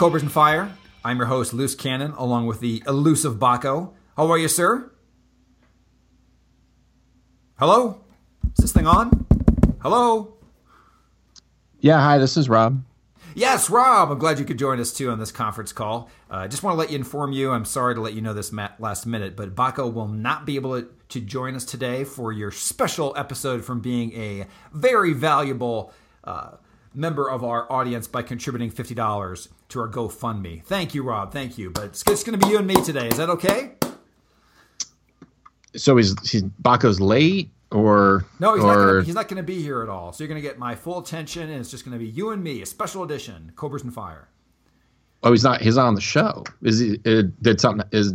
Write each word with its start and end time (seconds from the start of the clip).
Cobras 0.00 0.22
and 0.22 0.32
Fire. 0.32 0.74
I'm 1.04 1.18
your 1.18 1.26
host, 1.26 1.52
Loose 1.52 1.74
Cannon, 1.74 2.12
along 2.12 2.46
with 2.46 2.60
the 2.60 2.82
elusive 2.86 3.34
Baco. 3.34 3.92
How 4.16 4.30
are 4.30 4.38
you, 4.38 4.48
sir? 4.48 4.90
Hello? 7.58 8.00
Is 8.56 8.62
this 8.62 8.72
thing 8.72 8.86
on? 8.86 9.26
Hello? 9.82 10.38
Yeah, 11.80 12.00
hi, 12.00 12.16
this 12.16 12.38
is 12.38 12.48
Rob. 12.48 12.82
Yes, 13.34 13.68
Rob. 13.68 14.10
I'm 14.10 14.18
glad 14.18 14.38
you 14.38 14.46
could 14.46 14.58
join 14.58 14.80
us 14.80 14.90
too 14.90 15.10
on 15.10 15.18
this 15.18 15.30
conference 15.30 15.70
call. 15.70 16.08
I 16.30 16.44
uh, 16.44 16.48
just 16.48 16.62
want 16.62 16.76
to 16.76 16.78
let 16.78 16.88
you 16.88 16.96
inform 16.96 17.32
you. 17.32 17.50
I'm 17.50 17.66
sorry 17.66 17.94
to 17.94 18.00
let 18.00 18.14
you 18.14 18.22
know 18.22 18.32
this 18.32 18.54
last 18.78 19.04
minute, 19.04 19.36
but 19.36 19.54
Baco 19.54 19.92
will 19.92 20.08
not 20.08 20.46
be 20.46 20.54
able 20.56 20.82
to 21.10 21.20
join 21.20 21.54
us 21.54 21.66
today 21.66 22.04
for 22.04 22.32
your 22.32 22.50
special 22.50 23.12
episode 23.18 23.66
from 23.66 23.80
being 23.80 24.14
a 24.14 24.46
very 24.72 25.12
valuable 25.12 25.92
uh, 26.24 26.52
member 26.94 27.28
of 27.28 27.44
our 27.44 27.70
audience 27.70 28.06
by 28.08 28.22
contributing 28.22 28.70
$50 28.70 29.48
to 29.68 29.80
our 29.80 29.88
GoFundMe. 29.88 30.62
Thank 30.64 30.94
you, 30.94 31.02
Rob. 31.02 31.32
Thank 31.32 31.58
you. 31.58 31.70
But 31.70 31.84
it's, 31.84 32.02
it's 32.06 32.24
going 32.24 32.38
to 32.38 32.44
be 32.44 32.52
you 32.52 32.58
and 32.58 32.66
me 32.66 32.74
today. 32.82 33.08
Is 33.08 33.16
that 33.18 33.30
okay? 33.30 33.72
So 35.76 35.96
he's, 35.96 36.14
he's 36.28 36.42
Baco's 36.42 37.00
late 37.00 37.50
or 37.70 38.24
no? 38.40 38.54
He's 38.54 38.64
or... 38.64 38.66
not. 38.66 38.74
Gonna, 38.74 39.02
he's 39.04 39.14
not 39.14 39.28
going 39.28 39.36
to 39.36 39.42
be 39.42 39.62
here 39.62 39.82
at 39.82 39.88
all. 39.88 40.12
So 40.12 40.24
you're 40.24 40.28
going 40.28 40.42
to 40.42 40.46
get 40.46 40.58
my 40.58 40.74
full 40.74 40.98
attention, 40.98 41.48
and 41.48 41.60
it's 41.60 41.70
just 41.70 41.84
going 41.84 41.96
to 41.96 42.04
be 42.04 42.10
you 42.10 42.30
and 42.30 42.42
me, 42.42 42.62
a 42.62 42.66
special 42.66 43.04
edition, 43.04 43.52
Cobras 43.56 43.82
and 43.82 43.94
Fire. 43.94 44.28
Oh, 45.22 45.30
he's 45.30 45.44
not. 45.44 45.60
He's 45.60 45.76
not 45.76 45.86
on 45.86 45.94
the 45.94 46.00
show. 46.00 46.44
Is 46.62 46.78
he? 46.78 46.98
Uh, 47.04 47.24
did 47.42 47.60
something? 47.60 47.86
Is 47.92 48.14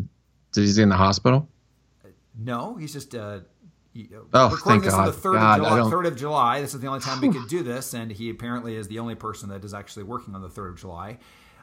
is 0.56 0.75
he 0.75 0.84
in 0.84 0.90
the 0.90 0.97
hospital? 0.97 1.47
No, 2.38 2.75
he's 2.75 2.94
just. 2.94 3.13
Uh, 3.13 3.40
oh, 4.33 4.50
recording 4.50 4.81
this 4.81 4.94
God. 4.94 5.00
on 5.00 5.06
the 5.06 5.11
3rd 5.11 5.33
God, 5.33 5.59
of 5.59 5.66
July, 5.66 5.91
3rd 5.91 6.07
of 6.07 6.17
July. 6.17 6.61
This 6.61 6.73
is 6.73 6.81
the 6.81 6.88
only 6.88 7.00
time 7.00 7.22
we 7.22 7.31
could 7.31 7.47
do 7.47 7.63
this, 7.63 7.94
and 7.94 8.11
he 8.11 8.29
apparently 8.29 8.75
is 8.75 8.88
the 8.88 9.00
only 9.00 9.16
person 9.16 9.50
that 9.50 9.63
is 9.63 9.73
actually 9.73 10.03
working 10.03 10.35
on 10.35 10.41
the 10.41 10.50
3rd 10.50 10.69
of 10.69 10.79
July. 10.79 11.17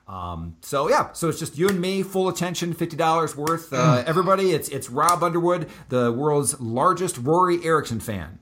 Um, 0.09 0.57
so 0.63 0.89
yeah, 0.89 1.13
so 1.13 1.29
it's 1.29 1.39
just 1.39 1.57
you 1.57 1.69
and 1.69 1.81
me, 1.81 2.03
full 2.03 2.29
attention, 2.29 2.73
fifty 2.75 2.97
dollars 2.97 3.37
worth. 3.37 3.73
Uh, 3.73 4.03
everybody, 4.05 4.51
it's 4.51 4.69
it's 4.69 4.91
Rob 4.91 5.23
Underwood, 5.23 5.69
the 5.91 6.13
world's 6.13 6.61
largest 6.61 7.19
Roky 7.19 7.65
Erickson 7.65 8.01
fan. 8.01 8.39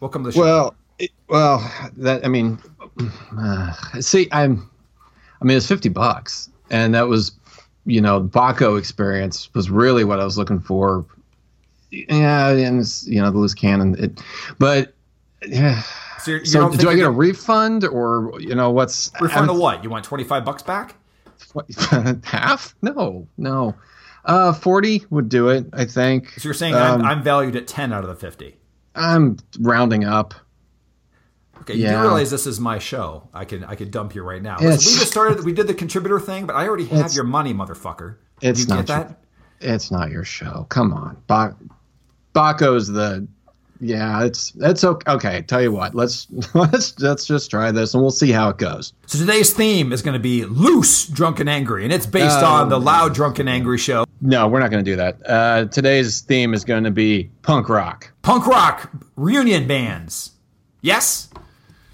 Welcome 0.00 0.24
to 0.24 0.30
the 0.30 0.32
show. 0.32 0.40
Well, 0.40 0.74
it, 0.98 1.10
well, 1.28 1.90
that 1.98 2.24
I 2.24 2.28
mean, 2.28 2.58
uh, 3.38 3.72
see, 4.00 4.28
I'm, 4.32 4.70
I 5.42 5.44
mean, 5.44 5.58
it's 5.58 5.66
fifty 5.66 5.90
bucks, 5.90 6.48
and 6.70 6.94
that 6.94 7.06
was, 7.06 7.32
you 7.84 8.00
know, 8.00 8.22
Baco 8.22 8.78
experience 8.78 9.52
was 9.54 9.70
really 9.70 10.04
what 10.04 10.20
I 10.20 10.24
was 10.24 10.38
looking 10.38 10.58
for. 10.58 11.04
Yeah, 12.08 12.50
and 12.50 12.84
you 13.04 13.20
know, 13.20 13.30
the 13.30 13.38
loose 13.38 13.54
cannon, 13.54 13.96
it, 13.98 14.22
but 14.58 14.94
yeah. 15.46 15.82
So, 16.18 16.30
you're, 16.30 16.40
you 16.40 16.46
so 16.46 16.70
do 16.70 16.88
I 16.88 16.94
get 16.94 17.06
a 17.06 17.10
refund 17.10 17.84
or 17.84 18.32
you 18.38 18.54
know 18.54 18.70
what's 18.70 19.10
refund 19.20 19.50
of 19.50 19.58
what? 19.58 19.84
You 19.84 19.90
want 19.90 20.04
twenty 20.04 20.24
five 20.24 20.44
bucks 20.44 20.62
back? 20.62 20.96
What, 21.52 21.66
half? 22.24 22.74
No, 22.82 23.28
no. 23.36 23.74
Uh, 24.24 24.52
forty 24.52 25.04
would 25.10 25.28
do 25.28 25.48
it. 25.48 25.66
I 25.72 25.84
think. 25.84 26.30
So 26.30 26.48
you're 26.48 26.54
saying 26.54 26.74
um, 26.74 27.02
I'm, 27.02 27.04
I'm, 27.04 27.22
valued 27.22 27.56
at 27.56 27.66
ten 27.66 27.92
out 27.92 28.04
of 28.04 28.08
the 28.08 28.16
fifty. 28.16 28.56
I'm 28.94 29.36
rounding 29.60 30.04
up. 30.04 30.34
Okay, 31.60 31.74
you 31.74 31.88
do 31.88 32.00
realize 32.00 32.30
this 32.30 32.46
is 32.46 32.58
my 32.58 32.78
show. 32.78 33.28
I 33.32 33.44
can 33.44 33.64
I 33.64 33.74
can 33.74 33.90
dump 33.90 34.14
you 34.14 34.22
right 34.22 34.42
now. 34.42 34.56
Listen, 34.58 34.70
we 34.70 34.98
just 34.98 35.10
started. 35.10 35.44
We 35.44 35.52
did 35.52 35.66
the 35.66 35.74
contributor 35.74 36.18
thing, 36.18 36.46
but 36.46 36.56
I 36.56 36.66
already 36.66 36.86
have 36.86 37.12
your 37.12 37.24
money, 37.24 37.54
motherfucker. 37.54 38.16
It's 38.40 38.60
you 38.60 38.66
not 38.66 38.86
that. 38.86 39.18
Your, 39.60 39.74
it's 39.74 39.90
not 39.90 40.10
your 40.10 40.24
show. 40.24 40.66
Come 40.68 40.92
on, 40.92 41.16
ba- 41.26 41.56
Baco's 42.34 42.88
the 42.88 43.26
yeah, 43.80 44.24
it's 44.24 44.52
it's 44.60 44.84
okay. 44.84 45.12
Okay, 45.12 45.42
tell 45.42 45.60
you 45.60 45.72
what, 45.72 45.94
let's 45.94 46.26
let's 46.54 46.98
let's 47.00 47.26
just 47.26 47.50
try 47.50 47.70
this 47.70 47.94
and 47.94 48.02
we'll 48.02 48.10
see 48.10 48.30
how 48.30 48.48
it 48.48 48.58
goes. 48.58 48.92
So 49.06 49.18
today's 49.18 49.52
theme 49.52 49.92
is 49.92 50.02
going 50.02 50.14
to 50.14 50.20
be 50.20 50.44
loose, 50.44 51.06
drunk 51.06 51.40
and 51.40 51.48
angry, 51.48 51.84
and 51.84 51.92
it's 51.92 52.06
based 52.06 52.38
um, 52.38 52.52
on 52.52 52.68
the 52.68 52.80
loud, 52.80 53.14
drunk 53.14 53.38
and 53.38 53.48
angry 53.48 53.78
show. 53.78 54.04
No, 54.20 54.48
we're 54.48 54.60
not 54.60 54.70
going 54.70 54.84
to 54.84 54.90
do 54.90 54.96
that. 54.96 55.18
Uh, 55.28 55.64
today's 55.66 56.20
theme 56.20 56.54
is 56.54 56.64
going 56.64 56.84
to 56.84 56.90
be 56.90 57.30
punk 57.42 57.68
rock. 57.68 58.10
Punk 58.22 58.46
rock 58.46 58.90
reunion 59.16 59.66
bands. 59.66 60.32
Yes. 60.80 61.30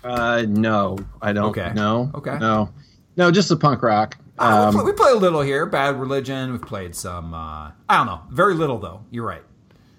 Uh, 0.04 0.44
no, 0.48 0.98
I 1.20 1.32
don't. 1.32 1.50
Okay. 1.50 1.72
No. 1.74 2.10
Okay. 2.14 2.38
No. 2.38 2.70
No, 3.16 3.30
just 3.30 3.48
the 3.48 3.56
punk 3.56 3.82
rock. 3.82 4.16
Um, 4.38 4.68
we, 4.68 4.80
play, 4.80 4.84
we, 4.84 4.92
play, 4.92 5.10
a 5.10 5.16
little 5.16 5.42
here. 5.42 5.66
Bad 5.66 6.00
Religion. 6.00 6.52
We've 6.52 6.62
played 6.62 6.94
some. 6.94 7.34
Uh, 7.34 7.72
I 7.88 7.96
don't 7.96 8.06
know. 8.06 8.22
Very 8.30 8.54
little 8.54 8.78
though. 8.78 9.04
You're 9.10 9.26
right. 9.26 9.42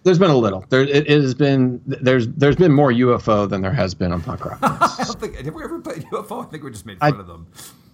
There's 0.03 0.19
been 0.19 0.31
a 0.31 0.37
little. 0.37 0.65
There 0.69 0.81
it, 0.81 1.07
it, 1.07 1.21
has 1.21 1.35
been. 1.35 1.81
There's 1.85 2.27
there's 2.29 2.55
been 2.55 2.71
more 2.71 2.91
UFO 2.91 3.47
than 3.47 3.61
there 3.61 3.73
has 3.73 3.93
been 3.93 4.11
on 4.11 4.21
punk 4.21 4.45
rock. 4.45 4.59
I 4.63 5.03
don't 5.05 5.19
think. 5.19 5.37
Did 5.37 5.53
we 5.53 5.63
ever 5.63 5.79
play 5.79 5.95
UFO? 5.95 6.45
I 6.45 6.49
think 6.49 6.63
we 6.63 6.71
just 6.71 6.85
made 6.85 6.97
fun 6.99 7.15
I, 7.15 7.19
of 7.19 7.27
them. 7.27 7.47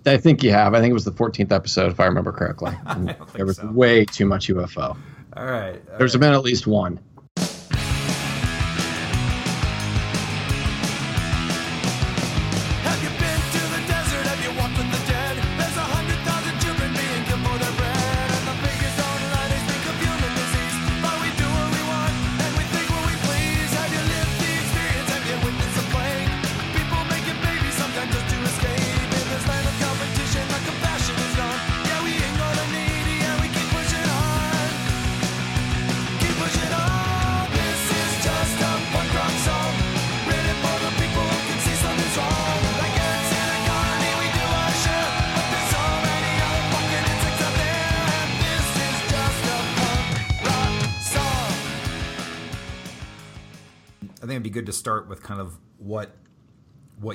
I 0.05 0.17
think 0.17 0.41
you 0.41 0.51
have. 0.51 0.73
I 0.73 0.79
think 0.79 0.91
it 0.91 0.93
was 0.93 1.03
the 1.05 1.11
14th 1.11 1.51
episode, 1.51 1.91
if 1.91 1.99
I 1.99 2.05
remember 2.05 2.31
correctly. 2.31 2.71
There 3.33 3.45
was 3.45 3.57
so. 3.57 3.67
way 3.71 4.05
too 4.05 4.25
much 4.25 4.47
UFO. 4.47 4.97
All 5.35 5.45
right. 5.45 5.81
All 5.91 5.97
There's 5.97 6.15
right. 6.15 6.21
been 6.21 6.33
at 6.33 6.43
least 6.43 6.65
one. 6.65 6.99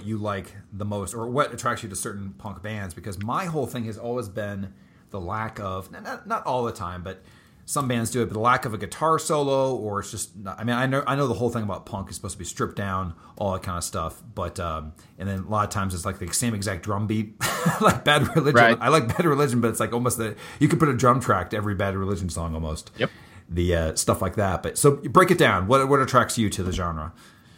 What 0.02 0.08
you 0.08 0.18
like 0.18 0.52
the 0.72 0.84
most 0.84 1.14
or 1.14 1.28
what 1.28 1.52
attracts 1.54 1.82
you 1.82 1.88
to 1.88 1.96
certain 1.96 2.34
punk 2.38 2.62
bands 2.62 2.92
because 2.94 3.22
my 3.22 3.44
whole 3.44 3.66
thing 3.66 3.84
has 3.84 3.96
always 3.96 4.28
been 4.28 4.72
the 5.10 5.20
lack 5.20 5.60
of 5.60 5.90
not, 5.92 6.26
not 6.26 6.44
all 6.44 6.64
the 6.64 6.72
time 6.72 7.02
but 7.02 7.22
some 7.64 7.86
bands 7.86 8.10
do 8.10 8.20
it 8.22 8.26
but 8.26 8.32
the 8.34 8.40
lack 8.40 8.64
of 8.64 8.74
a 8.74 8.78
guitar 8.78 9.18
solo 9.18 9.74
or 9.76 10.00
it's 10.00 10.10
just 10.10 10.36
not, 10.36 10.58
i 10.58 10.64
mean 10.64 10.74
i 10.74 10.86
know 10.86 11.04
i 11.06 11.14
know 11.14 11.28
the 11.28 11.34
whole 11.34 11.50
thing 11.50 11.62
about 11.62 11.86
punk 11.86 12.08
is 12.10 12.16
supposed 12.16 12.32
to 12.34 12.38
be 12.38 12.44
stripped 12.44 12.74
down 12.76 13.14
all 13.36 13.52
that 13.52 13.62
kind 13.62 13.78
of 13.78 13.84
stuff 13.84 14.20
but 14.34 14.58
um 14.58 14.92
and 15.18 15.28
then 15.28 15.38
a 15.40 15.48
lot 15.48 15.62
of 15.64 15.70
times 15.70 15.94
it's 15.94 16.04
like 16.04 16.18
the 16.18 16.32
same 16.32 16.54
exact 16.54 16.82
drum 16.82 17.06
beat 17.06 17.34
like 17.80 18.04
bad 18.04 18.26
religion 18.34 18.54
Right. 18.60 18.78
i 18.80 18.88
like 18.88 19.06
bad 19.08 19.24
religion 19.24 19.60
but 19.60 19.68
it's 19.68 19.80
like 19.80 19.92
almost 19.92 20.18
the 20.18 20.34
you 20.58 20.66
could 20.68 20.80
put 20.80 20.88
a 20.88 20.96
drum 20.96 21.20
track 21.20 21.50
to 21.50 21.56
every 21.56 21.74
bad 21.76 21.94
religion 21.94 22.28
song 22.28 22.54
almost 22.54 22.90
Yep. 22.96 23.10
the 23.48 23.74
uh, 23.76 23.94
stuff 23.94 24.20
like 24.20 24.34
that 24.34 24.62
but 24.64 24.76
so 24.76 24.96
break 24.96 25.30
it 25.30 25.38
down 25.38 25.68
what 25.68 25.86
what 25.88 26.00
attracts 26.00 26.36
you 26.38 26.50
to 26.50 26.62
the 26.64 26.72
genre 26.72 27.12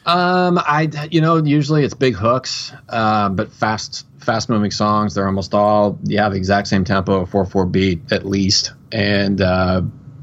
Um, 0.07 0.59
I 0.59 0.91
you 1.11 1.21
know 1.21 1.37
usually 1.43 1.85
it's 1.85 1.95
big 1.95 2.15
hooks, 2.15 2.73
uh, 2.91 3.31
but 3.31 3.51
fast 3.53 4.07
fast 4.19 4.49
moving 4.51 4.71
songs. 4.71 5.15
They're 5.15 5.27
almost 5.27 5.55
all 5.55 5.99
you 6.05 6.19
have 6.19 6.33
the 6.33 6.39
exact 6.39 6.69
same 6.69 6.85
tempo, 6.85 7.25
four 7.25 7.47
four 7.47 7.65
beat 7.65 8.13
at 8.13 8.27
least, 8.27 8.73
and 8.93 9.41
uh, 9.41 9.83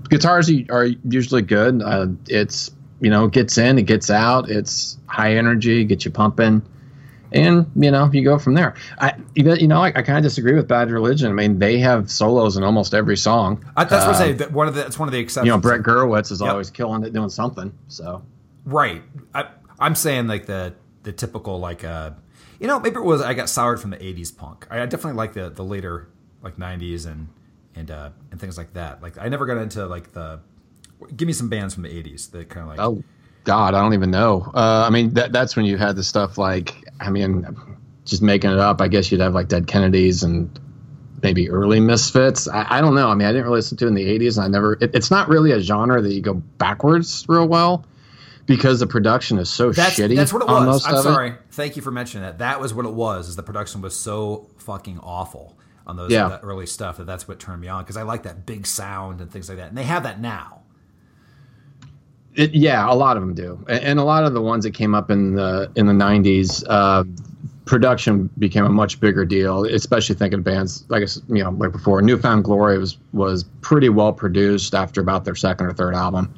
guitars 0.09 0.51
are 0.69 0.85
usually 0.85 1.41
good. 1.41 1.81
Uh, 1.81 2.07
it's 2.27 2.69
you 2.99 3.09
know 3.09 3.25
it 3.25 3.31
gets 3.31 3.57
in, 3.57 3.79
it 3.79 3.83
gets 3.87 4.11
out. 4.11 4.49
It's 4.49 4.97
high 5.07 5.35
energy, 5.35 5.83
gets 5.83 6.05
you 6.05 6.11
pumping, 6.11 6.61
and 7.31 7.65
you 7.75 7.89
know 7.89 8.07
you 8.13 8.23
go 8.23 8.37
from 8.37 8.53
there. 8.53 8.75
I 8.99 9.15
even 9.33 9.59
you 9.59 9.67
know 9.67 9.81
I, 9.81 9.87
I 9.87 10.01
kind 10.03 10.17
of 10.19 10.23
disagree 10.23 10.53
with 10.53 10.67
Bad 10.67 10.91
Religion. 10.91 11.31
I 11.31 11.33
mean 11.33 11.57
they 11.57 11.79
have 11.79 12.11
solos 12.11 12.55
in 12.55 12.63
almost 12.63 12.93
every 12.93 13.17
song. 13.17 13.65
I, 13.75 13.85
that's 13.85 14.05
what 14.05 14.15
I 14.15 14.17
say 14.19 14.33
that 14.33 14.51
one 14.51 14.67
of 14.67 14.75
the 14.75 14.81
that's 14.83 14.99
one 14.99 15.07
of 15.07 15.13
the 15.13 15.19
exceptions 15.19 15.47
You 15.47 15.53
know 15.53 15.59
Brett 15.59 15.81
Gurewitz 15.81 16.31
is 16.31 16.39
Yep. 16.41 16.51
always 16.51 16.69
killing 16.69 17.03
it 17.03 17.13
doing 17.13 17.29
something. 17.29 17.73
So 17.87 18.21
Right. 18.63 19.01
I, 19.33 19.47
I'm 19.81 19.95
saying 19.95 20.27
like 20.27 20.45
the 20.45 20.75
the 21.03 21.11
typical 21.11 21.59
like 21.59 21.83
uh 21.83 22.11
you 22.59 22.67
know 22.67 22.79
maybe 22.79 22.97
it 22.97 23.03
was 23.03 23.21
I 23.21 23.33
got 23.33 23.49
soured 23.49 23.81
from 23.81 23.89
the 23.89 23.97
80s 23.97 24.35
punk. 24.35 24.67
I, 24.69 24.81
I 24.81 24.85
definitely 24.85 25.17
like 25.17 25.33
the 25.33 25.49
the 25.49 25.63
later 25.63 26.07
like 26.41 26.57
90s 26.57 27.05
and 27.05 27.27
and 27.75 27.91
uh 27.91 28.11
and 28.31 28.39
things 28.39 28.57
like 28.57 28.73
that. 28.73 29.01
Like 29.01 29.17
I 29.17 29.27
never 29.27 29.45
got 29.45 29.57
into 29.57 29.85
like 29.87 30.13
the 30.13 30.39
give 31.15 31.25
me 31.25 31.33
some 31.33 31.49
bands 31.49 31.73
from 31.73 31.83
the 31.83 31.89
80s 31.89 32.31
that 32.31 32.49
kind 32.49 32.61
of 32.61 32.67
like 32.69 32.79
Oh 32.79 33.03
God, 33.43 33.73
I 33.73 33.81
don't 33.81 33.93
even 33.93 34.11
know. 34.11 34.51
Uh, 34.53 34.85
I 34.85 34.91
mean, 34.91 35.15
that 35.15 35.31
that's 35.31 35.55
when 35.55 35.65
you 35.65 35.77
had 35.77 35.95
the 35.95 36.03
stuff 36.03 36.37
like, 36.37 36.75
I 36.99 37.09
mean, 37.09 37.47
just 38.05 38.21
making 38.21 38.51
it 38.51 38.59
up. 38.59 38.81
I 38.81 38.87
guess 38.87 39.11
you'd 39.11 39.21
have 39.21 39.33
like 39.33 39.47
Dead 39.47 39.67
Kennedys 39.67 40.21
and 40.23 40.59
maybe 41.23 41.49
early 41.49 41.79
Misfits. 41.79 42.47
I, 42.47 42.67
I 42.69 42.81
don't 42.81 42.93
know. 42.93 43.09
I 43.09 43.15
mean, 43.15 43.27
I 43.27 43.31
didn't 43.31 43.45
really 43.45 43.57
listen 43.57 43.77
to 43.77 43.85
it 43.85 43.87
in 43.87 43.95
the 43.95 44.05
'80s, 44.05 44.37
and 44.37 44.45
I 44.45 44.47
never. 44.47 44.73
It, 44.73 44.93
it's 44.93 45.09
not 45.09 45.27
really 45.27 45.51
a 45.51 45.59
genre 45.59 46.01
that 46.01 46.13
you 46.13 46.21
go 46.21 46.35
backwards 46.35 47.25
real 47.27 47.47
well 47.47 47.83
because 48.45 48.79
the 48.79 48.87
production 48.87 49.37
is 49.37 49.49
so 49.49 49.71
that's 49.71 49.95
shitty. 49.97 50.15
that's 50.15 50.33
what 50.33 50.41
it 50.41 50.47
was. 50.47 50.85
I'm 50.85 50.93
of 50.95 50.99
it. 50.99 51.03
sorry. 51.03 51.33
Thank 51.51 51.75
you 51.75 51.81
for 51.81 51.91
mentioning 51.91 52.25
that. 52.25 52.39
That 52.39 52.59
was 52.59 52.73
what 52.73 52.85
it 52.85 52.93
was. 52.93 53.29
Is 53.29 53.35
the 53.35 53.43
production 53.43 53.81
was 53.81 53.95
so 53.95 54.47
fucking 54.57 54.99
awful 54.99 55.57
on 55.87 55.97
those 55.97 56.11
Yeah. 56.11 56.29
that 56.29 56.41
early 56.43 56.65
stuff 56.65 56.97
that 56.97 57.05
that's 57.05 57.27
what 57.27 57.39
turned 57.39 57.61
me 57.61 57.67
on 57.67 57.83
because 57.83 57.97
I 57.97 58.03
like 58.03 58.23
that 58.23 58.45
big 58.45 58.67
sound 58.67 59.21
and 59.21 59.31
things 59.31 59.49
like 59.49 59.57
that. 59.57 59.69
And 59.69 59.77
they 59.77 59.83
have 59.83 60.03
that 60.03 60.19
now. 60.19 60.59
It, 62.35 62.53
yeah, 62.53 62.89
a 62.89 62.95
lot 62.95 63.17
of 63.17 63.23
them 63.23 63.33
do, 63.33 63.63
and, 63.67 63.83
and 63.83 63.99
a 63.99 64.03
lot 64.03 64.23
of 64.23 64.33
the 64.33 64.41
ones 64.41 64.63
that 64.63 64.73
came 64.73 64.95
up 64.95 65.11
in 65.11 65.35
the 65.35 65.69
in 65.75 65.85
the 65.85 65.93
'90s, 65.93 66.63
uh, 66.69 67.03
production 67.65 68.29
became 68.39 68.63
a 68.63 68.69
much 68.69 69.01
bigger 69.01 69.25
deal. 69.25 69.65
Especially 69.65 70.15
thinking 70.15 70.39
of 70.39 70.45
bands 70.45 70.85
like 70.87 71.03
you 71.27 71.43
know, 71.43 71.49
like 71.49 71.73
before, 71.73 72.01
New 72.01 72.17
Found 72.17 72.45
Glory 72.45 72.77
was 72.77 72.97
was 73.11 73.43
pretty 73.59 73.89
well 73.89 74.13
produced 74.13 74.73
after 74.73 75.01
about 75.01 75.25
their 75.25 75.35
second 75.35 75.65
or 75.65 75.73
third 75.73 75.93
album, 75.93 76.33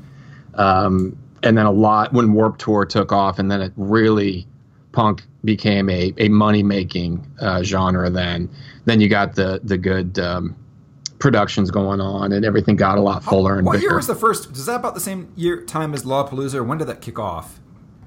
um, 0.55 1.15
and 1.43 1.57
then 1.57 1.65
a 1.65 1.71
lot 1.71 2.13
when 2.13 2.33
Warped 2.33 2.59
Tour 2.61 2.85
took 2.85 3.11
off, 3.11 3.37
and 3.39 3.51
then 3.51 3.61
it 3.61 3.73
really 3.77 4.47
punk 4.91 5.23
became 5.43 5.89
a 5.89 6.13
a 6.17 6.29
money 6.29 6.63
making 6.63 7.25
uh, 7.39 7.63
genre. 7.63 8.09
Then 8.09 8.49
then 8.85 8.99
you 9.01 9.09
got 9.09 9.35
the 9.35 9.59
the 9.63 9.77
good. 9.77 10.17
Um, 10.19 10.55
productions 11.19 11.71
going 11.71 12.01
on 12.01 12.33
and 12.33 12.43
everything 12.43 12.75
got 12.75 12.97
a 12.97 13.01
lot 13.01 13.23
fuller 13.23 13.57
and 13.57 13.65
What 13.65 13.73
bigger. 13.77 13.83
year 13.83 13.95
was 13.95 14.07
the 14.07 14.15
first? 14.15 14.51
Is 14.57 14.65
that 14.65 14.75
about 14.75 14.93
the 14.93 14.99
same 14.99 15.31
year 15.37 15.61
time 15.63 15.93
as 15.93 16.03
Lollapalooza? 16.03 16.55
Or 16.55 16.65
when 16.65 16.79
did 16.79 16.87
that 16.89 16.99
kick 16.99 17.17
off? 17.17 17.61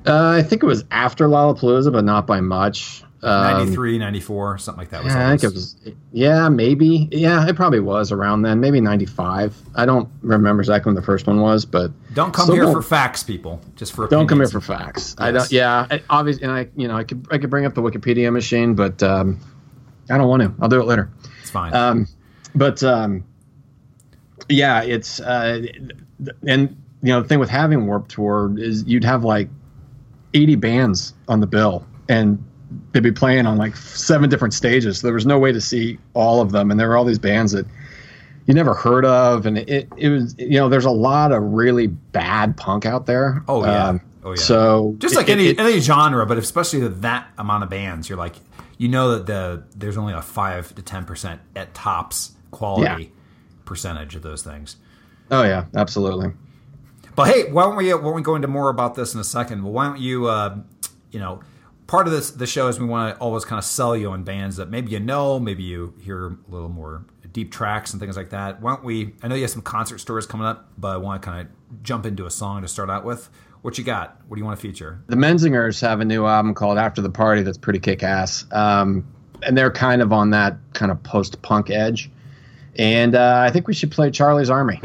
Uh, 0.07 0.35
I 0.37 0.43
think 0.43 0.63
it 0.63 0.67
was 0.67 0.85
after 0.91 1.27
Lollapalooza, 1.27 1.91
but 1.91 2.05
not 2.05 2.27
by 2.27 2.43
much. 2.43 3.03
Um, 3.23 3.59
93, 3.59 3.99
94, 3.99 4.59
something 4.59 4.79
like 4.79 4.91
that. 4.91 5.03
Was 5.03 5.15
yeah, 5.15 5.27
I 5.27 5.31
think 5.31 5.45
it 5.45 5.55
was. 5.55 5.77
Yeah, 6.13 6.49
maybe. 6.49 7.09
Yeah, 7.11 7.49
it 7.49 7.57
probably 7.57 7.81
was 7.81 8.13
around 8.13 8.43
then. 8.43 8.61
Maybe 8.61 8.81
'95. 8.81 9.57
I 9.75 9.87
don't 9.87 10.09
remember 10.21 10.61
exactly 10.61 10.91
when 10.91 10.97
the 10.97 11.03
first 11.03 11.27
one 11.27 11.41
was, 11.41 11.65
but 11.65 11.93
Don't 12.15 12.35
come 12.35 12.53
here 12.53 12.71
for 12.71 12.83
facts, 12.83 13.23
people. 13.23 13.61
Just 13.75 13.95
for 13.95 14.07
don't 14.07 14.27
come 14.27 14.39
here 14.39 14.49
for 14.49 14.61
facts. 14.61 15.17
I 15.19 15.33
don't. 15.33 15.51
Yeah, 15.51 15.87
I, 15.91 16.03
obviously, 16.11 16.45
and 16.45 16.53
I, 16.53 16.69
you 16.77 16.89
know, 16.89 16.97
I 16.97 17.05
could, 17.05 17.27
I 17.31 17.39
could 17.39 17.49
bring 17.49 17.65
up 17.65 17.75
the 17.75 17.83
Wikipedia 17.83 18.31
machine, 18.31 18.75
but 18.75 19.03
um, 19.03 19.41
I 20.11 20.19
don't 20.19 20.29
want 20.29 20.43
to. 20.43 20.53
I'll 20.61 20.69
do 20.69 20.81
it 20.81 20.87
later. 20.87 21.11
It's 21.41 21.51
fine. 21.51 21.75
Um, 21.75 22.07
but 22.55 22.83
um, 22.83 23.25
yeah, 24.49 24.83
it's 24.83 25.21
uh, 25.21 25.63
and 26.47 26.77
you 27.03 27.13
know 27.13 27.23
the 27.23 27.29
thing 27.29 27.39
with 27.39 27.51
having 27.51 27.87
Warped 27.87 28.11
Tour 28.11 28.53
is 28.59 28.85
you'd 28.85 29.05
have 29.05 29.25
like 29.25 29.49
eighty 30.35 30.55
bands 30.55 31.15
on 31.29 31.41
the 31.41 31.47
bill, 31.47 31.87
and 32.09 32.43
they'd 32.93 33.03
be 33.03 33.13
playing 33.13 33.47
on 33.47 33.57
like 33.59 33.77
seven 33.77 34.29
different 34.31 34.55
stages. 34.55 35.01
So 35.01 35.07
there 35.07 35.15
was 35.15 35.27
no 35.27 35.39
way 35.39 35.53
to 35.53 35.61
see 35.61 35.99
all 36.15 36.41
of 36.41 36.53
them, 36.53 36.71
and 36.71 36.79
there 36.81 36.89
were 36.89 36.97
all 36.97 37.05
these 37.05 37.19
bands 37.19 37.53
that 37.53 37.67
you 38.47 38.55
never 38.55 38.75
heard 38.75 39.05
of, 39.05 39.47
and 39.47 39.59
it 39.59 39.89
it 39.97 40.09
was 40.09 40.35
you 40.39 40.59
know 40.59 40.69
there's 40.69 40.85
a 40.85 40.91
lot 40.91 41.33
of 41.33 41.43
really 41.43 41.87
bad 41.89 42.57
punk 42.57 42.87
out 42.87 43.07
there. 43.07 43.43
Oh, 43.49 43.65
yeah. 43.65 43.89
Um, 43.89 44.01
Oh, 44.25 44.31
yeah. 44.31 44.37
So 44.43 44.97
Just 44.99 45.15
it- 45.15 45.19
like 45.19 45.29
any 45.29 45.47
it- 45.51 45.61
any 45.61 45.79
genre, 45.79 46.27
but 46.27 46.37
especially 46.37 46.81
that 46.89 47.29
amount 47.39 47.63
of 47.63 47.71
bands, 47.71 48.09
you're 48.09 48.19
like, 48.19 48.35
you 48.77 48.89
know 48.89 49.13
that 49.13 49.27
the 49.27 49.63
there's 49.77 49.97
only 49.97 50.15
a 50.15 50.21
five 50.23 50.75
to 50.75 50.83
ten 50.83 51.05
percent 51.05 51.41
at 51.55 51.75
tops 51.75 52.33
quality 52.51 53.05
Yeah. 53.05 53.09
percentage 53.65 54.17
of 54.17 54.23
those 54.23 54.43
things. 54.43 54.77
oh 55.31 55.45
yeah, 55.45 55.67
absolutely. 55.77 56.33
But 57.15 57.29
hey, 57.29 57.53
why 57.53 57.63
don't 57.63 57.77
we 57.77 57.95
why 57.95 58.01
don't 58.01 58.15
we 58.15 58.23
go 58.23 58.35
into 58.35 58.49
more 58.49 58.69
about 58.69 58.97
this 58.97 59.15
in 59.15 59.21
a 59.21 59.25
second? 59.25 59.63
Well, 59.63 59.73
why 59.73 59.87
don't 59.87 60.01
you, 60.01 60.27
uh, 60.27 60.57
you 61.13 61.21
know, 61.21 61.39
part 61.87 62.07
of 62.07 62.13
this 62.13 62.31
the 62.31 62.47
show 62.47 62.69
is 62.69 62.79
we 62.79 62.87
want 62.87 63.15
to 63.15 63.21
always 63.21 63.45
kind 63.45 63.59
of 63.59 63.65
sell 63.65 63.97
you 63.97 64.11
on 64.11 64.25
bands 64.25 64.57
that 64.57 64.71
maybe 64.71 64.91
you 64.91 65.01
know, 65.01 65.39
maybe 65.39 65.63
you 65.63 65.95
hear 66.01 66.27
a 66.27 66.37
little 66.49 66.69
more 66.69 67.05
deep 67.33 67.53
tracks 67.53 67.93
and 67.93 68.01
things 68.01 68.17
like 68.17 68.31
that. 68.31 68.61
Why 68.61 68.75
don't 68.75 68.85
we? 68.85 69.15
I 69.23 69.29
know 69.29 69.35
you 69.35 69.43
have 69.43 69.51
some 69.51 69.63
concert 69.63 69.99
stories 69.99 70.27
coming 70.27 70.47
up, 70.47 70.71
but 70.79 70.89
I 70.89 70.97
want 70.97 71.23
to 71.23 71.27
kind 71.27 71.47
of 71.47 71.83
jump 71.83 72.07
into 72.07 72.27
a 72.27 72.31
song 72.31 72.63
to 72.63 72.69
start 72.69 72.91
out 72.91 73.05
with. 73.05 73.29
What 73.63 73.79
you 73.79 73.85
got? 73.85 74.21
What 74.29 74.37
do 74.37 74.41
you 74.41 74.45
want 74.45 74.59
to 74.61 74.63
feature? 74.67 75.03
the 75.09 75.17
Menzingers 75.17 75.81
have 75.81 76.01
a 76.01 76.05
new 76.05 76.25
album 76.25 76.55
called 76.55 76.79
After 76.79 77.03
the 77.03 77.11
Party 77.11 77.43
that's 77.43 77.59
pretty 77.59 77.81
kick 77.81 78.03
ass. 78.03 78.45
Um, 78.53 79.05
and 79.43 79.59
they're 79.59 79.73
kind 79.73 80.03
of 80.03 80.13
on 80.13 80.31
that 80.31 80.57
kind 80.73 80.93
of 80.93 81.03
post 81.03 81.43
punk 81.43 81.71
edge. 81.71 82.11
And 82.79 83.15
uh, 83.15 83.43
I 83.45 83.51
think 83.51 83.67
we 83.67 83.75
should 83.75 83.91
play 83.91 84.11
Charlie's 84.11 84.51
Army. 84.51 84.81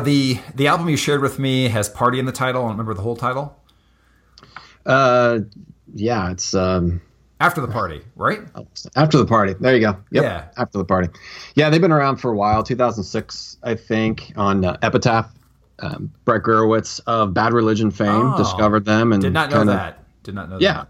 Yeah, 0.00 0.04
the 0.04 0.40
the 0.54 0.66
album 0.66 0.88
you 0.88 0.96
shared 0.96 1.20
with 1.22 1.38
me 1.38 1.68
has 1.68 1.88
"Party" 1.88 2.18
in 2.18 2.24
the 2.26 2.32
title. 2.32 2.62
I 2.62 2.64
don't 2.64 2.70
remember 2.72 2.94
the 2.94 3.02
whole 3.02 3.16
title. 3.16 3.56
Uh, 4.86 5.40
yeah, 5.94 6.30
it's 6.30 6.54
um, 6.54 7.00
After 7.40 7.60
the 7.60 7.68
party, 7.68 8.00
right? 8.16 8.40
after 8.96 9.18
the 9.18 9.26
party. 9.26 9.54
There 9.60 9.74
you 9.74 9.80
go. 9.80 9.96
Yep, 10.10 10.24
Yeah. 10.24 10.44
after 10.56 10.78
the 10.78 10.84
party. 10.84 11.08
Yeah, 11.54 11.68
they've 11.70 11.80
been 11.80 11.92
around 11.92 12.16
for 12.16 12.30
a 12.30 12.34
while. 12.36 12.62
2006, 12.62 13.58
I 13.62 13.74
think, 13.74 14.32
on 14.36 14.64
uh, 14.64 14.76
Epitaph. 14.82 15.30
Um, 15.80 16.12
Brett 16.26 16.42
Gurewitz 16.42 17.00
of 17.06 17.32
Bad 17.32 17.52
Religion 17.54 17.90
fame 17.90 18.32
Oh. 18.34 18.36
discovered 18.36 18.84
them 18.84 19.12
and 19.14 19.22
Did 19.22 19.32
not 19.32 19.50
know 19.50 19.58
kinda- 19.58 19.72
that. 19.72 20.04
Did 20.22 20.34
not 20.34 20.50
know 20.50 20.58
Yeah. 20.60 20.72
that. 20.74 20.88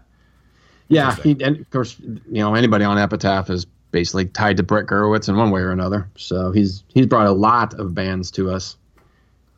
Yeah, 0.89 1.15
he, 1.15 1.37
and 1.41 1.57
of 1.57 1.69
course, 1.69 1.97
you 2.01 2.19
know 2.41 2.53
anybody 2.55 2.83
on 2.83 2.97
Epitaph 2.97 3.49
is 3.49 3.65
basically 3.91 4.25
tied 4.25 4.57
to 4.57 4.63
Brett 4.63 4.87
Gurewitz 4.87 5.29
in 5.29 5.37
one 5.37 5.49
way 5.51 5.61
or 5.61 5.71
another. 5.71 6.09
So 6.17 6.51
he's 6.51 6.83
he's 6.89 7.05
brought 7.05 7.27
a 7.27 7.31
lot 7.31 7.73
of 7.79 7.95
bands 7.95 8.29
to 8.31 8.49
us, 8.51 8.75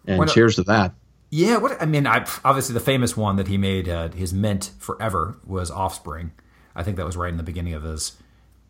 and 0.08 0.20
What 0.20 0.30
a- 0.30 0.34
cheers 0.34 0.56
to 0.56 0.64
that. 0.64 0.94
Yeah, 1.30 1.58
what 1.58 1.82
I 1.82 1.86
mean, 1.86 2.06
I 2.06 2.28
obviously 2.46 2.74
the 2.74 2.80
famous 2.80 3.18
one 3.18 3.38
that 3.38 3.48
he 3.48 3.58
made 3.58 3.90
uh, 3.90 4.10
his 4.10 4.34
mint 4.34 4.70
forever 4.78 5.36
was 5.48 5.72
Offspring. 5.72 6.32
I 6.76 6.84
think 6.84 6.98
that 6.98 7.06
was 7.08 7.18
right 7.18 7.32
in 7.32 7.38
the 7.38 7.44
beginning 7.44 7.74
of 7.74 7.82
his 7.82 8.18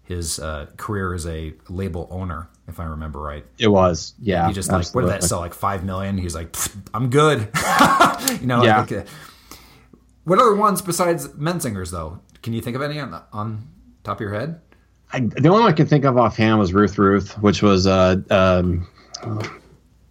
his 0.04 0.40
uh, 0.40 0.68
career 0.78 1.14
as 1.14 1.26
a 1.28 1.54
label 1.68 2.08
owner, 2.12 2.50
if 2.68 2.80
I 2.80 2.86
remember 2.86 3.20
right. 3.20 3.46
It 3.58 3.68
was, 3.68 4.14
yeah. 4.22 4.48
He 4.48 4.54
just 4.54 4.72
like 4.72 4.88
what 4.96 5.02
did 5.02 5.10
that 5.10 5.24
sell 5.24 5.40
like 5.40 5.54
five 5.54 5.84
million? 5.84 6.18
He's 6.18 6.36
like, 6.36 6.56
I'm 6.94 7.10
good. 7.10 7.40
you 8.42 8.48
know. 8.48 8.64
Yeah. 8.64 8.80
Like, 8.82 8.92
uh, 8.92 9.04
what 10.24 10.40
other 10.40 10.56
ones 10.56 10.82
besides 10.82 11.28
Menzingers 11.30 11.92
though? 11.92 12.20
Can 12.42 12.54
you 12.54 12.62
think 12.62 12.76
of 12.78 12.82
any 12.82 13.00
on 13.00 13.12
the, 13.12 13.24
on 13.34 13.68
top 14.06 14.18
of 14.18 14.22
your 14.22 14.34
head? 14.34 14.62
I, 15.12 15.20
the 15.20 15.50
only 15.50 15.64
one 15.64 15.72
I 15.72 15.76
can 15.76 15.86
think 15.86 16.06
of 16.06 16.18
offhand 16.18 16.60
was 16.60 16.74
Ruth 16.74 16.98
Ruth, 16.98 17.34
which 17.40 17.62
was 17.62 17.86
a 17.86 18.24
um, 18.30 18.88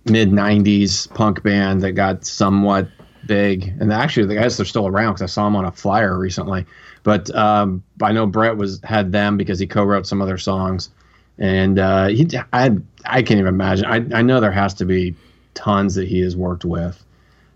mid 0.06 0.30
'90s 0.30 1.12
punk 1.14 1.42
band 1.42 1.82
that 1.82 1.92
got 1.92 2.24
somewhat 2.24 2.88
big. 3.26 3.72
And 3.80 3.92
actually, 3.92 4.26
the 4.26 4.34
guys 4.34 4.58
are 4.60 4.64
still 4.64 4.86
around 4.86 5.14
because 5.14 5.22
I 5.22 5.26
saw 5.26 5.44
them 5.44 5.56
on 5.56 5.64
a 5.64 5.72
flyer 5.72 6.18
recently. 6.18 6.66
But 7.02 7.34
um, 7.34 7.82
I 8.00 8.12
know 8.12 8.26
Brett 8.26 8.56
was 8.56 8.80
had 8.84 9.12
them 9.12 9.36
because 9.36 9.58
he 9.58 9.66
co-wrote 9.66 10.06
some 10.06 10.20
of 10.20 10.26
their 10.26 10.38
songs, 10.38 10.90
and 11.38 11.78
uh, 11.78 12.08
he 12.08 12.28
I 12.52 12.76
I 13.04 13.22
can't 13.22 13.40
even 13.40 13.46
imagine. 13.46 13.86
I 13.86 14.18
I 14.18 14.22
know 14.22 14.40
there 14.40 14.52
has 14.52 14.74
to 14.74 14.84
be 14.84 15.14
tons 15.54 15.94
that 15.96 16.08
he 16.08 16.20
has 16.20 16.36
worked 16.36 16.64
with. 16.64 17.04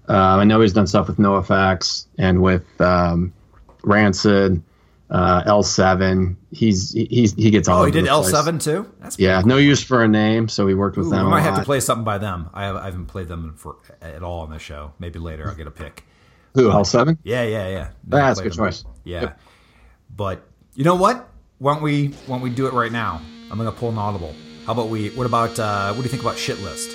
Uh, 0.09 0.39
I 0.39 0.45
know 0.45 0.61
he's 0.61 0.73
done 0.73 0.87
stuff 0.87 1.09
with 1.09 1.17
NoFX 1.17 2.07
and 2.19 2.41
with 2.41 2.81
um, 2.81 3.33
Rancid, 3.83 4.63
uh, 5.11 5.43
L7. 5.45 6.37
He's 6.53 6.93
he's 6.93 7.33
he 7.35 7.51
gets 7.51 7.69
all. 7.69 7.83
Oh, 7.83 7.85
he 7.85 7.93
did 7.93 8.05
the 8.07 8.11
L 8.11 8.23
place. 8.23 8.33
seven 8.33 8.59
too. 8.59 8.91
That's 9.01 9.19
Yeah, 9.19 9.43
no 9.45 9.57
use 9.57 9.83
for 9.83 10.03
a 10.03 10.09
name, 10.09 10.49
so 10.49 10.67
he 10.67 10.75
worked 10.75 10.97
with 10.97 11.07
Ooh, 11.07 11.11
them. 11.11 11.27
a 11.27 11.31
might 11.31 11.41
have 11.43 11.59
to 11.59 11.65
play 11.65 11.81
something 11.81 12.05
by 12.05 12.19
them. 12.19 12.51
I, 12.55 12.65
have, 12.65 12.77
I 12.77 12.85
haven't 12.87 13.07
played 13.07 13.29
them 13.29 13.55
for 13.57 13.77
at 14.03 14.23
all 14.23 14.41
on 14.41 14.51
the 14.51 14.59
show. 14.59 14.93
Maybe 14.99 15.19
later 15.19 15.49
I'll 15.49 15.55
get 15.55 15.67
a 15.67 15.71
pick. 15.71 16.05
Who 16.55 16.69
L7? 16.71 17.19
Yeah, 17.23 17.43
yeah, 17.43 17.69
yeah. 17.69 17.75
Yeah, 17.75 17.89
that's 18.09 18.41
a 18.41 18.43
good 18.45 18.53
them. 18.53 18.59
choice. 18.67 18.85
Yeah, 19.05 19.21
Yep. 19.23 19.41
but 20.17 20.43
you 20.75 20.85
know 20.85 20.95
what? 20.97 21.29
Why 21.59 21.75
don't 21.75 21.83
we? 21.83 22.09
Why 22.27 22.37
don't 22.37 22.43
we 22.43 22.51
do 22.51 22.67
it 22.67 22.73
right 22.73 22.93
now? 22.93 23.21
I'm 23.51 23.57
gonna 23.59 23.73
pull 23.73 23.91
an 23.91 23.99
audible. 23.99 24.35
How 24.67 24.73
about 24.73 24.89
we? 24.89 25.11
What 25.11 25.27
about? 25.27 25.59
Uh, 25.59 25.89
what 25.93 25.99
do 25.99 26.03
you 26.03 26.09
think 26.11 26.23
about 26.23 26.37
shit 26.37 26.61
list? 26.63 26.91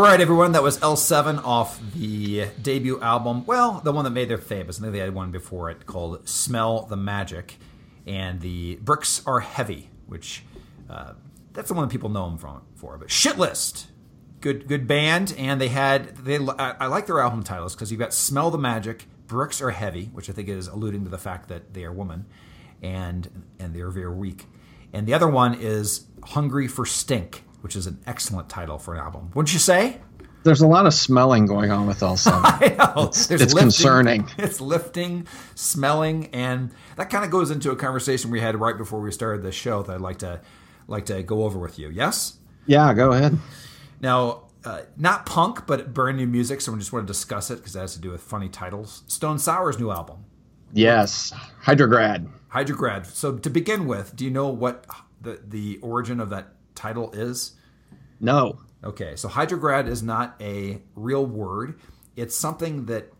All 0.00 0.06
right, 0.06 0.18
everyone. 0.18 0.52
That 0.52 0.62
was 0.62 0.78
L7 0.78 1.44
off 1.44 1.78
the 1.92 2.46
debut 2.62 2.98
album. 3.02 3.44
Well, 3.44 3.82
the 3.84 3.92
one 3.92 4.04
that 4.06 4.12
made 4.12 4.30
their 4.30 4.38
famous. 4.38 4.78
I 4.78 4.80
think 4.80 4.94
they 4.94 4.98
had 4.98 5.14
one 5.14 5.30
before 5.30 5.68
it 5.68 5.84
called 5.84 6.26
"Smell 6.26 6.86
the 6.86 6.96
Magic," 6.96 7.58
and 8.06 8.40
the 8.40 8.76
bricks 8.76 9.22
are 9.26 9.40
heavy, 9.40 9.90
which 10.06 10.42
uh, 10.88 11.12
that's 11.52 11.68
the 11.68 11.74
one 11.74 11.86
that 11.86 11.92
people 11.92 12.08
know 12.08 12.30
them 12.30 12.38
from 12.38 12.62
for. 12.76 12.96
But 12.96 13.08
Shitlist, 13.08 13.88
good 14.40 14.66
good 14.66 14.86
band, 14.88 15.34
and 15.36 15.60
they 15.60 15.68
had 15.68 16.16
they. 16.16 16.38
I, 16.38 16.76
I 16.80 16.86
like 16.86 17.04
their 17.06 17.20
album 17.20 17.42
titles 17.42 17.74
because 17.74 17.90
you've 17.90 18.00
got 18.00 18.14
"Smell 18.14 18.50
the 18.50 18.56
Magic," 18.56 19.04
"Bricks 19.26 19.60
are 19.60 19.70
heavy," 19.70 20.06
which 20.14 20.30
I 20.30 20.32
think 20.32 20.48
is 20.48 20.66
alluding 20.66 21.04
to 21.04 21.10
the 21.10 21.18
fact 21.18 21.50
that 21.50 21.74
they 21.74 21.84
are 21.84 21.92
women, 21.92 22.24
and 22.80 23.44
and 23.58 23.74
they 23.74 23.82
are 23.82 23.90
very 23.90 24.14
weak. 24.14 24.46
And 24.94 25.06
the 25.06 25.12
other 25.12 25.28
one 25.28 25.52
is 25.52 26.06
"Hungry 26.24 26.68
for 26.68 26.86
Stink," 26.86 27.44
which 27.60 27.76
is 27.76 27.86
an 27.86 28.00
excellent 28.06 28.48
title 28.48 28.78
for 28.78 28.94
an 28.94 29.00
album. 29.00 29.30
Wouldn't 29.34 29.52
you 29.52 29.58
say? 29.58 30.00
There's 30.42 30.62
a 30.62 30.66
lot 30.66 30.86
of 30.86 30.94
smelling 30.94 31.44
going 31.44 31.70
on 31.70 31.86
with 31.86 32.00
L7. 32.00 32.30
I 32.32 32.74
know. 32.78 33.04
There's 33.04 33.30
it's 33.42 33.52
concerning. 33.54 34.26
It's 34.38 34.60
lifting, 34.60 35.26
smelling, 35.54 36.26
and 36.32 36.70
that 36.96 37.10
kind 37.10 37.24
of 37.26 37.30
goes 37.30 37.50
into 37.50 37.70
a 37.70 37.76
conversation 37.76 38.30
we 38.30 38.40
had 38.40 38.58
right 38.58 38.76
before 38.78 39.00
we 39.00 39.12
started 39.12 39.42
the 39.42 39.52
show 39.52 39.82
that 39.82 39.94
I'd 39.96 40.00
like 40.00 40.18
to 40.20 40.40
like 40.88 41.06
to 41.06 41.22
go 41.22 41.44
over 41.44 41.58
with 41.58 41.78
you. 41.78 41.90
Yes. 41.90 42.38
yeah, 42.66 42.92
go 42.94 43.12
ahead. 43.12 43.38
Now, 44.00 44.44
uh, 44.64 44.80
not 44.96 45.26
punk, 45.26 45.66
but 45.66 45.92
brand 45.92 46.16
new 46.16 46.26
music. 46.26 46.60
So 46.62 46.72
we 46.72 46.78
just 46.78 46.92
want 46.92 47.06
to 47.06 47.10
discuss 47.10 47.50
it 47.50 47.56
because 47.56 47.76
it 47.76 47.80
has 47.80 47.94
to 47.94 48.00
do 48.00 48.10
with 48.10 48.22
funny 48.22 48.48
titles. 48.48 49.02
Stone 49.08 49.38
Sour's 49.38 49.78
new 49.78 49.90
album, 49.90 50.24
Yes, 50.72 51.32
Hydrograd. 51.64 52.28
Hydrograd. 52.48 53.06
So 53.06 53.36
to 53.38 53.50
begin 53.50 53.86
with, 53.86 54.16
do 54.16 54.24
you 54.24 54.30
know 54.30 54.48
what 54.48 54.86
the 55.20 55.40
the 55.46 55.78
origin 55.82 56.18
of 56.18 56.30
that 56.30 56.54
title 56.80 57.10
is? 57.12 57.52
No. 58.20 58.58
Okay, 58.82 59.14
so 59.16 59.28
hydrograd 59.28 59.86
is 59.88 60.02
not 60.02 60.36
a 60.40 60.80
real 60.94 61.26
word. 61.26 61.78
It's 62.16 62.36
something 62.36 62.86
that 62.86 63.12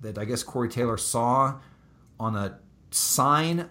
that 0.00 0.16
I 0.16 0.24
guess 0.24 0.42
Corey 0.42 0.68
Taylor 0.68 0.96
saw 0.96 1.58
on 2.18 2.36
a 2.36 2.58
sign 2.90 3.68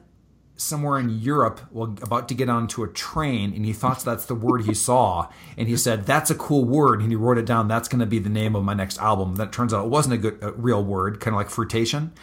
somewhere 0.57 0.99
in 0.99 1.09
Europe, 1.09 1.61
well, 1.71 1.95
about 2.01 2.27
to 2.27 2.33
get 2.33 2.49
onto 2.49 2.83
a 2.83 2.87
train, 2.87 3.53
and 3.53 3.65
he 3.65 3.73
thought 3.73 4.03
that's 4.03 4.25
the 4.25 4.35
word 4.35 4.65
he 4.65 4.73
saw, 4.73 5.29
and 5.57 5.67
he 5.67 5.77
said 5.77 6.05
that's 6.05 6.29
a 6.29 6.35
cool 6.35 6.65
word, 6.65 7.01
and 7.01 7.11
he 7.11 7.15
wrote 7.15 7.37
it 7.37 7.45
down. 7.45 7.67
That's 7.67 7.87
going 7.87 7.99
to 7.99 8.05
be 8.05 8.19
the 8.19 8.29
name 8.29 8.55
of 8.55 8.63
my 8.63 8.73
next 8.73 8.99
album. 8.99 9.35
That 9.35 9.51
turns 9.51 9.73
out 9.73 9.85
it 9.85 9.89
wasn't 9.89 10.15
a 10.15 10.17
good 10.17 10.37
a 10.43 10.51
real 10.51 10.83
word, 10.83 11.19
kind 11.19 11.33
of 11.33 11.39
like 11.39 11.49
fruitation, 11.49 12.13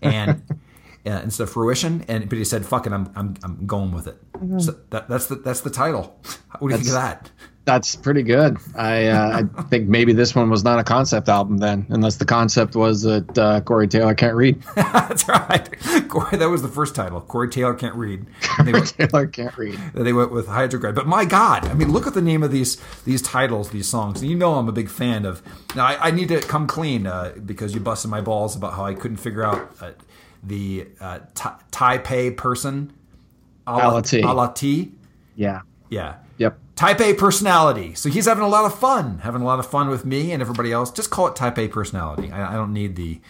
and. 0.00 0.42
Uh, 1.06 1.20
instead 1.22 1.42
of 1.42 1.50
fruition, 1.50 2.02
and 2.08 2.28
but 2.30 2.38
he 2.38 2.44
said, 2.44 2.64
"Fuck 2.64 2.86
it, 2.86 2.92
I'm 2.92 3.12
I'm, 3.14 3.36
I'm 3.42 3.66
going 3.66 3.92
with 3.92 4.06
it." 4.06 4.16
So 4.58 4.72
that, 4.88 5.06
that's 5.08 5.26
the 5.26 5.34
that's 5.34 5.60
the 5.60 5.68
title. 5.70 6.18
What 6.58 6.70
do 6.70 6.76
you 6.76 6.82
think 6.82 6.88
of 6.88 6.94
that? 6.94 7.30
That's 7.66 7.96
pretty 7.96 8.22
good. 8.22 8.58
I 8.76 9.06
uh, 9.06 9.42
I 9.56 9.62
think 9.62 9.88
maybe 9.88 10.12
this 10.12 10.34
one 10.34 10.50
was 10.50 10.64
not 10.64 10.78
a 10.78 10.84
concept 10.84 11.30
album 11.30 11.58
then, 11.58 11.86
unless 11.88 12.16
the 12.16 12.26
concept 12.26 12.76
was 12.76 13.02
that 13.02 13.38
uh, 13.38 13.60
Corey 13.62 13.88
Taylor 13.88 14.14
can't 14.14 14.34
read. 14.34 14.62
That's 14.76 15.26
right. 15.26 15.68
Corey, 16.08 16.36
that 16.36 16.50
was 16.50 16.60
the 16.60 16.68
first 16.68 16.94
title. 16.94 17.22
Corey 17.22 17.48
Taylor 17.48 17.72
can't 17.72 17.94
read. 17.94 18.26
Corey 18.42 18.72
went, 18.72 18.86
Taylor 18.98 19.26
can't 19.26 19.56
read. 19.56 19.78
they 19.94 20.12
went 20.12 20.30
with 20.30 20.46
Hydrograd. 20.46 20.94
But 20.94 21.06
my 21.06 21.24
God, 21.24 21.64
I 21.64 21.72
mean, 21.72 21.90
look 21.90 22.06
at 22.06 22.12
the 22.12 22.22
name 22.22 22.42
of 22.42 22.50
these 22.52 22.76
these 23.06 23.22
titles, 23.22 23.70
these 23.70 23.88
songs. 23.88 24.22
You 24.22 24.36
know 24.36 24.56
I'm 24.56 24.68
a 24.68 24.72
big 24.72 24.90
fan 24.90 25.24
of. 25.24 25.42
Now 25.74 25.86
I, 25.86 26.08
I 26.08 26.10
need 26.10 26.28
to 26.28 26.40
come 26.40 26.66
clean 26.66 27.06
uh, 27.06 27.32
because 27.46 27.72
you 27.74 27.80
busted 27.80 28.10
my 28.10 28.20
balls 28.20 28.54
about 28.54 28.74
how 28.74 28.84
I 28.84 28.92
couldn't 28.92 29.18
figure 29.18 29.42
out 29.42 29.74
uh, 29.80 29.92
the 30.46 30.86
uh, 31.00 31.20
Ta- 31.34 31.58
Taipei 31.70 32.36
person. 32.36 32.92
Ala 33.66 34.02
T. 34.02 34.20
Ala 34.22 34.52
T. 34.54 34.92
Yeah. 35.36 35.62
Yeah. 35.88 36.16
Yep. 36.38 36.58
Type 36.76 37.00
A 37.00 37.14
personality. 37.14 37.94
So 37.94 38.08
he's 38.08 38.26
having 38.26 38.42
a 38.44 38.48
lot 38.48 38.64
of 38.64 38.78
fun, 38.78 39.18
having 39.18 39.42
a 39.42 39.44
lot 39.44 39.58
of 39.58 39.66
fun 39.66 39.88
with 39.88 40.04
me 40.04 40.32
and 40.32 40.42
everybody 40.42 40.72
else. 40.72 40.90
Just 40.90 41.10
call 41.10 41.28
it 41.28 41.36
Type 41.36 41.56
A 41.58 41.68
personality. 41.68 42.30
I, 42.32 42.52
I 42.52 42.56
don't 42.56 42.72
need 42.72 42.96
the 42.96 43.20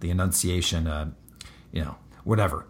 the 0.00 0.10
enunciation, 0.10 0.88
uh, 0.88 1.10
you 1.70 1.82
know, 1.82 1.94
whatever. 2.24 2.66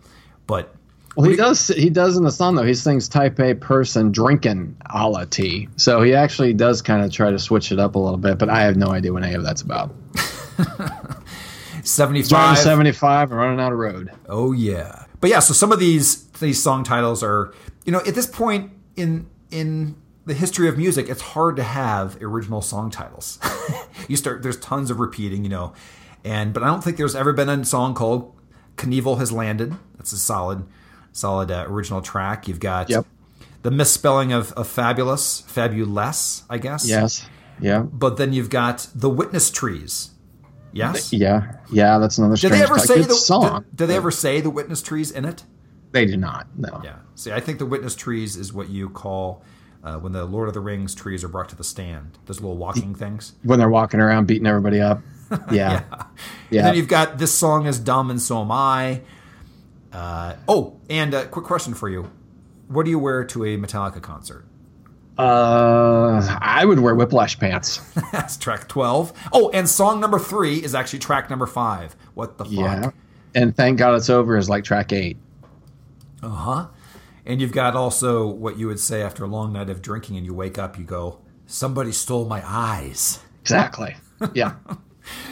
But 0.47 0.75
Well, 1.17 1.31
he 1.31 1.37
does. 1.37 1.67
He 1.69 1.89
does 1.89 2.17
in 2.19 2.25
the 2.25 2.31
song 2.31 2.57
though. 2.57 2.63
He 2.63 2.75
sings 2.75 3.09
"Type 3.09 3.41
A 3.41 3.55
person 3.55 4.13
drinking 4.13 4.77
a 4.91 5.09
la 5.09 5.25
tea," 5.25 5.69
so 5.77 6.03
he 6.03 6.15
actually 6.15 6.53
does 6.53 6.83
kind 6.83 7.03
of 7.03 7.11
try 7.11 7.31
to 7.31 7.39
switch 7.39 7.73
it 7.73 7.79
up 7.79 7.95
a 7.95 7.99
little 7.99 8.19
bit. 8.19 8.37
But 8.39 8.51
I 8.51 8.61
have 8.63 8.77
no 8.77 8.89
idea 8.89 9.13
what 9.15 9.23
any 9.25 9.35
of 9.35 9.43
that's 9.43 9.63
about. 9.63 9.95
seventy 11.83 12.23
Driving 12.23 12.63
seventy-five 12.63 13.31
and 13.31 13.39
running 13.39 13.61
out 13.61 13.73
of 13.73 13.79
road. 13.79 14.11
Oh 14.29 14.53
yeah. 14.53 15.05
But 15.21 15.31
yeah, 15.31 15.39
so 15.41 15.53
some 15.55 15.71
of 15.73 15.79
these 15.79 16.27
these 16.33 16.63
song 16.63 16.85
titles 16.85 17.23
are, 17.23 17.53
you 17.85 17.93
know, 17.93 18.01
at 18.07 18.15
this 18.15 18.27
point 18.27 18.73
in 18.97 19.29
in 19.51 19.97
the 20.25 20.35
history 20.35 20.69
of 20.69 20.77
music, 20.79 21.09
it's 21.09 21.21
hard 21.21 21.57
to 21.57 21.63
have 21.63 22.21
original 22.23 22.63
song 22.63 22.91
titles. 22.91 23.39
you 24.09 24.17
start 24.17 24.43
there's 24.43 24.59
tons 24.59 24.91
of 24.91 25.01
repeating, 25.01 25.45
you 25.45 25.51
know. 25.51 25.73
And 26.25 26.53
but 26.55 26.63
I 26.63 26.67
don't 26.67 26.83
think 26.83 26.97
there's 26.97 27.17
ever 27.17 27.33
been 27.33 27.49
a 27.49 27.65
song 27.65 27.95
called 27.95 28.35
Knievel 28.77 29.19
has 29.19 29.33
landed. 29.33 29.75
That's 29.97 30.13
a 30.13 30.19
solid 30.19 30.67
solid 31.13 31.51
uh, 31.51 31.67
original 31.69 32.01
track. 32.01 32.49
You've 32.49 32.61
got 32.61 32.89
Yep. 32.89 33.07
the 33.63 33.71
misspelling 33.71 34.33
of, 34.33 34.53
of 34.53 34.67
fabulous, 34.67 35.41
fabulous, 35.43 36.45
I 36.49 36.59
guess. 36.59 36.89
Yes. 36.89 37.29
Yeah. 37.61 37.81
But 37.83 38.17
then 38.17 38.33
you've 38.33 38.51
got 38.51 38.89
the 38.95 39.11
witness 39.11 39.51
trees. 39.51 40.12
Yes. 40.73 41.13
Yeah. 41.13 41.57
Yeah. 41.71 41.99
That's 41.99 42.19
another. 42.19 42.37
Did 42.37 42.53
they 42.53 42.63
ever 42.63 42.77
title. 42.77 42.87
say 42.87 42.97
Good 42.97 43.11
the 43.11 43.15
song? 43.15 43.63
Did, 43.71 43.77
did 43.77 43.87
they 43.87 43.97
ever 43.97 44.11
say 44.11 44.41
the 44.41 44.51
witness 44.51 44.83
trees 44.83 45.11
in 45.11 45.25
it? 45.25 45.45
They 45.93 46.07
do 46.07 46.17
not. 46.17 46.47
No. 46.57 46.81
Yeah. 46.83 46.97
See, 47.15 47.33
I 47.33 47.41
think 47.41 47.59
the 47.59 47.67
witness 47.67 47.95
trees 47.95 48.37
is 48.37 48.53
what 48.53 48.71
you 48.71 48.89
call 48.89 49.45
uh, 49.85 49.99
when 49.99 50.13
the 50.13 50.25
Lord 50.25 50.49
of 50.49 50.55
the 50.55 50.61
Rings 50.61 50.95
trees 50.95 51.23
are 51.23 51.29
brought 51.29 51.49
to 51.51 51.57
the 51.57 51.65
stand. 51.65 52.19
Those 52.27 52.41
little 52.41 52.57
walking 52.57 52.95
things. 52.95 53.35
When 53.43 53.59
they're 53.59 53.69
walking 53.69 54.01
around 54.01 54.27
beating 54.27 54.47
everybody 54.47 54.81
up. 54.81 55.01
Yeah. 55.51 55.85
And 55.91 56.05
yeah. 56.51 56.63
then 56.63 56.75
you've 56.75 56.89
got 56.89 57.17
this 57.17 57.33
song 57.33 57.65
is 57.67 57.79
dumb 57.79 58.11
and 58.11 58.21
so 58.21 58.43
am 58.43 58.53
I. 58.53 59.01
Uh, 59.91 60.35
oh, 60.47 60.79
and 60.91 61.15
a 61.15 61.25
quick 61.25 61.47
question 61.47 61.73
for 61.73 61.89
you: 61.89 62.11
What 62.69 62.85
do 62.85 62.91
you 62.91 62.99
wear 62.99 63.25
to 63.25 63.45
a 63.47 63.57
Metallica 63.57 64.03
concert? 64.03 64.45
Uh, 65.19 66.39
I 66.41 66.65
would 66.65 66.81
wear 66.81 66.95
whiplash 66.95 67.39
pants. 67.39 67.79
That's 68.13 68.37
track 68.37 68.69
twelve. 68.69 69.13
Oh, 69.33 69.51
and 69.51 69.69
song 69.69 70.01
number 70.01 70.19
three 70.19 70.63
is 70.63 70.75
actually 70.75 71.01
track 71.01 71.29
number 71.31 71.47
five. 71.47 71.95
What 72.15 72.39
the 72.39 72.45
fuck? 72.45 72.53
Yeah. 72.53 72.91
And 73.35 73.57
thank 73.57 73.79
God 73.79 73.95
it's 73.95 74.11
over 74.11 74.37
is 74.37 74.49
like 74.49 74.65
track 74.65 74.93
eight. 74.93 75.17
Uh 76.23 76.29
huh. 76.29 76.67
And 77.25 77.41
you've 77.41 77.53
got 77.53 77.77
also 77.77 78.27
what 78.27 78.59
you 78.59 78.67
would 78.67 78.81
say 78.81 79.03
after 79.03 79.25
a 79.25 79.27
long 79.29 79.53
night 79.53 79.71
of 79.71 79.81
drinking, 79.83 80.17
and 80.17 80.27
you 80.27 80.35
wake 80.35 80.59
up, 80.59 80.79
you 80.79 80.85
go, 80.85 81.19
"Somebody 81.47 81.93
stole 81.93 82.25
my 82.27 82.43
eyes." 82.47 83.21
Exactly. 83.43 83.97
Yeah. 84.35 84.55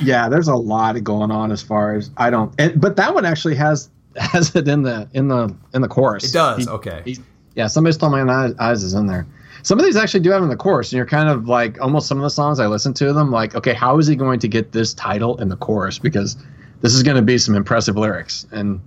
yeah, 0.02 0.28
there's 0.28 0.48
a 0.48 0.56
lot 0.56 1.00
going 1.04 1.30
on 1.30 1.52
as 1.52 1.62
far 1.62 1.94
as 1.94 2.10
I 2.16 2.28
don't 2.28 2.52
and, 2.58 2.80
but 2.80 2.96
that 2.96 3.14
one 3.14 3.24
actually 3.24 3.54
has 3.54 3.88
has 4.16 4.56
it 4.56 4.66
in 4.66 4.82
the 4.82 5.08
in 5.14 5.28
the 5.28 5.54
in 5.72 5.80
the 5.80 5.86
chorus. 5.86 6.24
It 6.24 6.32
does. 6.32 6.64
He- 6.64 6.68
okay. 6.68 7.02
he- 7.04 7.18
yeah, 7.54 7.68
somebody 7.68 7.92
stole 7.94 8.10
my 8.10 8.22
eyes, 8.22 8.52
eyes 8.58 8.82
is 8.82 8.94
in 8.94 9.06
there. 9.06 9.26
Some 9.62 9.78
of 9.78 9.84
these 9.84 9.96
actually 9.96 10.20
do 10.20 10.30
have 10.30 10.42
in 10.42 10.48
the 10.48 10.56
chorus, 10.56 10.90
and 10.92 10.96
you're 10.96 11.06
kind 11.06 11.28
of 11.28 11.48
like 11.48 11.80
almost 11.80 12.08
some 12.08 12.18
of 12.18 12.22
the 12.22 12.30
songs 12.30 12.58
I 12.60 12.66
listen 12.66 12.94
to 12.94 13.12
them 13.12 13.30
like, 13.30 13.54
okay, 13.54 13.74
how 13.74 13.98
is 13.98 14.06
he 14.06 14.16
going 14.16 14.40
to 14.40 14.48
get 14.48 14.72
this 14.72 14.94
title 14.94 15.36
in 15.38 15.48
the 15.48 15.56
chorus? 15.56 15.98
Because 15.98 16.36
this 16.80 16.94
is 16.94 17.02
going 17.02 17.16
to 17.16 17.22
be 17.22 17.36
some 17.38 17.54
impressive 17.54 17.96
lyrics, 17.96 18.46
and 18.52 18.80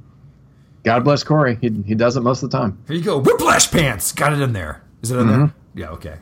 God 0.83 1.03
bless 1.03 1.23
Corey, 1.23 1.57
he 1.61 1.69
he 1.85 1.95
does 1.95 2.17
it 2.17 2.21
most 2.21 2.43
of 2.43 2.49
the 2.51 2.57
time. 2.57 2.77
Here 2.87 2.95
you 2.97 3.03
go. 3.03 3.17
Whiplash 3.19 3.71
pants. 3.71 4.11
Got 4.11 4.33
it 4.33 4.41
in 4.41 4.53
there. 4.53 4.83
Is 5.01 5.11
it 5.11 5.17
in 5.17 5.27
Mm-hmm. 5.27 5.39
there? 5.39 5.53
Yeah. 5.75 5.89
Okay. 5.91 6.15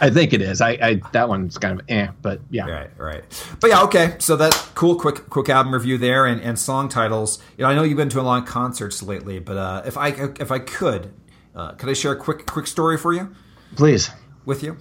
I 0.00 0.10
think 0.10 0.32
it 0.32 0.42
is. 0.42 0.60
I, 0.60 0.70
I 0.70 1.00
that 1.12 1.28
one's 1.28 1.56
kind 1.58 1.78
of 1.78 1.86
eh, 1.88 2.08
but 2.20 2.40
yeah. 2.50 2.68
Right. 2.68 2.90
Right. 2.96 3.44
But 3.60 3.70
yeah. 3.70 3.82
Okay. 3.82 4.16
So 4.18 4.34
that 4.36 4.54
cool, 4.74 4.96
quick, 4.96 5.28
quick 5.30 5.48
album 5.48 5.72
review 5.74 5.98
there, 5.98 6.26
and, 6.26 6.40
and 6.40 6.58
song 6.58 6.88
titles. 6.88 7.38
You 7.56 7.62
know, 7.64 7.70
I 7.70 7.74
know 7.76 7.82
you've 7.84 7.96
been 7.96 8.08
to 8.08 8.20
a 8.20 8.22
lot 8.22 8.42
of 8.42 8.48
concerts 8.48 9.00
lately, 9.02 9.38
but 9.38 9.56
uh, 9.56 9.82
if 9.86 9.96
I 9.96 10.08
if 10.40 10.50
I 10.50 10.58
could, 10.58 11.12
uh, 11.54 11.72
could 11.72 11.88
I 11.88 11.92
share 11.92 12.12
a 12.12 12.16
quick 12.16 12.46
quick 12.46 12.66
story 12.66 12.96
for 12.98 13.12
you? 13.12 13.32
Please. 13.76 14.10
with 14.44 14.62
you. 14.62 14.76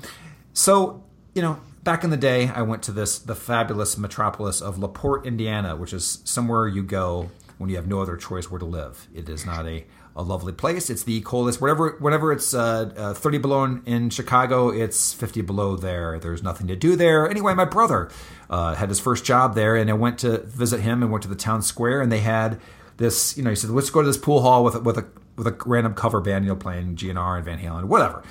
So, 0.54 1.04
you 1.36 1.42
know, 1.42 1.60
back 1.84 2.04
in 2.04 2.10
the 2.10 2.18
day, 2.18 2.50
I 2.50 2.64
went 2.64 2.84
to 2.84 2.92
this 2.92 3.20
the 3.20 3.36
fabulous 3.36 3.98
metropolis 3.98 4.62
of 4.62 4.78
LaPorte, 4.80 5.26
Indiana, 5.26 5.76
which 5.76 5.94
is 5.94 6.22
somewhere 6.26 6.68
you 6.68 6.84
go 6.84 7.30
when 7.58 7.70
you 7.70 7.76
have 7.76 7.88
no 7.88 8.02
other 8.02 8.18
choice 8.18 8.50
where 8.52 8.60
to 8.60 8.66
live. 8.66 9.08
It 9.14 9.30
is 9.30 9.46
not 9.46 9.66
a, 9.66 9.86
a 10.16 10.22
lovely 10.22 10.54
place. 10.54 10.90
It's 10.90 11.04
the 11.04 11.22
coldest. 11.22 11.60
Whatever, 11.62 11.98
whenever 12.00 12.32
it's 12.32 12.54
uh, 12.54 12.92
uh, 12.96 13.14
30 13.14 13.38
below 13.40 13.64
in, 13.64 13.84
in 13.86 14.10
Chicago, 14.10 14.70
it's 14.70 15.14
50 15.14 15.42
below 15.42 15.76
there. 15.76 16.20
There's 16.20 16.44
nothing 16.44 16.68
to 16.68 16.76
do 16.76 16.96
there. 16.96 17.30
Anyway, 17.30 17.54
my 17.54 17.66
brother 17.66 18.10
uh, 18.50 18.76
had 18.76 18.90
his 18.90 19.00
first 19.00 19.26
job 19.26 19.56
there, 19.56 19.76
and 19.76 19.90
I 19.90 19.94
went 19.94 20.20
to 20.20 20.40
visit 20.40 20.82
him 20.82 21.02
and 21.04 21.12
went 21.12 21.24
to 21.24 21.30
the 21.30 21.36
town 21.36 21.62
square, 21.62 22.02
and 22.02 22.12
they 22.12 22.20
had 22.20 22.60
this. 22.98 23.38
You 23.38 23.44
know, 23.44 23.50
he 23.50 23.56
said, 23.56 23.70
"Let's 23.70 23.90
go 23.90 24.02
to 24.02 24.08
this 24.08 24.18
pool 24.18 24.42
hall 24.42 24.64
with 24.64 24.76
a, 24.76 24.80
with 24.80 24.98
a 24.98 25.06
with 25.36 25.48
a 25.48 25.56
random 25.66 25.94
cover 25.94 26.20
band, 26.22 26.46
you 26.46 26.50
know, 26.50 26.56
playing 26.56 26.96
GNR 26.96 27.38
and 27.38 27.46
Van 27.46 27.60
Halen, 27.60 27.86
whatever." 27.86 28.24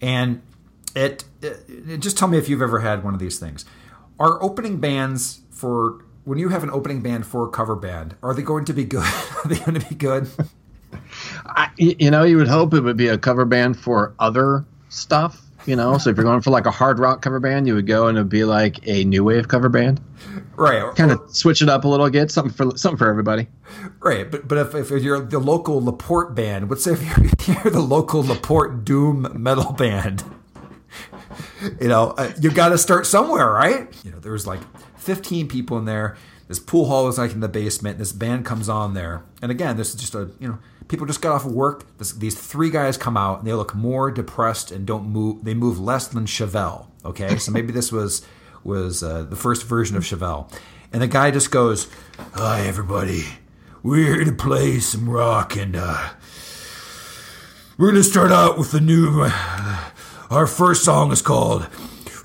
And 0.00 0.42
it, 0.94 1.24
it, 1.42 1.98
just 1.98 2.18
tell 2.18 2.28
me 2.28 2.38
if 2.38 2.48
you've 2.48 2.62
ever 2.62 2.80
had 2.80 3.04
one 3.04 3.14
of 3.14 3.20
these 3.20 3.38
things. 3.38 3.64
Are 4.18 4.42
opening 4.42 4.78
bands 4.78 5.40
for 5.50 6.04
when 6.24 6.38
you 6.38 6.50
have 6.50 6.62
an 6.62 6.70
opening 6.70 7.00
band 7.00 7.26
for 7.26 7.46
a 7.46 7.50
cover 7.50 7.74
band, 7.74 8.14
are 8.22 8.34
they 8.34 8.42
going 8.42 8.64
to 8.66 8.72
be 8.72 8.84
good? 8.84 9.06
are 9.44 9.48
they 9.48 9.58
going 9.58 9.78
to 9.78 9.88
be 9.88 9.94
good? 9.94 10.28
I, 11.46 11.70
you 11.76 12.10
know, 12.10 12.24
you 12.24 12.36
would 12.36 12.48
hope 12.48 12.74
it 12.74 12.80
would 12.80 12.96
be 12.96 13.08
a 13.08 13.18
cover 13.18 13.44
band 13.44 13.78
for 13.78 14.14
other 14.18 14.64
stuff. 14.88 15.47
You 15.68 15.76
know, 15.76 15.98
so 15.98 16.08
if 16.08 16.16
you're 16.16 16.24
going 16.24 16.40
for 16.40 16.48
like 16.48 16.64
a 16.64 16.70
hard 16.70 16.98
rock 16.98 17.20
cover 17.20 17.38
band, 17.40 17.66
you 17.66 17.74
would 17.74 17.86
go 17.86 18.06
and 18.06 18.16
it'd 18.16 18.30
be 18.30 18.44
like 18.44 18.78
a 18.88 19.04
new 19.04 19.22
wave 19.22 19.48
cover 19.48 19.68
band. 19.68 20.00
right. 20.56 20.96
Kind 20.96 21.10
of 21.10 21.20
switch 21.28 21.60
it 21.60 21.68
up 21.68 21.84
a 21.84 21.88
little, 21.88 22.08
get 22.08 22.30
something 22.30 22.54
for 22.54 22.74
something 22.78 22.96
for 22.96 23.10
everybody. 23.10 23.48
Right, 24.00 24.30
but 24.30 24.48
but 24.48 24.56
if, 24.74 24.90
if 24.90 25.02
you're 25.02 25.20
the 25.20 25.38
local 25.38 25.84
Laporte 25.84 26.34
band, 26.34 26.74
say 26.80 26.92
if 26.92 27.02
you're, 27.02 27.26
if 27.26 27.48
you're 27.64 27.70
the 27.70 27.80
local 27.80 28.24
Laporte 28.24 28.82
doom 28.86 29.30
metal 29.34 29.72
band, 29.72 30.24
you 31.82 31.88
know 31.88 32.14
uh, 32.16 32.32
you 32.40 32.50
got 32.50 32.70
to 32.70 32.78
start 32.78 33.04
somewhere, 33.04 33.50
right? 33.50 33.94
You 34.06 34.12
know, 34.12 34.20
there 34.20 34.32
was 34.32 34.46
like 34.46 34.60
15 34.96 35.48
people 35.48 35.76
in 35.76 35.84
there. 35.84 36.16
This 36.46 36.58
pool 36.58 36.86
hall 36.86 37.04
was 37.04 37.18
like 37.18 37.32
in 37.32 37.40
the 37.40 37.48
basement. 37.48 37.98
This 37.98 38.12
band 38.12 38.46
comes 38.46 38.70
on 38.70 38.94
there, 38.94 39.22
and 39.42 39.50
again, 39.50 39.76
this 39.76 39.90
is 39.90 40.00
just 40.00 40.14
a 40.14 40.30
you 40.40 40.48
know 40.48 40.58
people 40.88 41.06
just 41.06 41.20
got 41.20 41.32
off 41.32 41.44
of 41.44 41.52
work. 41.52 41.84
This, 41.98 42.12
these 42.12 42.34
three 42.34 42.70
guys 42.70 42.96
come 42.96 43.16
out 43.16 43.38
and 43.38 43.46
they 43.46 43.52
look 43.52 43.74
more 43.74 44.10
depressed 44.10 44.70
and 44.72 44.86
don't 44.86 45.08
move. 45.08 45.44
They 45.44 45.54
move 45.54 45.78
less 45.78 46.08
than 46.08 46.26
Chevelle. 46.26 46.86
Okay, 47.04 47.38
so 47.38 47.52
maybe 47.52 47.72
this 47.72 47.92
was 47.92 48.26
was 48.64 49.02
uh, 49.02 49.22
the 49.22 49.36
first 49.36 49.64
version 49.64 49.96
of 49.96 50.02
Chevelle, 50.02 50.52
and 50.92 51.00
the 51.00 51.06
guy 51.06 51.30
just 51.30 51.50
goes, 51.50 51.88
"Hi 52.34 52.62
everybody, 52.66 53.24
we're 53.82 54.14
here 54.16 54.24
to 54.24 54.32
play 54.32 54.80
some 54.80 55.08
rock, 55.08 55.56
and 55.56 55.76
uh, 55.76 56.10
we're 57.76 57.90
gonna 57.90 58.02
start 58.02 58.32
out 58.32 58.58
with 58.58 58.72
the 58.72 58.80
new. 58.80 59.22
Uh, 59.24 59.90
our 60.30 60.46
first 60.46 60.84
song 60.84 61.12
is 61.12 61.22
called." 61.22 61.68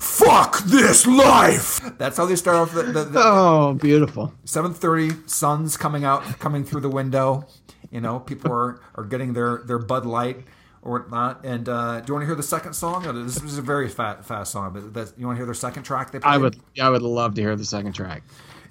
Fuck 0.04 0.60
this 0.64 1.08
life. 1.08 1.80
That's 1.98 2.18
how 2.18 2.26
they 2.26 2.36
start 2.36 2.56
off 2.56 2.72
the, 2.72 2.82
the, 2.84 3.04
the, 3.04 3.20
Oh, 3.20 3.74
beautiful. 3.74 4.32
7:30 4.44 5.28
sun's 5.28 5.76
coming 5.76 6.04
out 6.04 6.22
coming 6.38 6.62
through 6.62 6.82
the 6.82 6.88
window 6.88 7.48
you 7.94 8.00
know 8.00 8.18
people 8.20 8.52
are 8.52 8.80
are 8.96 9.04
getting 9.04 9.32
their 9.32 9.62
their 9.64 9.78
bud 9.78 10.04
light 10.04 10.44
or 10.82 10.98
whatnot. 10.98 11.44
And 11.44 11.66
uh 11.68 12.00
do 12.00 12.06
you 12.08 12.14
want 12.14 12.22
to 12.24 12.26
hear 12.26 12.34
the 12.34 12.42
second 12.42 12.74
song? 12.74 13.04
This 13.24 13.42
is 13.42 13.56
a 13.56 13.62
very 13.62 13.88
fast 13.88 14.26
fast 14.28 14.50
song 14.52 14.72
but 14.74 14.92
that's, 14.92 15.14
you 15.16 15.26
want 15.26 15.36
to 15.36 15.38
hear 15.38 15.46
their 15.46 15.54
second 15.54 15.84
track 15.84 16.10
they 16.10 16.18
I 16.22 16.36
would 16.36 16.56
I 16.78 16.90
would 16.90 17.02
love 17.02 17.34
to 17.36 17.40
hear 17.40 17.54
the 17.56 17.64
second 17.64 17.92
track. 17.92 18.24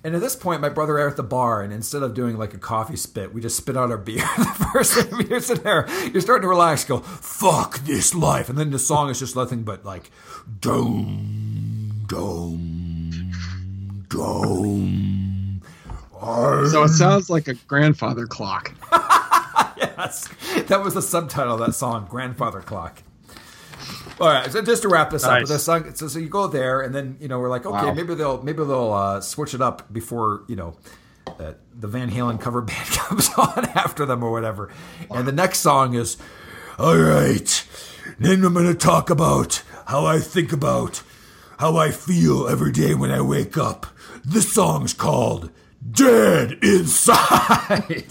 and 0.04 0.14
at 0.14 0.20
this 0.22 0.36
point 0.36 0.60
my 0.62 0.70
brother 0.70 1.00
at 1.00 1.16
the 1.16 1.24
bar 1.24 1.62
and 1.64 1.72
instead 1.72 2.04
of 2.04 2.14
doing 2.14 2.38
like 2.38 2.54
a 2.54 2.58
coffee 2.58 2.98
spit 2.98 3.34
we 3.34 3.40
just 3.42 3.56
spit 3.56 3.78
out 3.78 3.90
our 3.90 3.98
beer. 3.98 4.28
The 4.38 4.70
first 4.74 4.94
thing 4.96 5.28
you're 5.30 5.40
sitting 5.40 5.64
there 5.64 5.88
you're 6.12 6.22
starting 6.22 6.42
to 6.42 6.48
relax 6.50 6.84
go 6.84 7.00
fuck 7.00 7.80
this 7.86 8.14
life. 8.14 8.50
And 8.50 8.58
then 8.58 8.72
the 8.72 8.80
song 8.80 9.10
is 9.10 9.20
just 9.20 9.36
nothing 9.36 9.64
but 9.64 9.86
like 9.86 10.12
dome 10.60 12.04
dome 12.08 13.32
dome 14.10 15.23
So 16.72 16.84
it 16.84 16.90
sounds 16.90 17.30
like 17.30 17.48
a 17.48 17.54
grandfather 17.68 18.26
clock. 18.26 18.74
Yes, 19.78 20.28
that 20.68 20.84
was 20.84 20.94
the 20.96 21.02
subtitle 21.02 21.54
of 21.54 21.60
that 21.60 21.74
song, 21.76 22.08
"Grandfather 22.10 22.62
Clock." 22.62 23.04
All 24.20 24.28
right, 24.28 24.52
so 24.52 24.62
just 24.62 24.82
to 24.84 24.88
wrap 24.88 25.10
this 25.12 25.24
up, 25.24 25.32
Nice. 25.42 25.48
the 25.50 25.60
song, 25.60 25.94
so, 25.96 26.08
so 26.08 26.20
you 26.20 26.30
go 26.30 26.48
there, 26.48 26.82
and 26.82 26.94
then 26.96 27.18
you 27.20 27.28
know 27.28 27.40
we're 27.40 27.50
like, 27.50 27.66
okay, 27.66 27.88
Wow. 27.88 27.94
maybe 27.94 28.16
they'll 28.16 28.42
maybe 28.42 28.60
they'll 28.64 28.92
uh, 28.94 29.22
switch 29.22 29.54
it 29.54 29.62
up 29.62 29.92
before 29.94 30.44
you 30.48 30.56
know 30.56 30.76
uh, 31.28 31.54
the 31.78 31.88
Van 31.88 32.10
Halen 32.10 32.40
cover 32.40 32.62
band 32.70 32.88
comes 32.90 33.30
on 33.38 33.66
after 33.76 34.06
them 34.06 34.24
or 34.24 34.32
whatever. 34.32 34.70
And 35.12 35.28
the 35.28 35.32
next 35.32 35.60
song 35.60 35.94
is, 35.94 36.18
all 36.80 36.98
right, 36.98 37.68
then 38.20 38.44
I'm 38.44 38.54
going 38.54 38.66
to 38.68 38.74
talk 38.76 39.10
about 39.10 39.62
how 39.88 40.06
I 40.06 40.20
think 40.20 40.52
about 40.54 41.04
how 41.60 41.78
I 41.78 41.92
feel 41.92 42.48
every 42.48 42.72
day 42.72 42.96
when 42.96 43.12
I 43.12 43.22
wake 43.22 43.58
up. 43.58 43.86
This 44.26 44.52
song's 44.54 44.94
called 44.94 45.50
"Dead 45.92 46.60
Inside." 46.62 48.06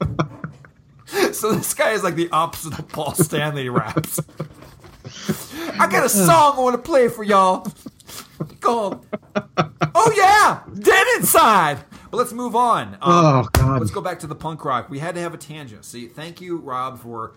So 1.32 1.52
this 1.52 1.72
guy 1.72 1.92
is 1.92 2.04
like 2.04 2.16
the 2.16 2.28
opposite 2.32 2.78
of 2.78 2.88
Paul 2.88 3.14
Stanley 3.14 3.70
raps. 3.70 4.20
I 5.80 5.86
got 5.90 6.04
a 6.04 6.08
song 6.08 6.54
I 6.56 6.60
want 6.60 6.74
to 6.76 6.82
play 6.82 7.08
for 7.08 7.24
y'all 7.24 7.66
called 8.60 9.06
Oh 9.94 10.12
yeah, 10.16 10.60
Dead 10.78 11.06
Inside. 11.16 11.78
But 12.10 12.18
let's 12.18 12.32
move 12.32 12.54
on. 12.54 12.94
Um, 12.94 12.98
Oh 13.02 13.48
God. 13.52 13.80
Let's 13.80 13.90
go 13.90 14.00
back 14.00 14.18
to 14.20 14.26
the 14.26 14.34
punk 14.34 14.64
rock. 14.64 14.90
We 14.90 14.98
had 14.98 15.14
to 15.14 15.20
have 15.20 15.32
a 15.32 15.38
tangent. 15.38 15.84
See, 15.84 16.08
thank 16.08 16.40
you, 16.40 16.58
Rob, 16.58 17.00
for 17.00 17.32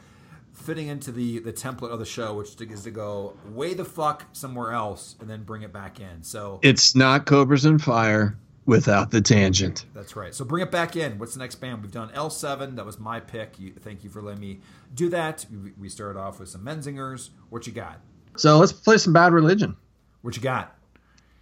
fitting 0.51 0.87
into 0.87 1.11
the 1.11 1.39
the 1.39 1.53
template 1.53 1.91
of 1.91 1.99
the 1.99 2.05
show, 2.05 2.33
which 2.33 2.59
is 2.59 2.83
to 2.83 2.91
go 2.91 3.37
way 3.45 3.73
the 3.73 3.85
fuck 3.85 4.25
somewhere 4.33 4.73
else 4.73 5.15
and 5.21 5.29
then 5.29 5.43
bring 5.43 5.61
it 5.61 5.71
back 5.71 5.99
in. 5.99 6.23
So 6.23 6.59
It's 6.61 6.93
not 6.95 7.25
Cobras 7.25 7.63
and 7.65 7.81
Fire 7.81 8.35
without 8.65 9.11
the 9.11 9.21
tangent. 9.21 9.85
That's 9.93 10.15
right. 10.15 10.33
So 10.33 10.45
bring 10.45 10.63
it 10.63 10.71
back 10.71 10.95
in. 10.95 11.17
What's 11.17 11.33
the 11.33 11.39
next 11.39 11.55
band? 11.55 11.81
We've 11.81 11.91
done 11.91 12.09
L7. 12.09 12.75
That 12.75 12.85
was 12.85 12.99
my 12.99 13.19
pick. 13.19 13.59
You, 13.59 13.73
thank 13.73 14.03
you 14.03 14.09
for 14.09 14.21
letting 14.21 14.41
me 14.41 14.59
do 14.93 15.09
that. 15.09 15.45
We, 15.51 15.71
we 15.79 15.89
started 15.89 16.19
off 16.19 16.39
with 16.39 16.49
some 16.49 16.63
Menzingers. 16.63 17.29
What 17.49 17.65
you 17.67 17.73
got? 17.73 17.99
So 18.37 18.57
let's 18.59 18.71
play 18.71 18.97
some 18.97 19.13
Bad 19.13 19.33
Religion. 19.33 19.75
What 20.21 20.35
you 20.35 20.41
got? 20.41 20.75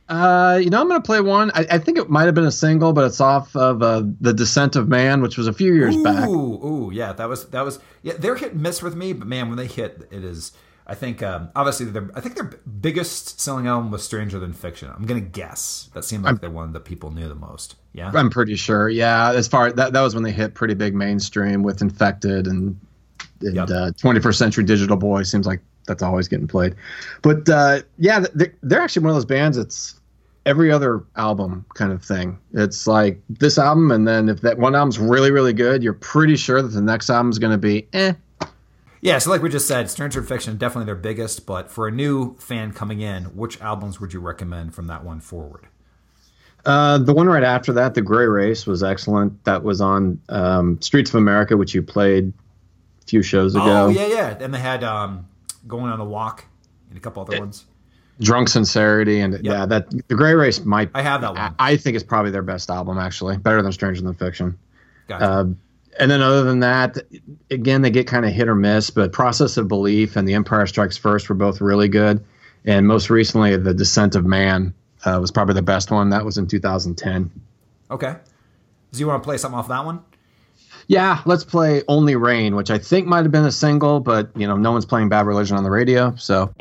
Uh, 0.07 0.59
you 0.61 0.71
know, 0.71 0.81
I'm 0.81 0.87
going 0.87 0.99
to 0.99 1.05
play 1.05 1.21
one. 1.21 1.51
I, 1.53 1.67
I 1.71 1.77
think 1.77 1.99
it 1.99 2.09
might 2.09 2.25
have 2.25 2.33
been 2.33 2.45
a 2.45 2.51
single, 2.51 2.93
but 2.93 3.05
it's 3.05 3.21
off 3.21 3.55
of 3.55 3.83
uh, 3.83 4.03
The 4.19 4.33
Dissent 4.33 4.75
of 4.75 4.87
Man, 4.87 5.21
which 5.21 5.37
was 5.37 5.45
a 5.45 5.53
few 5.53 5.75
years 5.75 5.95
Ooh, 5.95 6.03
back. 6.03 6.27
ooh, 6.27 6.89
yeah. 6.91 7.13
That 7.13 7.29
was 7.29 7.47
that 7.49 7.61
was 7.61 7.79
yeah. 8.01 8.13
They're 8.17 8.35
hit 8.35 8.53
and 8.53 8.61
miss 8.61 8.81
with 8.81 8.95
me, 8.95 9.13
but 9.13 9.27
man, 9.27 9.49
when 9.49 9.57
they 9.57 9.67
hit, 9.67 10.07
it 10.09 10.23
is. 10.23 10.51
I 10.89 10.95
think 10.95 11.21
um, 11.21 11.49
obviously 11.55 11.85
their 11.85 12.09
I 12.15 12.19
think 12.19 12.35
their 12.35 12.45
biggest 12.81 13.39
selling 13.39 13.67
album 13.67 13.91
was 13.91 14.03
Stranger 14.03 14.39
Than 14.39 14.53
Fiction. 14.53 14.91
I'm 14.93 15.05
gonna 15.05 15.21
guess 15.21 15.89
that 15.93 16.03
seemed 16.03 16.23
like 16.23 16.41
the 16.41 16.49
one 16.49 16.73
that 16.73 16.83
people 16.83 17.11
knew 17.11 17.29
the 17.29 17.35
most. 17.35 17.75
Yeah. 17.93 18.11
I'm 18.13 18.31
pretty 18.31 18.55
sure. 18.55 18.89
Yeah, 18.89 19.31
as 19.31 19.47
far 19.47 19.71
that 19.71 19.93
that 19.93 20.01
was 20.01 20.15
when 20.15 20.23
they 20.23 20.31
hit 20.31 20.55
pretty 20.55 20.73
big 20.73 20.95
mainstream 20.95 21.61
with 21.61 21.81
Infected 21.81 22.47
and 22.47 22.79
and 23.41 23.55
Yep. 23.55 23.69
uh, 23.69 23.91
21st 23.91 24.35
Century 24.35 24.63
Digital 24.63 24.97
Boy 24.97 25.23
seems 25.23 25.45
like 25.45 25.61
that's 25.85 26.01
always 26.03 26.27
getting 26.27 26.47
played. 26.47 26.75
But 27.21 27.47
uh, 27.47 27.81
yeah, 27.97 28.25
they're, 28.33 28.53
they're 28.63 28.81
actually 28.81 29.03
one 29.03 29.11
of 29.11 29.15
those 29.15 29.25
bands. 29.25 29.57
It's 29.57 29.99
every 30.45 30.71
other 30.71 31.03
album 31.17 31.65
kind 31.75 31.91
of 31.91 32.03
thing. 32.03 32.37
It's 32.53 32.87
like 32.87 33.21
this 33.29 33.57
album, 33.59 33.91
and 33.91 34.07
then 34.07 34.27
if 34.27 34.41
that 34.41 34.57
one 34.57 34.73
album's 34.75 34.97
really 34.97 35.29
really 35.29 35.53
good, 35.53 35.83
you're 35.83 35.93
pretty 35.93 36.35
sure 36.35 36.63
that 36.63 36.69
the 36.69 36.81
next 36.81 37.11
album's 37.11 37.37
going 37.37 37.51
to 37.51 37.57
be 37.59 37.87
eh. 37.93 38.13
Yeah, 39.01 39.17
so 39.17 39.29
like 39.29 39.41
we 39.41 39.49
just 39.49 39.67
said, 39.67 39.89
Stranger 39.89 40.19
Than 40.19 40.27
Fiction 40.27 40.57
definitely 40.57 40.85
their 40.85 40.95
biggest, 40.95 41.45
but 41.45 41.71
for 41.71 41.87
a 41.87 41.91
new 41.91 42.35
fan 42.35 42.73
coming 42.73 42.99
in, 43.01 43.25
which 43.35 43.59
albums 43.61 44.01
would 44.01 44.13
you 44.13 44.19
recommend 44.19 44.75
from 44.75 44.87
that 44.87 45.03
one 45.03 45.21
forward? 45.21 45.67
Uh, 46.65 46.97
the 46.97 47.13
one 47.13 47.27
right 47.27 47.43
after 47.43 47.71
that, 47.73 47.93
The 47.93 48.01
Gray 48.01 48.25
Race, 48.25 48.67
was 48.67 48.83
excellent. 48.83 49.43
That 49.45 49.63
was 49.63 49.79
on 49.79 50.21
um, 50.27 50.81
Streets 50.81 51.11
of 51.11 51.15
America, 51.15 51.55
which 51.55 51.73
you 51.73 51.81
played 51.81 52.33
a 53.01 53.05
few 53.05 53.23
shows 53.23 53.55
ago. 53.55 53.85
Oh 53.85 53.87
yeah, 53.87 54.07
yeah. 54.07 54.37
And 54.39 54.53
they 54.53 54.59
had 54.59 54.83
um, 54.83 55.27
going 55.67 55.91
on 55.91 56.01
a 56.01 56.05
walk 56.05 56.45
and 56.89 56.97
a 56.97 57.01
couple 57.01 57.23
other 57.23 57.39
ones. 57.39 57.65
Drunk 58.19 58.49
Sincerity, 58.49 59.21
and 59.21 59.39
yeah, 59.45 59.65
that 59.65 59.89
The 59.89 60.15
Gray 60.15 60.33
Race 60.33 60.59
might. 60.65 60.89
I 60.93 61.01
have 61.01 61.21
that 61.21 61.35
one. 61.35 61.39
I, 61.39 61.53
I 61.57 61.77
think 61.77 61.95
it's 61.95 62.03
probably 62.03 62.31
their 62.31 62.41
best 62.41 62.69
album, 62.69 62.97
actually, 62.97 63.37
better 63.37 63.61
than 63.61 63.71
Stranger 63.71 64.01
Than 64.01 64.13
Fiction. 64.13 64.59
Gotcha. 65.07 65.25
Uh, 65.25 65.45
and 65.99 66.09
then 66.09 66.21
other 66.21 66.43
than 66.43 66.61
that, 66.61 66.97
again, 67.51 67.81
they 67.81 67.91
get 67.91 68.07
kind 68.07 68.25
of 68.25 68.31
hit 68.31 68.47
or 68.47 68.55
miss. 68.55 68.89
But 68.89 69.11
Process 69.11 69.57
of 69.57 69.67
Belief 69.67 70.15
and 70.15 70.27
The 70.27 70.33
Empire 70.33 70.65
Strikes 70.65 70.97
First 70.97 71.29
were 71.29 71.35
both 71.35 71.61
really 71.61 71.89
good. 71.89 72.23
And 72.65 72.87
most 72.87 73.09
recently, 73.09 73.55
The 73.57 73.73
Dissent 73.73 74.15
of 74.15 74.25
Man 74.25 74.73
uh, 75.05 75.17
was 75.21 75.31
probably 75.31 75.55
the 75.55 75.61
best 75.61 75.91
one. 75.91 76.09
That 76.09 76.25
was 76.25 76.37
in 76.37 76.47
2010. 76.47 77.29
okay. 77.91 78.15
Do 78.91 78.99
you 78.99 79.07
want 79.07 79.21
to 79.21 79.27
play 79.27 79.37
something 79.37 79.59
off 79.59 79.67
that 79.67 79.85
one? 79.85 80.01
Yeah, 80.87 81.21
let's 81.27 81.43
play 81.43 81.83
Only 81.87 82.15
Rain, 82.15 82.55
which 82.55 82.71
I 82.71 82.79
think 82.79 83.05
might 83.05 83.21
have 83.21 83.31
been 83.31 83.45
a 83.45 83.51
single, 83.51 83.99
but 83.99 84.31
you 84.35 84.47
know, 84.47 84.57
no 84.57 84.71
one's 84.71 84.85
playing 84.87 85.09
Bad 85.09 85.27
Religion 85.27 85.55
on 85.55 85.63
the 85.63 85.69
radio, 85.69 86.15
so 86.15 86.51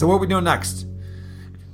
So 0.00 0.06
what 0.06 0.14
are 0.14 0.18
we 0.20 0.28
doing 0.28 0.44
next? 0.44 0.86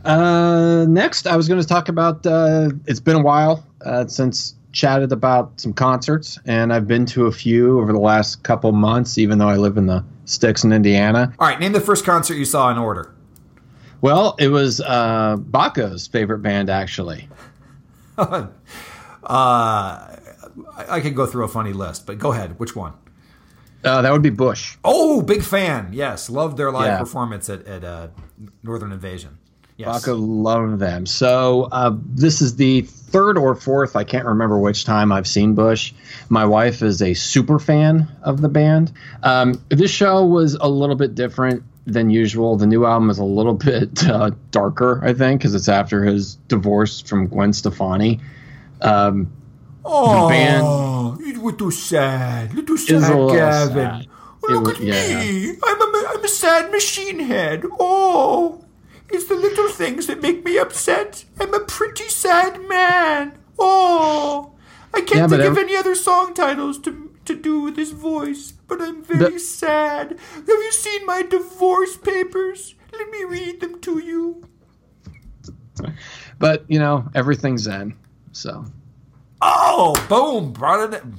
Uh, 0.04 0.84
next, 0.88 1.28
I 1.28 1.36
was 1.36 1.46
going 1.46 1.60
to 1.60 1.66
talk 1.66 1.88
about. 1.88 2.26
Uh, 2.26 2.70
it's 2.86 2.98
been 2.98 3.14
a 3.14 3.22
while 3.22 3.64
uh, 3.82 4.08
since 4.08 4.56
chatted 4.72 5.12
about 5.12 5.60
some 5.60 5.72
concerts, 5.72 6.36
and 6.44 6.72
I've 6.72 6.88
been 6.88 7.06
to 7.06 7.26
a 7.26 7.30
few 7.30 7.78
over 7.78 7.92
the 7.92 8.00
last 8.00 8.42
couple 8.42 8.72
months. 8.72 9.16
Even 9.16 9.38
though 9.38 9.48
I 9.48 9.54
live 9.54 9.76
in 9.76 9.86
the 9.86 10.04
sticks 10.24 10.64
in 10.64 10.72
Indiana. 10.72 11.32
All 11.38 11.46
right, 11.46 11.60
name 11.60 11.70
the 11.70 11.80
first 11.80 12.04
concert 12.04 12.34
you 12.34 12.44
saw 12.44 12.68
in 12.68 12.78
order. 12.78 13.14
Well, 14.00 14.34
it 14.40 14.48
was 14.48 14.80
uh, 14.80 15.36
Baco's 15.38 16.08
favorite 16.08 16.40
band, 16.40 16.68
actually. 16.68 17.28
Uh, 19.28 20.16
I, 20.76 20.86
I 20.88 21.00
could 21.00 21.16
go 21.16 21.26
through 21.26 21.44
a 21.44 21.48
funny 21.48 21.72
list, 21.72 22.06
but 22.06 22.16
go 22.16 22.30
ahead. 22.30 22.60
Which 22.60 22.76
one? 22.76 22.92
Uh, 23.84 24.02
that 24.02 24.12
would 24.12 24.22
be 24.22 24.30
Bush. 24.30 24.76
Oh, 24.84 25.22
big 25.22 25.42
fan. 25.42 25.90
Yes, 25.92 26.28
loved 26.30 26.56
their 26.56 26.70
live 26.72 26.86
Yeah. 26.86 26.98
performance 26.98 27.48
at, 27.48 27.66
at 27.66 27.84
uh, 27.84 28.08
Northern 28.62 28.92
Invasion. 28.92 29.38
Yes. 29.76 30.06
Baco 30.06 30.16
loved 30.18 30.78
them. 30.78 31.04
So 31.04 31.68
uh, 31.70 31.94
this 31.94 32.40
is 32.40 32.56
the 32.56 32.80
third 32.80 33.36
or 33.36 33.54
fourth, 33.54 33.94
I 33.94 34.04
can't 34.04 34.24
remember 34.24 34.58
which 34.58 34.86
time 34.86 35.12
I've 35.12 35.26
seen 35.26 35.54
Bush. 35.54 35.92
My 36.30 36.46
wife 36.46 36.82
is 36.82 37.02
a 37.02 37.12
super 37.12 37.58
fan 37.58 38.08
of 38.22 38.40
the 38.40 38.48
band. 38.48 38.90
Um, 39.22 39.60
this 39.68 39.90
show 39.90 40.24
was 40.24 40.54
a 40.54 40.66
little 40.68 40.96
bit 40.96 41.14
different 41.14 41.62
than 41.86 42.08
usual. 42.08 42.56
The 42.56 42.66
new 42.66 42.86
album 42.86 43.10
is 43.10 43.18
a 43.18 43.24
little 43.24 43.52
bit 43.70 44.02
uh, 44.08 44.30
darker, 44.50 45.00
I 45.04 45.12
think, 45.12 45.40
because 45.40 45.54
it's 45.54 45.68
after 45.68 46.04
his 46.04 46.36
divorce 46.48 47.02
from 47.02 47.26
Gwen 47.26 47.52
Stefani. 47.52 48.20
Um, 48.80 49.30
Oh, 49.88 50.29
band- 50.29 51.20
it 51.27 51.38
was 51.40 51.55
too 51.57 51.70
sad. 51.70 52.55
Little 52.55 52.75
It's 52.75 52.87
sad 52.88 53.29
Gavin. 53.31 53.75
sad. 53.75 54.07
Look 54.49 54.64
wa- 54.64 54.70
at 54.70 54.81
yeah. 54.81 55.20
me. 55.20 55.51
I'm 55.64 55.81
a, 55.81 56.05
I'm 56.09 56.25
a 56.25 56.29
sad 56.29 56.70
machine 56.70 57.20
head. 57.20 57.64
Oh, 57.81 58.64
it's 59.09 59.27
the 59.27 59.35
little 59.35 59.68
things 59.68 60.07
that 60.09 60.20
make 60.22 60.44
me 60.44 60.59
upset. 60.59 61.25
I'm 61.40 61.53
a 61.55 61.61
pretty 61.61 62.09
sad 62.09 62.61
man. 62.68 63.38
Oh, 63.59 64.53
I 64.94 65.01
can't 65.01 65.11
Yeah, 65.20 65.29
think 65.29 65.42
of 65.42 65.57
ev- 65.59 65.64
any 65.64 65.77
other 65.77 65.94
song 65.94 66.35
titles 66.35 66.79
to 66.81 67.11
to 67.25 67.35
do 67.35 67.61
with 67.61 67.77
his 67.77 67.90
voice, 67.90 68.53
but 68.68 68.81
I'm 68.81 69.03
very 69.03 69.38
sad. 69.40 70.16
Have 70.35 70.46
you 70.49 70.72
seen 70.72 71.05
my 71.07 71.22
divorce 71.22 71.96
papers? 71.96 72.75
Let 72.92 73.11
me 73.11 73.25
read 73.25 73.61
them 73.61 73.81
to 73.81 73.99
you. 73.99 74.44
but, 76.38 76.64
you 76.68 76.79
know, 76.79 77.09
everything's 77.14 77.62
Zen. 77.62 77.94
So 78.33 78.64
Oh, 79.48 79.94
boom! 80.09 80.52
Brought 80.52 80.92
it. 80.92 81.02
in. 81.02 81.14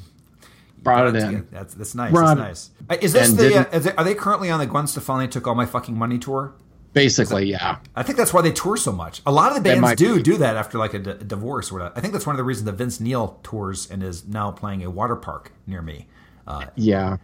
brought 0.82 1.08
it 1.08 1.14
That's 1.14 1.26
in. 1.26 1.36
good. 1.36 1.52
That's 1.52 1.74
that's 1.74 1.96
nice. 1.96 2.12
Brought 2.12 2.38
That's 2.38 2.72
nice. 2.90 2.98
Uh, 3.00 3.02
Is 3.02 3.14
this 3.14 3.32
the? 3.32 3.60
Uh, 3.60 3.78
is 3.78 3.86
it, 3.86 3.98
are 3.98 4.04
they 4.04 4.16
currently 4.16 4.50
on 4.50 4.60
the 4.60 4.66
Gwen 4.66 4.86
Stefani 4.88 5.28
took 5.28 5.48
all 5.48 5.56
my 5.56 5.66
fucking 5.66 5.98
money 5.98 6.18
tour? 6.20 6.54
Basically, 6.94 7.46
yeah. 7.46 7.78
I 7.96 8.02
think 8.04 8.18
that's 8.18 8.34
why 8.34 8.42
they 8.42 8.52
tour 8.52 8.76
so 8.76 8.92
much. 8.92 9.22
A 9.26 9.32
lot 9.32 9.50
of 9.52 9.56
the 9.56 9.62
bands 9.62 9.96
do 10.00 10.16
be. 10.16 10.24
do 10.24 10.38
that 10.38 10.56
after 10.58 10.78
like 10.80 10.94
a, 10.96 11.00
d- 11.00 11.12
a 11.12 11.14
divorce 11.16 11.72
or 11.72 11.76
whatever. 11.76 11.94
I 11.96 12.02
think 12.02 12.12
that's 12.14 12.26
one 12.26 12.34
of 12.34 12.38
the 12.38 12.44
reasons 12.44 12.66
that 12.66 12.72
Vince 12.74 13.00
Neil 13.00 13.40
tours 13.44 13.90
and 13.92 14.02
is 14.02 14.26
now 14.28 14.50
playing 14.52 14.84
a 14.84 14.90
water 14.90 15.16
park 15.16 15.52
near 15.68 15.82
me. 15.82 16.08
Yeah. 16.76 17.18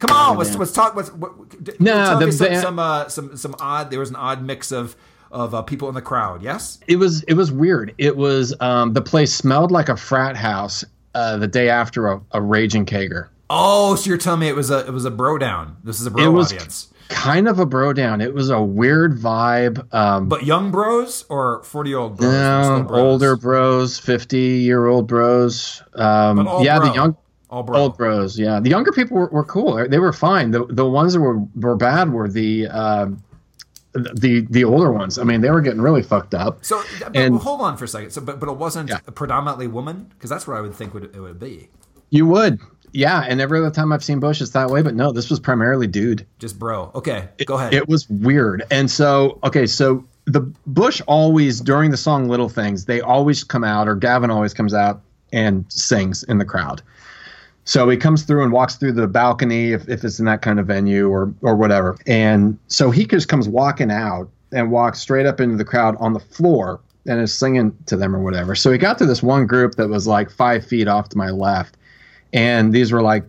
Come 0.00 0.16
on, 0.16 0.36
let's, 0.38 0.56
let's 0.56 0.72
talk. 0.72 0.96
Let's, 0.96 1.12
what, 1.12 1.32
No, 1.78 2.18
the 2.18 2.26
me 2.26 2.32
some 2.32 2.48
band- 2.48 2.60
some, 2.62 2.78
uh, 2.78 3.08
some 3.08 3.36
some 3.36 3.54
odd. 3.60 3.90
There 3.90 4.00
was 4.00 4.10
an 4.10 4.16
odd 4.16 4.42
mix 4.42 4.72
of 4.72 4.96
of 5.30 5.54
uh, 5.54 5.62
people 5.62 5.88
in 5.88 5.94
the 5.94 6.02
crowd. 6.02 6.42
Yes. 6.42 6.78
it 6.86 6.96
was 6.96 7.22
it 7.24 7.34
was 7.34 7.52
weird. 7.52 7.94
It 7.98 8.16
was 8.16 8.54
um, 8.60 8.92
the 8.92 9.02
place 9.02 9.32
smelled 9.32 9.70
like 9.70 9.88
a 9.88 9.96
frat 9.96 10.36
house 10.36 10.84
uh, 11.14 11.36
the 11.36 11.48
day 11.48 11.68
after 11.68 12.08
a, 12.08 12.20
a 12.32 12.40
raging 12.42 12.86
kegger. 12.86 13.28
Oh, 13.48 13.94
so 13.96 14.08
you're 14.08 14.18
telling 14.18 14.40
me 14.40 14.48
it 14.48 14.56
was 14.56 14.70
a 14.70 14.86
it 14.86 14.92
was 14.92 15.04
a 15.04 15.10
bro 15.10 15.38
down. 15.38 15.76
This 15.84 16.00
is 16.00 16.06
a 16.06 16.10
bro 16.10 16.24
It 16.24 16.28
was 16.28 16.52
audience. 16.52 16.88
kind 17.08 17.48
of 17.48 17.58
a 17.58 17.66
bro 17.66 17.92
down. 17.92 18.20
It 18.20 18.32
was 18.32 18.48
a 18.50 18.62
weird 18.62 19.18
vibe. 19.18 19.92
Um, 19.92 20.28
But 20.28 20.44
young 20.44 20.70
bros 20.70 21.24
or 21.28 21.62
forty 21.64 21.90
year 21.90 21.98
old 21.98 22.16
bros? 22.16 22.32
No, 22.32 22.84
bros? 22.86 23.00
older 23.00 23.36
bros, 23.36 23.98
fifty 23.98 24.38
year 24.38 24.86
old 24.86 25.08
bros. 25.08 25.82
Um, 25.94 26.48
yeah, 26.62 26.78
bro. 26.78 26.88
the 26.88 26.94
young 26.94 27.16
all 27.50 27.64
bro. 27.64 27.76
old 27.76 27.96
bros. 27.96 28.38
Yeah, 28.38 28.60
the 28.60 28.70
younger 28.70 28.92
people 28.92 29.16
were, 29.16 29.26
were 29.30 29.44
cool. 29.44 29.84
They 29.88 29.98
were 29.98 30.12
fine. 30.12 30.52
The 30.52 30.64
the 30.66 30.88
ones 30.88 31.14
that 31.14 31.20
were 31.20 31.38
were 31.56 31.76
bad 31.76 32.12
were 32.12 32.28
the. 32.28 32.68
Um, 32.68 33.22
the 33.92 34.46
the 34.50 34.64
older 34.64 34.92
ones. 34.92 35.18
I 35.18 35.24
mean, 35.24 35.40
they 35.40 35.50
were 35.50 35.60
getting 35.60 35.80
really 35.80 36.02
fucked 36.02 36.34
up. 36.34 36.64
So, 36.64 36.82
but, 37.00 37.16
And- 37.16 37.38
hold 37.38 37.60
on 37.60 37.76
for 37.76 37.84
a 37.84 37.88
second. 37.88 38.10
So, 38.10 38.20
but 38.20 38.38
but 38.40 38.48
it 38.48 38.56
wasn't 38.56 38.88
Yeah. 38.88 38.98
predominantly 39.14 39.66
woman 39.66 40.06
because 40.10 40.30
that's 40.30 40.46
what 40.46 40.56
I 40.56 40.60
would 40.60 40.74
think 40.74 40.94
would 40.94 41.04
it 41.14 41.20
would 41.20 41.38
be. 41.40 41.68
You 42.10 42.26
would, 42.26 42.58
yeah. 42.92 43.24
And 43.28 43.40
every 43.40 43.58
other 43.60 43.70
time 43.70 43.92
I've 43.92 44.02
seen 44.04 44.18
Bush, 44.20 44.40
it's 44.40 44.50
that 44.52 44.68
way. 44.70 44.82
But 44.82 44.94
no, 44.94 45.12
this 45.12 45.30
was 45.30 45.38
primarily 45.40 45.86
dude. 45.86 46.26
Just 46.38 46.58
bro. 46.58 46.90
Okay, 46.94 47.28
go 47.46 47.54
ahead. 47.54 47.72
It 47.74 47.88
was 47.88 48.08
weird. 48.08 48.64
And 48.70 48.90
so, 48.90 49.38
okay, 49.44 49.66
so 49.66 50.04
the 50.26 50.40
Bush 50.66 51.00
always 51.06 51.60
during 51.60 51.90
the 51.90 51.96
song 51.96 52.28
"Little 52.28 52.48
Things," 52.48 52.84
they 52.84 53.00
always 53.00 53.42
come 53.44 53.64
out, 53.64 53.88
or 53.88 53.94
Gavin 53.96 54.30
always 54.30 54.54
comes 54.54 54.74
out 54.74 55.02
and 55.32 55.64
sings 55.68 56.22
in 56.24 56.38
the 56.38 56.44
crowd. 56.44 56.82
So 57.64 57.88
he 57.88 57.96
comes 57.96 58.22
through 58.24 58.42
and 58.42 58.52
walks 58.52 58.76
through 58.76 58.92
the 58.92 59.06
balcony 59.06 59.72
if, 59.72 59.88
if 59.88 60.02
it's 60.04 60.18
in 60.18 60.24
that 60.24 60.42
kind 60.42 60.58
of 60.58 60.66
venue 60.66 61.08
or 61.08 61.32
or 61.42 61.54
whatever. 61.54 61.96
And 62.06 62.58
so 62.68 62.90
he 62.90 63.06
just 63.06 63.28
comes 63.28 63.48
walking 63.48 63.90
out 63.90 64.28
and 64.52 64.70
walks 64.72 64.98
straight 64.98 65.26
up 65.26 65.40
into 65.40 65.56
the 65.56 65.64
crowd 65.64 65.96
on 66.00 66.12
the 66.12 66.20
floor 66.20 66.80
and 67.06 67.20
is 67.20 67.32
singing 67.32 67.76
to 67.86 67.96
them 67.96 68.14
or 68.16 68.20
whatever. 68.20 68.54
So 68.54 68.72
he 68.72 68.78
got 68.78 68.98
to 68.98 69.06
this 69.06 69.22
one 69.22 69.46
group 69.46 69.76
that 69.76 69.88
was 69.88 70.06
like 70.06 70.30
five 70.30 70.66
feet 70.66 70.88
off 70.88 71.08
to 71.10 71.18
my 71.18 71.30
left, 71.30 71.76
and 72.32 72.72
these 72.72 72.92
were 72.92 73.02
like 73.02 73.24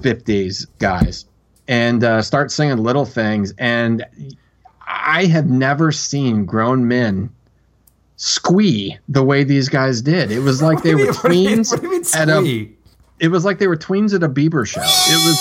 50s 0.00 0.66
guys, 0.78 1.26
and 1.68 2.02
uh, 2.02 2.22
start 2.22 2.50
singing 2.50 2.78
little 2.78 3.04
things. 3.04 3.52
And 3.58 4.04
I 4.86 5.26
have 5.26 5.48
never 5.50 5.92
seen 5.92 6.44
grown 6.46 6.88
men 6.88 7.30
squee 8.16 8.96
the 9.08 9.22
way 9.22 9.44
these 9.44 9.68
guys 9.68 10.02
did. 10.02 10.30
It 10.30 10.40
was 10.40 10.62
like 10.62 10.82
they 10.82 10.94
were 10.94 11.00
you 11.00 11.06
mean- 11.06 11.14
what 11.14 11.30
do 11.30 11.36
you 11.36 11.48
mean- 11.48 11.58
tweens 11.58 11.70
What 11.70 11.80
do 11.80 11.86
you 11.86 11.92
mean 11.92 12.04
at 12.14 12.28
a? 12.28 12.68
It 13.22 13.28
was 13.28 13.44
like 13.46 13.58
they 13.58 13.68
were 13.68 13.76
tweens 13.76 14.14
at 14.14 14.22
a 14.22 14.28
Bieber 14.28 14.66
show. 14.66 14.82
It 14.82 15.26
was 15.26 15.38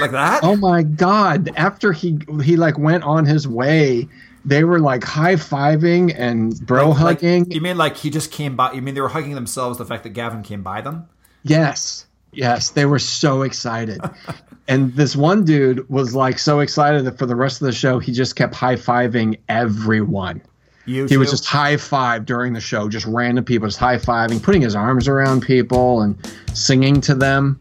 like 0.00 0.12
that? 0.12 0.40
oh 0.44 0.56
my 0.56 0.82
god! 0.82 1.50
After 1.56 1.92
he 1.92 2.18
he 2.42 2.56
like 2.56 2.78
went 2.78 3.02
on 3.04 3.24
his 3.24 3.48
way, 3.48 4.08
they 4.44 4.62
were 4.64 4.78
like 4.78 5.02
high 5.02 5.34
fiving 5.34 6.14
and 6.16 6.58
bro 6.66 6.90
Like- 6.90 6.98
like- 7.00 7.20
hugging. 7.20 7.50
you 7.50 7.60
mean 7.60 7.76
like 7.76 7.96
he 7.96 8.10
just 8.10 8.30
came 8.30 8.54
by? 8.56 8.72
You 8.72 8.82
mean 8.82 8.94
they 8.94 9.00
were 9.00 9.08
hugging 9.08 9.34
themselves? 9.34 9.78
The 9.78 9.84
fact 9.84 10.04
that 10.04 10.10
Gavin 10.10 10.42
came 10.42 10.62
by 10.62 10.80
them? 10.80 11.06
yes, 11.42 12.06
yes, 12.32 12.70
they 12.70 12.84
were 12.86 12.98
so 12.98 13.42
excited. 13.42 14.00
and 14.68 14.94
this 14.94 15.16
one 15.16 15.44
dude 15.44 15.88
was 15.90 16.14
like 16.14 16.38
so 16.38 16.60
excited 16.60 17.04
that 17.04 17.18
for 17.18 17.26
the 17.26 17.36
rest 17.36 17.60
of 17.60 17.66
the 17.66 17.72
show, 17.72 17.98
he 17.98 18.12
just 18.12 18.36
kept 18.36 18.54
high 18.54 18.76
fiving 18.76 19.38
everyone. 19.48 20.40
You 20.88 21.04
He 21.04 21.18
was 21.18 21.30
just 21.30 21.44
high 21.44 21.76
five 21.76 22.24
during 22.24 22.54
the 22.54 22.60
show, 22.60 22.88
just 22.88 23.04
random 23.04 23.44
people, 23.44 23.68
just 23.68 23.78
high 23.78 23.98
fiving, 23.98 24.42
putting 24.42 24.62
his 24.62 24.74
arms 24.74 25.06
around 25.06 25.42
people 25.42 26.00
and 26.00 26.16
singing 26.54 27.02
to 27.02 27.14
them. 27.14 27.60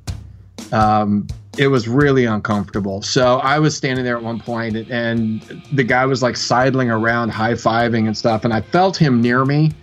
Um, 0.71 1.27
it 1.57 1.67
was 1.67 1.89
really 1.89 2.23
uncomfortable. 2.23 3.01
So 3.01 3.39
I 3.39 3.59
was 3.59 3.75
standing 3.75 4.05
there 4.05 4.15
at 4.15 4.23
one 4.23 4.39
point, 4.39 4.77
and, 4.77 4.89
and 4.89 5.63
the 5.73 5.83
guy 5.83 6.05
was 6.05 6.23
like 6.23 6.37
sidling 6.37 6.89
around, 6.89 7.29
high 7.29 7.53
fiving 7.53 8.07
and 8.07 8.17
stuff, 8.17 8.45
and 8.45 8.53
I 8.53 8.61
felt 8.61 8.95
him 8.95 9.21
near 9.21 9.43
me, 9.43 9.73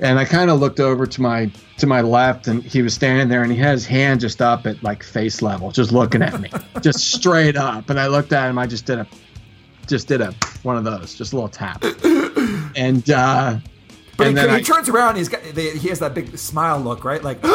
and 0.00 0.18
I 0.18 0.24
kind 0.24 0.50
of 0.50 0.58
looked 0.58 0.80
over 0.80 1.06
to 1.06 1.20
my 1.20 1.50
to 1.76 1.86
my 1.86 2.00
left, 2.00 2.46
and 2.46 2.62
he 2.62 2.80
was 2.80 2.94
standing 2.94 3.28
there, 3.28 3.42
and 3.42 3.52
he 3.52 3.58
had 3.58 3.72
his 3.72 3.84
hand 3.84 4.20
just 4.20 4.40
up 4.40 4.66
at 4.66 4.82
like 4.82 5.02
face 5.02 5.42
level, 5.42 5.72
just 5.72 5.92
looking 5.92 6.22
at 6.22 6.40
me, 6.40 6.50
just 6.80 7.12
straight 7.12 7.56
up. 7.56 7.90
And 7.90 8.00
I 8.00 8.06
looked 8.06 8.32
at 8.32 8.48
him, 8.48 8.56
I 8.56 8.66
just 8.66 8.86
did 8.86 8.98
a 8.98 9.06
just 9.86 10.08
did 10.08 10.20
a 10.20 10.32
one 10.62 10.76
of 10.76 10.84
those, 10.84 11.14
just 11.14 11.32
a 11.32 11.36
little 11.36 11.48
tap, 11.48 11.82
and 12.76 13.08
uh, 13.10 13.56
But 14.16 14.26
and 14.28 14.38
he, 14.38 14.44
then 14.44 14.50
he 14.50 14.56
I- 14.56 14.62
turns 14.62 14.88
around. 14.88 15.16
He's 15.16 15.28
got. 15.28 15.42
He 15.42 15.88
has 15.88 15.98
that 16.00 16.14
big 16.14 16.36
smile 16.38 16.78
look, 16.80 17.04
right? 17.04 17.22
Like, 17.22 17.38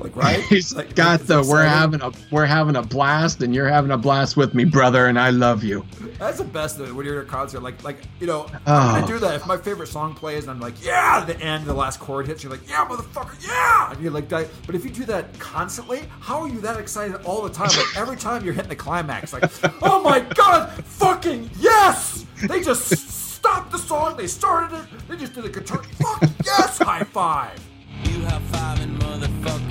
like 0.00 0.16
right. 0.16 0.40
He's 0.48 0.74
like, 0.74 0.94
got 0.94 1.20
the 1.20 1.42
we're 1.48 1.64
having 1.64 2.00
a 2.02 2.10
we're 2.30 2.46
having 2.46 2.76
a 2.76 2.82
blast 2.82 3.42
and 3.42 3.54
you're 3.54 3.68
having 3.68 3.90
a 3.90 3.98
blast 3.98 4.36
with 4.36 4.54
me, 4.54 4.64
brother, 4.64 5.06
and 5.06 5.18
I 5.18 5.30
love 5.30 5.62
you. 5.64 5.84
That's 6.18 6.38
the 6.38 6.44
best 6.44 6.78
of 6.80 6.88
it 6.88 6.92
when 6.92 7.06
you're 7.06 7.20
at 7.20 7.26
a 7.26 7.28
concert. 7.28 7.62
Like, 7.62 7.82
like 7.84 7.98
you 8.20 8.26
know, 8.26 8.46
Oh. 8.66 8.74
I'm 8.74 9.00
gonna 9.00 9.06
do 9.06 9.18
that. 9.20 9.34
If 9.36 9.46
my 9.46 9.56
favorite 9.56 9.88
song 9.88 10.14
plays, 10.14 10.44
and 10.44 10.50
I'm 10.50 10.60
like, 10.60 10.74
yeah, 10.84 11.24
the 11.24 11.38
end, 11.40 11.64
the 11.66 11.74
last 11.74 12.00
chord 12.00 12.26
hits, 12.26 12.42
you're 12.42 12.52
like, 12.52 12.68
yeah, 12.68 12.84
motherfucker, 12.86 13.36
yeah, 13.46 13.92
and 13.92 14.02
you're 14.02 14.12
like, 14.12 14.28
that. 14.28 14.48
But 14.66 14.74
if 14.74 14.84
you 14.84 14.90
do 14.90 15.04
that 15.06 15.38
constantly, 15.38 16.02
how 16.20 16.40
are 16.40 16.48
you 16.48 16.60
that 16.60 16.78
excited 16.78 17.16
all 17.24 17.42
the 17.42 17.50
time? 17.50 17.68
Like 17.68 17.96
every 17.96 18.16
time 18.16 18.44
you're 18.44 18.54
hitting 18.54 18.68
the 18.68 18.76
climax, 18.76 19.32
like, 19.32 19.44
oh 19.82 20.02
my 20.02 20.20
god, 20.20 20.70
fucking 20.84 21.50
yes! 21.58 22.26
They 22.48 22.62
just 22.62 22.86
stopped 22.88 23.70
the 23.72 23.78
song. 23.78 24.16
They 24.16 24.26
started 24.26 24.76
it. 24.76 24.84
They 25.08 25.16
just 25.16 25.34
did 25.34 25.44
a 25.44 25.48
guitar. 25.48 25.82
Fuck 25.82 26.22
yes, 26.44 26.78
high 26.78 27.04
five. 27.04 27.58
You 28.04 28.24
high 28.24 28.40
fiving 28.50 28.98
motherfucker. 28.98 29.69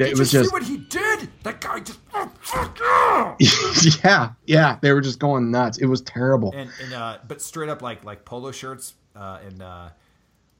It 0.00 0.10
Did 0.10 0.18
was 0.18 0.32
you 0.32 0.40
just 0.40 0.50
see 0.50 0.52
what 0.54 0.62
he 0.62 0.78
did? 0.78 1.28
That 1.42 1.60
guy 1.60 1.80
just. 1.80 1.98
Oh, 2.14 2.30
fuck, 2.40 2.78
yeah. 2.80 3.36
yeah, 4.04 4.30
yeah. 4.46 4.78
They 4.80 4.92
were 4.92 5.00
just 5.00 5.18
going 5.18 5.50
nuts. 5.50 5.78
It 5.78 5.86
was 5.86 6.00
terrible. 6.02 6.52
and 6.56 6.70
and 6.82 6.92
uh, 6.94 7.18
but 7.28 7.40
straight 7.42 7.68
up 7.68 7.82
like 7.82 8.04
like 8.04 8.24
polo 8.24 8.50
shirts 8.52 8.94
uh, 9.16 9.38
and 9.46 9.62
uh, 9.62 9.88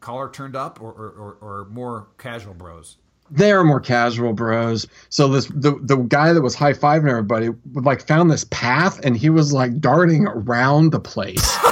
collar 0.00 0.30
turned 0.30 0.56
up, 0.56 0.80
or 0.80 0.90
or, 0.92 1.10
or, 1.10 1.36
or 1.40 1.64
more 1.70 2.08
casual 2.18 2.54
bros. 2.54 2.96
they 3.30 3.50
are 3.52 3.64
more 3.64 3.80
casual 3.80 4.32
bros. 4.32 4.86
So 5.08 5.28
this 5.28 5.46
the 5.46 5.78
the 5.82 5.96
guy 5.96 6.32
that 6.32 6.42
was 6.42 6.54
high 6.54 6.72
fiving 6.74 7.08
everybody 7.10 7.48
like 7.72 8.06
found 8.06 8.30
this 8.30 8.44
path 8.50 9.00
and 9.04 9.16
he 9.16 9.30
was 9.30 9.52
like 9.52 9.80
darting 9.80 10.26
around 10.26 10.90
the 10.90 11.00
place. 11.00 11.44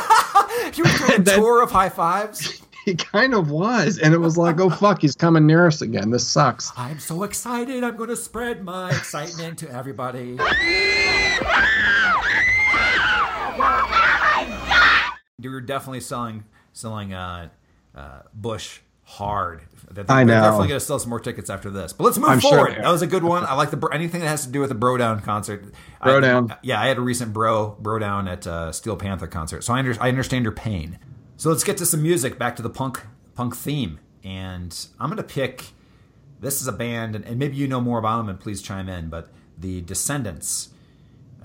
He 0.75 0.83
was 0.83 0.97
doing 0.99 1.13
a 1.21 1.23
then- 1.23 1.39
tour 1.41 1.63
of 1.63 1.73
high 1.73 1.89
fives. 1.89 2.63
He 2.89 2.95
kind 2.95 3.35
of 3.35 3.51
was, 3.51 3.99
and 3.99 4.15
it 4.15 4.19
was 4.19 4.39
like, 4.39 4.59
oh 4.61 4.71
fuck, 4.71 5.03
he's 5.03 5.15
coming 5.15 5.47
near 5.47 5.67
us 5.67 5.83
again. 5.83 6.11
This 6.11 6.27
sucks. 6.27 6.73
I'm 6.77 6.99
so 6.99 7.23
excited. 7.23 7.85
I'm 7.85 7.97
going 7.97 8.09
to 8.09 8.17
spread 8.17 8.65
my 8.65 8.89
excitement 8.91 9.59
to 9.59 9.71
everybody. 9.71 10.39
You 15.41 15.51
were 15.51 15.61
definitely 15.61 16.01
selling 16.01 16.45
selling 16.73 17.13
uh, 17.13 17.49
uh, 17.95 18.21
Bush 18.35 18.81
hard. 19.05 19.63
They're, 19.91 20.05
I 20.09 20.25
they're 20.25 20.37
know. 20.37 20.43
definitely 20.43 20.69
going 20.69 20.81
to 20.81 20.85
sell 20.87 20.99
some 20.99 21.11
more 21.11 21.21
tickets 21.21 21.49
after 21.49 21.71
this. 21.71 21.93
But 21.93 22.05
let's 22.05 22.19
move 22.19 22.29
I'm 22.29 22.41
forward. 22.41 22.77
are. 22.77 22.83
that 22.83 22.91
was 22.91 23.03
a 23.03 23.07
good 23.07 23.23
one. 23.23 23.45
I 23.45 23.55
like 23.55 23.71
the 23.71 23.77
bro- 23.77 23.91
anything 23.91 24.21
that 24.21 24.27
has 24.29 24.45
to 24.47 24.51
do 24.51 24.61
with 24.61 24.69
the 24.69 24.75
Bro 24.75 24.97
Down 24.99 25.21
concert. 25.21 25.65
Bro 26.03 26.19
I- 26.19 26.21
Down. 26.21 26.55
yeah, 26.63 26.81
I 26.81 26.89
had 26.89 26.99
a 26.99 27.01
recent 27.01 27.33
Bro 27.33 27.77
Bro 27.81 28.01
Down 28.01 28.27
at 28.27 28.47
uh, 28.47 28.73
Steel 28.73 28.97
Panther 28.97 29.27
concert, 29.29 29.63
so 29.63 29.75
I, 29.75 29.79
under, 29.79 29.97
I 30.01 30.09
understand 30.09 30.45
your 30.45 30.53
pain. 30.53 30.99
So 31.39 31.51
let's 31.51 31.63
get 31.63 31.77
to 31.77 31.87
some 31.87 32.03
music. 32.03 32.37
Back 32.37 32.57
to 32.57 32.63
the 32.63 32.69
punk 32.69 33.01
punk 33.37 33.55
theme, 33.55 34.01
and 34.25 34.77
I'm 34.99 35.09
going 35.09 35.19
to 35.19 35.23
pick. 35.23 35.67
This 36.41 36.61
is 36.61 36.67
a 36.67 36.73
band, 36.73 37.15
and, 37.15 37.25
and 37.25 37.39
maybe 37.39 37.55
you 37.55 37.69
know 37.69 37.81
more 37.81 38.01
about 38.01 38.19
them, 38.19 38.29
and 38.29 38.41
please 38.41 38.61
chime 38.61 38.89
in. 38.89 39.09
But 39.09 39.29
the 39.57 39.81
Descendents, 39.81 40.71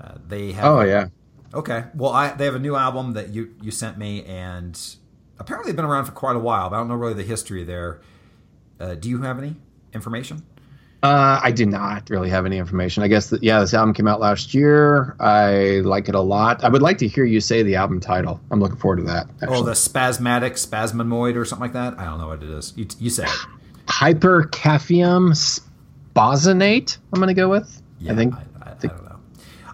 uh, 0.00 0.16
they 0.26 0.50
have. 0.50 0.64
Oh 0.64 0.80
yeah. 0.80 1.08
Okay. 1.54 1.84
Well, 1.94 2.10
I 2.10 2.32
they 2.32 2.44
have 2.44 2.56
a 2.56 2.58
new 2.58 2.74
album 2.74 3.12
that 3.12 3.28
you 3.28 3.54
you 3.62 3.70
sent 3.70 3.96
me, 3.96 4.24
and 4.24 4.76
apparently 5.38 5.70
they've 5.70 5.76
been 5.76 5.84
around 5.84 6.06
for 6.06 6.12
quite 6.12 6.34
a 6.34 6.40
while. 6.40 6.70
But 6.70 6.76
I 6.76 6.78
don't 6.80 6.88
know 6.88 6.96
really 6.96 7.14
the 7.14 7.22
history 7.22 7.62
there. 7.62 8.00
Uh, 8.80 8.96
do 8.96 9.08
you 9.08 9.22
have 9.22 9.38
any 9.38 9.54
information? 9.92 10.42
Uh, 11.04 11.38
I 11.42 11.52
did 11.52 11.68
not 11.68 12.08
really 12.08 12.30
have 12.30 12.46
any 12.46 12.56
information. 12.56 13.02
I 13.02 13.08
guess 13.08 13.28
that 13.28 13.42
yeah, 13.42 13.60
this 13.60 13.74
album 13.74 13.92
came 13.92 14.08
out 14.08 14.20
last 14.20 14.54
year. 14.54 15.14
I 15.20 15.80
like 15.84 16.08
it 16.08 16.14
a 16.14 16.20
lot. 16.20 16.64
I 16.64 16.70
would 16.70 16.80
like 16.80 16.96
to 16.98 17.08
hear 17.08 17.26
you 17.26 17.42
say 17.42 17.62
the 17.62 17.74
album 17.74 18.00
title. 18.00 18.40
I'm 18.50 18.58
looking 18.58 18.78
forward 18.78 18.96
to 18.96 19.02
that. 19.02 19.26
Oh, 19.46 19.62
the 19.62 19.72
spasmatic 19.72 20.52
spasmoid 20.52 21.36
or 21.36 21.44
something 21.44 21.60
like 21.60 21.74
that. 21.74 21.98
I 21.98 22.06
don't 22.06 22.18
know 22.18 22.28
what 22.28 22.42
it 22.42 22.48
is. 22.48 22.72
You 22.74 22.86
you 22.98 23.10
say 23.10 23.24
it. 23.24 23.46
hypercaphium 23.86 25.34
spazonate. 26.14 26.96
I'm 27.12 27.20
gonna 27.20 27.34
go 27.34 27.50
with. 27.50 27.82
Yeah, 28.00 28.12
I 28.12 28.14
think. 28.16 28.34
I, 28.34 28.38
I, 28.62 28.70
I 28.70 28.74
don't 28.74 29.04
know. 29.04 29.20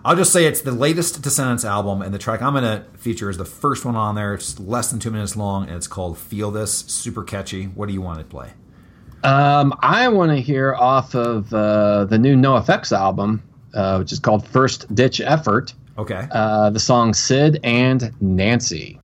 I'll 0.04 0.16
just 0.16 0.32
say 0.32 0.46
it's 0.46 0.62
the 0.62 0.72
latest 0.72 1.22
Descendents 1.22 1.64
album, 1.64 2.02
and 2.02 2.12
the 2.12 2.18
track 2.18 2.42
I'm 2.42 2.54
going 2.54 2.64
to 2.64 2.84
feature 2.98 3.30
is 3.30 3.36
the 3.36 3.44
first 3.44 3.84
one 3.84 3.94
on 3.94 4.14
there. 4.14 4.34
It's 4.34 4.58
less 4.58 4.90
than 4.90 4.98
two 4.98 5.10
minutes 5.10 5.36
long, 5.36 5.68
and 5.68 5.76
it's 5.76 5.86
called 5.86 6.18
"Feel 6.18 6.50
This." 6.50 6.72
Super 6.72 7.22
catchy. 7.22 7.66
What 7.66 7.86
do 7.86 7.92
you 7.92 8.00
want 8.00 8.18
to 8.18 8.24
play? 8.24 8.54
Um, 9.22 9.74
I 9.80 10.08
want 10.08 10.30
to 10.30 10.40
hear 10.40 10.74
off 10.74 11.14
of 11.14 11.52
uh, 11.52 12.06
the 12.06 12.18
new 12.18 12.36
NOFX 12.36 12.96
album, 12.96 13.42
uh, 13.74 13.96
which 13.98 14.12
is 14.12 14.18
called 14.18 14.46
First 14.46 14.92
Ditch 14.94 15.20
Effort. 15.20 15.74
Okay. 15.98 16.26
Uh, 16.30 16.70
the 16.70 16.80
song 16.80 17.12
Sid 17.12 17.60
and 17.62 18.12
Nancy. 18.20 18.98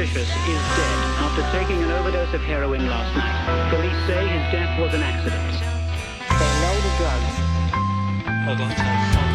Vicious 0.00 0.30
is 0.30 0.62
dead 0.80 0.98
after 1.20 1.44
taking 1.52 1.76
an 1.82 1.90
overdose 1.90 2.32
of 2.32 2.40
heroin 2.40 2.88
last 2.88 3.14
night. 3.14 3.68
Police 3.68 4.00
say 4.06 4.26
his 4.28 4.40
death 4.50 4.80
was 4.80 4.94
an 4.94 5.02
accident. 5.02 5.52
They 6.40 6.52
know 6.64 6.72
the 6.80 6.92
drugs. 6.96 7.36
Hold 8.48 8.64
on 8.64 8.70
to 8.70 8.80
have 8.80 9.12
fun. 9.12 9.28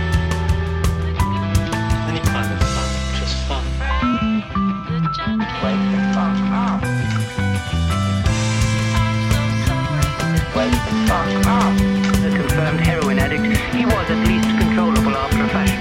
Any 2.09 2.17
kind 2.25 2.49
of 2.49 2.57
fun, 2.65 2.89
just 3.13 3.37
fun. 3.45 3.61
Wake 5.61 5.85
the 5.93 6.01
fuck 6.17 6.33
up. 6.49 6.81
Wake 10.57 10.81
the 10.81 10.97
fuck 11.05 11.29
up. 11.45 11.77
A 12.25 12.29
confirmed 12.41 12.79
heroin 12.79 13.19
addict, 13.19 13.45
he 13.69 13.85
was 13.85 14.09
at 14.09 14.17
least 14.25 14.49
controllable 14.57 15.13
after 15.15 15.43
a 15.43 15.47
fashion. 15.49 15.77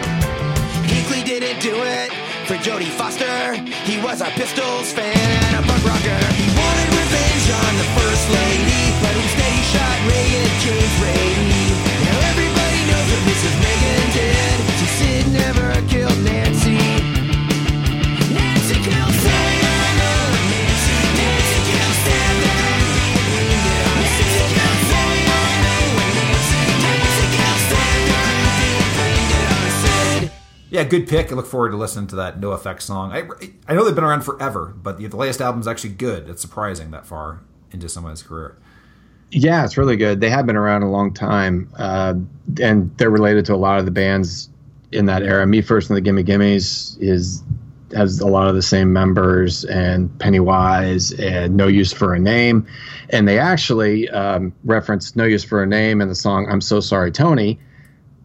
Hinckley 0.85 1.23
didn't 1.23 1.63
do 1.63 1.73
it. 1.73 2.24
For 2.45 2.57
Jodie 2.57 2.93
Foster. 2.93 3.55
He 3.89 3.97
was 4.05 4.21
a 4.21 4.29
Pistols 4.37 4.93
fan, 4.93 5.55
a 5.57 5.63
punk 5.65 5.81
rocker. 5.81 6.21
He 6.37 6.45
wanted 6.53 6.89
revenge 6.93 7.47
on 7.57 7.73
the 7.81 7.89
first 7.97 8.25
lady, 8.29 8.85
but 9.01 9.17
instead 9.17 9.49
he 9.49 9.63
shot 9.73 9.97
Ray 10.05 10.29
and 10.45 10.53
James 10.61 10.95
Brady. 11.01 11.73
Now 12.05 12.19
everybody 12.29 12.81
knows 12.85 13.09
what 13.17 13.23
Mrs. 13.33 13.55
Reagan 13.65 14.05
did. 14.13 14.57
She 14.77 14.89
said 14.93 15.25
never 15.33 15.89
killed. 15.89 16.21
Nancy 16.21 16.54
Yeah, 30.75 30.83
good 30.83 31.07
pick. 31.07 31.31
I 31.31 31.37
look 31.37 31.47
forward 31.47 31.71
to 31.71 31.77
listening 31.77 32.09
to 32.09 32.17
that 32.17 32.41
NOFX 32.41 32.83
song. 32.83 33.13
I, 33.13 33.29
I 33.69 33.75
know 33.75 33.85
they've 33.85 33.95
been 33.95 34.03
around 34.03 34.23
forever, 34.23 34.75
but 34.77 34.99
the, 34.99 35.07
the 35.07 35.17
latest 35.17 35.41
album's 35.41 35.69
actually 35.69 35.91
good. 35.91 36.29
It's 36.29 36.43
surprising 36.43 36.91
that 36.91 37.07
far 37.07 37.43
into 37.71 37.89
someone's 37.89 38.25
career. 38.25 38.57
Yeah, 39.31 39.65
it's 39.65 39.77
really 39.77 39.97
good. 39.97 40.21
They 40.21 40.31
have 40.31 40.47
been 40.47 40.57
around 40.57 40.83
a 40.83 40.91
long 40.91 41.15
time, 41.15 41.71
uh, 41.79 42.15
and 42.61 42.93
they're 42.97 43.09
related 43.09 43.45
to 43.45 43.55
a 43.55 43.57
lot 43.57 43.79
of 43.79 43.85
the 43.85 43.93
bands 43.93 44.49
in 44.91 45.07
that 45.07 45.23
era. 45.23 45.47
Me 45.47 45.63
First 45.63 45.91
and 45.91 45.97
the 45.97 46.01
Gimme 46.01 46.25
Gimmes 46.25 46.99
is 47.01 47.45
has 47.95 48.19
a 48.19 48.27
lot 48.27 48.49
of 48.49 48.57
the 48.57 48.63
same 48.63 48.93
members, 48.93 49.65
and 49.67 50.19
Pennywise 50.19 51.13
and 51.13 51.57
No 51.57 51.69
Use 51.69 51.93
for 51.93 52.15
a 52.15 52.19
Name, 52.19 52.67
and 53.11 53.29
they 53.29 53.39
actually 53.39 54.11
um, 54.11 54.53
reference 54.65 55.15
No 55.15 55.23
Use 55.23 55.45
for 55.45 55.63
a 55.63 55.69
Name 55.69 56.01
in 56.01 56.09
the 56.09 56.17
song 56.17 56.49
"I'm 56.51 56.61
So 56.61 56.81
Sorry, 56.81 57.13
Tony." 57.13 57.61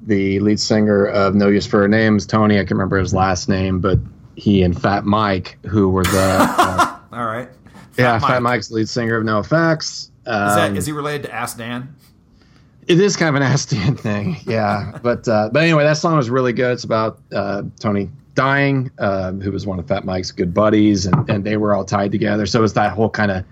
The 0.09 0.39
lead 0.39 0.59
singer 0.59 1.05
of 1.05 1.35
No 1.35 1.47
Use 1.49 1.67
for 1.67 1.85
a 1.85 1.87
Name 1.87 2.17
is 2.17 2.25
Tony. 2.25 2.59
I 2.59 2.65
can 2.65 2.75
remember 2.77 2.97
his 2.97 3.13
last 3.13 3.47
name, 3.47 3.79
but 3.79 3.99
he 4.35 4.63
and 4.63 4.79
Fat 4.79 5.05
Mike, 5.05 5.59
who 5.67 5.89
were 5.89 6.03
the 6.03 6.37
uh, 6.59 6.99
All 7.13 7.25
right. 7.27 7.47
yeah, 7.95 8.17
Mike. 8.19 8.31
Fat 8.31 8.41
Mike's 8.41 8.71
lead 8.71 8.89
singer 8.89 9.17
of 9.17 9.23
NOFX. 9.23 9.81
Is, 9.81 10.11
that, 10.25 10.71
Um, 10.71 10.75
is 10.77 10.87
he 10.87 10.91
related 10.93 11.27
to 11.27 11.33
Ask 11.33 11.57
Dan? 11.59 11.95
It 12.87 12.99
is 12.99 13.15
kind 13.15 13.29
of 13.29 13.35
an 13.35 13.43
Aston 13.51 13.95
thing, 13.97 14.37
yeah. 14.47 14.97
but 15.03 15.27
uh, 15.27 15.49
but 15.53 15.61
anyway, 15.61 15.83
that 15.83 15.97
song 15.97 16.17
was 16.17 16.29
really 16.31 16.53
good. 16.53 16.71
It's 16.71 16.83
about 16.83 17.19
uh, 17.31 17.61
Tony 17.79 18.09
dying, 18.33 18.89
uh, 18.97 19.33
who 19.33 19.51
was 19.51 19.67
one 19.67 19.77
of 19.77 19.87
Fat 19.87 20.05
Mike's 20.05 20.31
good 20.31 20.55
buddies, 20.55 21.05
and, 21.05 21.29
and 21.29 21.43
they 21.43 21.55
were 21.57 21.75
all 21.75 21.85
tied 21.85 22.11
together. 22.11 22.47
So 22.47 22.63
it's 22.63 22.73
that 22.73 22.93
whole 22.93 23.11
kind 23.11 23.29
of 23.29 23.45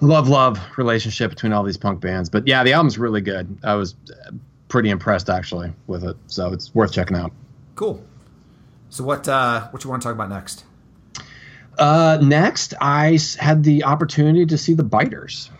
love 0.00 0.28
love 0.28 0.60
relationship 0.76 1.30
between 1.30 1.52
all 1.52 1.64
these 1.64 1.76
punk 1.76 2.00
bands. 2.00 2.30
But 2.30 2.46
yeah, 2.46 2.62
the 2.62 2.72
album's 2.72 2.98
really 2.98 3.20
good. 3.20 3.58
I 3.64 3.74
was 3.74 3.96
pretty 4.72 4.88
impressed 4.88 5.28
actually 5.28 5.70
with 5.86 6.02
it, 6.02 6.16
so 6.26 6.50
it's 6.50 6.74
worth 6.74 6.92
checking 6.92 7.14
out. 7.16 7.30
Cool. 7.76 8.02
So 8.88 9.04
what 9.04 9.28
uh, 9.28 9.68
what 9.68 9.84
you 9.84 9.90
want 9.90 10.02
to 10.02 10.06
talk 10.08 10.14
about 10.14 10.30
next? 10.30 10.64
Uh, 11.78 12.18
next, 12.22 12.74
I 12.80 13.18
had 13.38 13.64
the 13.64 13.84
opportunity 13.84 14.46
to 14.46 14.58
see 14.58 14.72
the 14.74 14.82
Biters. 14.82 15.50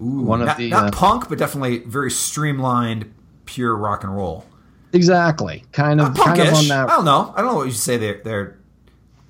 Ooh, 0.00 0.22
One 0.22 0.40
of 0.40 0.46
not, 0.46 0.56
the, 0.56 0.70
not 0.70 0.84
uh, 0.88 0.90
punk, 0.90 1.28
but 1.28 1.38
definitely 1.38 1.78
very 1.80 2.10
streamlined, 2.10 3.12
pure 3.44 3.76
rock 3.76 4.04
and 4.04 4.14
roll. 4.14 4.46
Exactly, 4.92 5.64
kind 5.72 6.00
of 6.00 6.16
Not 6.16 6.26
kind 6.26 6.40
of 6.40 6.46
punkish. 6.48 6.58
on 6.58 6.68
that 6.68 6.90
I 6.90 6.96
don't 6.96 7.04
know. 7.04 7.34
I 7.36 7.42
don't 7.42 7.52
know 7.52 7.56
what 7.56 7.66
you 7.66 7.72
say. 7.72 7.98
They're, 7.98 8.20
they're 8.24 8.58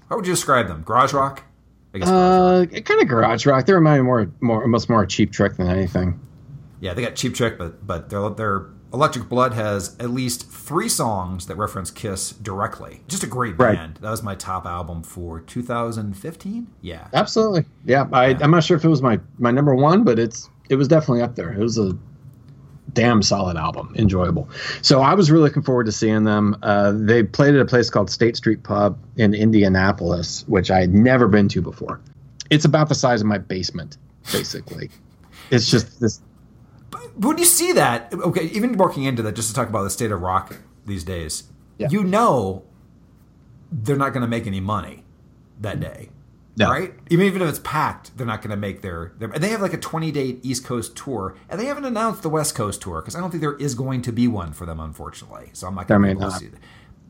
how 0.09 0.17
would 0.17 0.27
you 0.27 0.33
describe 0.33 0.69
them? 0.69 0.83
Garage 0.83 1.13
rock? 1.13 1.43
I 1.95 1.99
guess. 1.99 2.09
garage 2.09 2.67
rock. 2.67 2.77
Uh, 2.77 2.81
kind 2.81 3.03
of 3.03 3.09
garage 3.09 3.47
rock. 3.47 3.67
They 3.67 3.73
remind 3.73 4.03
me 4.03 4.07
more, 4.07 4.31
more, 4.41 4.63
almost 4.63 4.89
more 4.89 5.03
of 5.03 5.09
cheap 5.09 5.33
trick 5.33 5.57
than 5.57 5.69
anything. 5.69 6.21
Yeah, 6.81 6.95
they 6.95 7.03
got 7.03 7.17
Cheap 7.17 7.35
Trick, 7.35 7.59
but 7.59 7.87
but 7.87 8.11
their 8.11 8.29
their 8.31 8.67
Electric 8.95 9.29
Blood 9.29 9.53
has 9.53 9.97
at 9.99 10.11
least 10.11 10.51
three 10.51 10.89
songs 10.89 11.47
that 11.47 11.57
reference 11.57 11.91
Kiss 11.91 12.31
directly. 12.31 13.03
Just 13.09 13.23
a 13.25 13.27
great 13.27 13.59
Right. 13.59 13.77
band. 13.77 13.99
That 14.01 14.11
was 14.11 14.23
my 14.23 14.35
top 14.35 14.65
album 14.67 15.03
for 15.03 15.41
2015. 15.41 16.69
Yeah. 16.81 17.09
Absolutely. 17.13 17.65
Yeah, 17.85 18.07
I, 18.13 18.29
I'm 18.41 18.51
not 18.51 18.65
sure 18.65 18.77
if 18.77 18.85
it 18.85 18.89
was 18.89 19.03
my 19.03 19.21
my 19.39 19.51
number 19.51 19.75
one, 19.75 20.05
but 20.05 20.19
it's 20.19 20.49
it 20.69 20.77
was 20.77 20.89
definitely 20.89 21.23
up 21.23 21.35
there. 21.37 21.53
It 21.53 21.59
was 21.59 21.79
a 21.79 21.97
damn 22.93 23.23
solid 23.23 23.57
album, 23.57 23.93
enjoyable. 23.99 24.49
So 24.83 25.03
I 25.03 25.15
was 25.15 25.31
really 25.31 25.45
looking 25.45 25.63
forward 25.63 25.85
to 25.87 25.93
seeing 25.93 26.25
them. 26.25 26.57
Uh, 26.63 26.93
they 26.95 27.23
played 27.23 27.55
at 27.55 27.61
a 27.61 27.67
place 27.67 27.91
called 27.91 28.09
State 28.11 28.37
Street 28.37 28.63
Pub 28.63 28.99
in 29.17 29.35
Indianapolis, 29.35 30.45
which 30.49 30.71
I 30.71 30.81
had 30.81 30.95
never 30.95 31.29
been 31.29 31.49
to 31.49 31.61
before. 31.61 32.01
It's 32.49 32.65
about 32.65 32.89
the 32.89 32.95
size 32.95 33.21
of 33.21 33.27
my 33.27 33.39
basement, 33.39 33.99
basically. 34.33 34.91
It's 35.49 35.71
just 35.71 36.01
this. 36.01 36.21
But 37.17 37.29
when 37.29 37.39
you 37.39 37.45
see 37.45 37.73
that, 37.73 38.13
okay, 38.13 38.45
even 38.47 38.77
working 38.77 39.05
into 39.05 39.23
that, 39.23 39.35
just 39.37 39.49
to 39.49 39.55
talk 39.55 39.69
about 39.69 39.83
the 39.85 39.91
state 39.91 40.11
of 40.11 40.21
rock 40.21 40.57
these 40.87 41.05
days, 41.05 41.45
Yeah. 41.79 41.89
you 41.91 42.05
know 42.05 42.65
they're 43.73 43.97
not 43.97 44.13
going 44.13 44.23
to 44.23 44.29
make 44.29 44.47
any 44.47 44.61
money 44.61 45.05
that 45.61 45.81
day. 45.81 46.11
No. 46.59 46.71
Right? 46.71 46.95
Even 47.11 47.27
even 47.27 47.43
if 47.43 47.49
it's 47.51 47.59
packed, 47.59 48.17
they're 48.17 48.27
not 48.27 48.41
going 48.41 48.51
to 48.51 48.57
make 48.57 48.81
their, 48.81 49.13
their. 49.19 49.29
They 49.29 49.49
have 49.51 49.61
like 49.61 49.75
a 49.75 49.79
20 49.79 50.11
day 50.11 50.39
East 50.43 50.65
Coast 50.65 50.97
tour, 50.97 51.37
and 51.51 51.61
they 51.61 51.67
haven't 51.67 51.85
announced 51.85 52.23
the 52.23 52.31
West 52.31 52.55
Coast 52.55 52.81
tour 52.81 53.03
because 53.03 53.15
I 53.15 53.21
don't 53.21 53.31
think 53.31 53.43
there 53.43 53.57
is 53.57 53.75
going 53.75 54.01
to 54.03 54.13
be 54.13 54.27
one 54.27 54.55
for 54.55 54.65
them, 54.65 54.81
unfortunately. 54.81 55.51
So 55.53 55.67
I'm 55.67 55.75
not 55.75 55.87
going 55.87 56.01
to 56.01 56.07
be 56.07 56.11
able 56.13 56.31
to 56.31 56.37
see 56.39 56.47
that. 56.49 56.61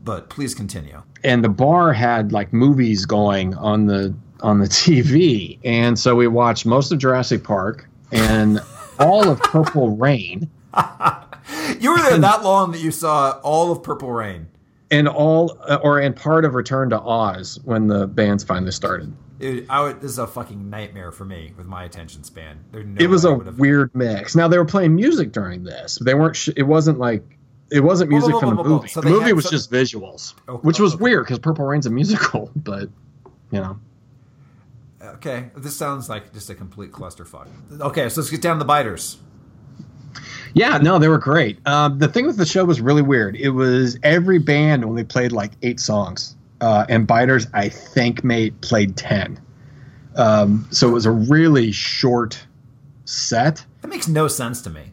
But 0.02 0.30
please 0.30 0.52
continue. 0.54 1.02
and 1.22 1.44
the 1.44 1.48
bar 1.48 1.92
had 1.92 2.32
like 2.32 2.52
movies 2.52 3.06
going 3.06 3.54
on 3.54 3.86
the 3.86 4.14
on 4.40 4.58
the 4.58 4.66
TV, 4.66 5.60
and 5.64 5.96
so 5.96 6.16
we 6.16 6.26
watched 6.26 6.66
most 6.66 6.90
of 6.90 6.98
Jurassic 6.98 7.44
Park 7.44 7.88
and 8.10 8.60
all 8.98 9.28
of 9.28 9.40
Purple 9.40 9.96
Rain 9.96 10.50
You 11.80 11.92
were 11.92 11.98
there 11.98 12.18
that 12.18 12.42
long 12.42 12.72
that 12.72 12.80
you 12.80 12.90
saw 12.90 13.38
all 13.42 13.70
of 13.72 13.82
Purple 13.82 14.10
Rain. 14.12 14.48
and 14.90 15.08
all 15.08 15.56
uh, 15.68 15.78
or 15.82 15.98
and 16.00 16.14
part 16.14 16.44
of 16.44 16.54
Return 16.54 16.90
to 16.90 17.00
Oz 17.00 17.58
when 17.64 17.86
the 17.86 18.06
bands 18.06 18.42
finally 18.44 18.72
started. 18.72 19.14
It, 19.38 19.66
I 19.68 19.82
would, 19.82 20.00
this 20.00 20.10
is 20.12 20.18
a 20.18 20.26
fucking 20.26 20.70
nightmare 20.70 21.12
for 21.12 21.24
me 21.26 21.52
with 21.58 21.66
my 21.66 21.84
attention 21.84 22.24
span. 22.24 22.58
No 22.72 22.82
it 22.98 23.06
was 23.08 23.24
a 23.26 23.34
weird 23.34 23.94
mix. 23.94 24.34
Now 24.34 24.48
they 24.48 24.56
were 24.58 24.64
playing 24.64 24.94
music 24.94 25.30
during 25.32 25.62
this. 25.62 25.98
They 26.00 26.14
weren't. 26.14 26.36
Sh- 26.36 26.50
it 26.56 26.62
wasn't 26.64 26.98
like. 26.98 27.22
It 27.70 27.80
wasn't 27.80 28.10
Whoa, 28.10 28.18
music 28.18 28.34
whoa, 28.34 28.40
from 28.40 28.50
the 28.50 28.56
whoa, 28.56 28.62
whoa. 28.62 28.76
movie. 28.76 28.88
So 28.88 29.00
the 29.02 29.10
movie 29.10 29.32
was 29.34 29.50
just 29.50 29.70
visuals, 29.70 30.34
Oh, 30.48 30.58
which 30.58 30.78
was 30.80 30.94
okay. 30.94 31.02
weird 31.02 31.24
because 31.26 31.38
Purple 31.40 31.64
Rain's 31.66 31.86
a 31.86 31.90
musical. 31.90 32.50
But 32.56 32.88
you 33.50 33.60
know, 33.60 33.78
Okay, 35.14 35.50
this 35.56 35.76
sounds 35.76 36.08
like 36.08 36.32
just 36.32 36.50
a 36.50 36.54
complete 36.54 36.92
clusterfuck. 36.92 37.46
Okay, 37.80 38.08
so 38.08 38.20
let's 38.20 38.30
get 38.30 38.42
down 38.42 38.56
to 38.56 38.58
the 38.60 38.64
biters. 38.64 39.18
Yeah, 40.54 40.78
no, 40.78 40.98
they 40.98 41.08
were 41.08 41.18
great. 41.18 41.58
Um, 41.66 41.98
the 41.98 42.08
thing 42.08 42.26
with 42.26 42.38
the 42.38 42.46
show 42.46 42.64
was 42.64 42.80
really 42.80 43.02
weird. 43.02 43.36
It 43.36 43.50
was 43.50 43.98
every 44.02 44.38
band 44.38 44.84
only 44.84 45.04
played 45.04 45.32
like 45.32 45.52
eight 45.62 45.80
songs, 45.80 46.34
uh, 46.60 46.86
and 46.88 47.06
Biters 47.06 47.46
I 47.52 47.68
think 47.68 48.24
made 48.24 48.58
played 48.62 48.96
ten. 48.96 49.38
Um, 50.16 50.66
so 50.70 50.88
it 50.88 50.92
was 50.92 51.04
a 51.04 51.10
really 51.10 51.72
short 51.72 52.42
set. 53.04 53.64
That 53.82 53.88
makes 53.88 54.08
no 54.08 54.28
sense 54.28 54.62
to 54.62 54.70
me. 54.70 54.92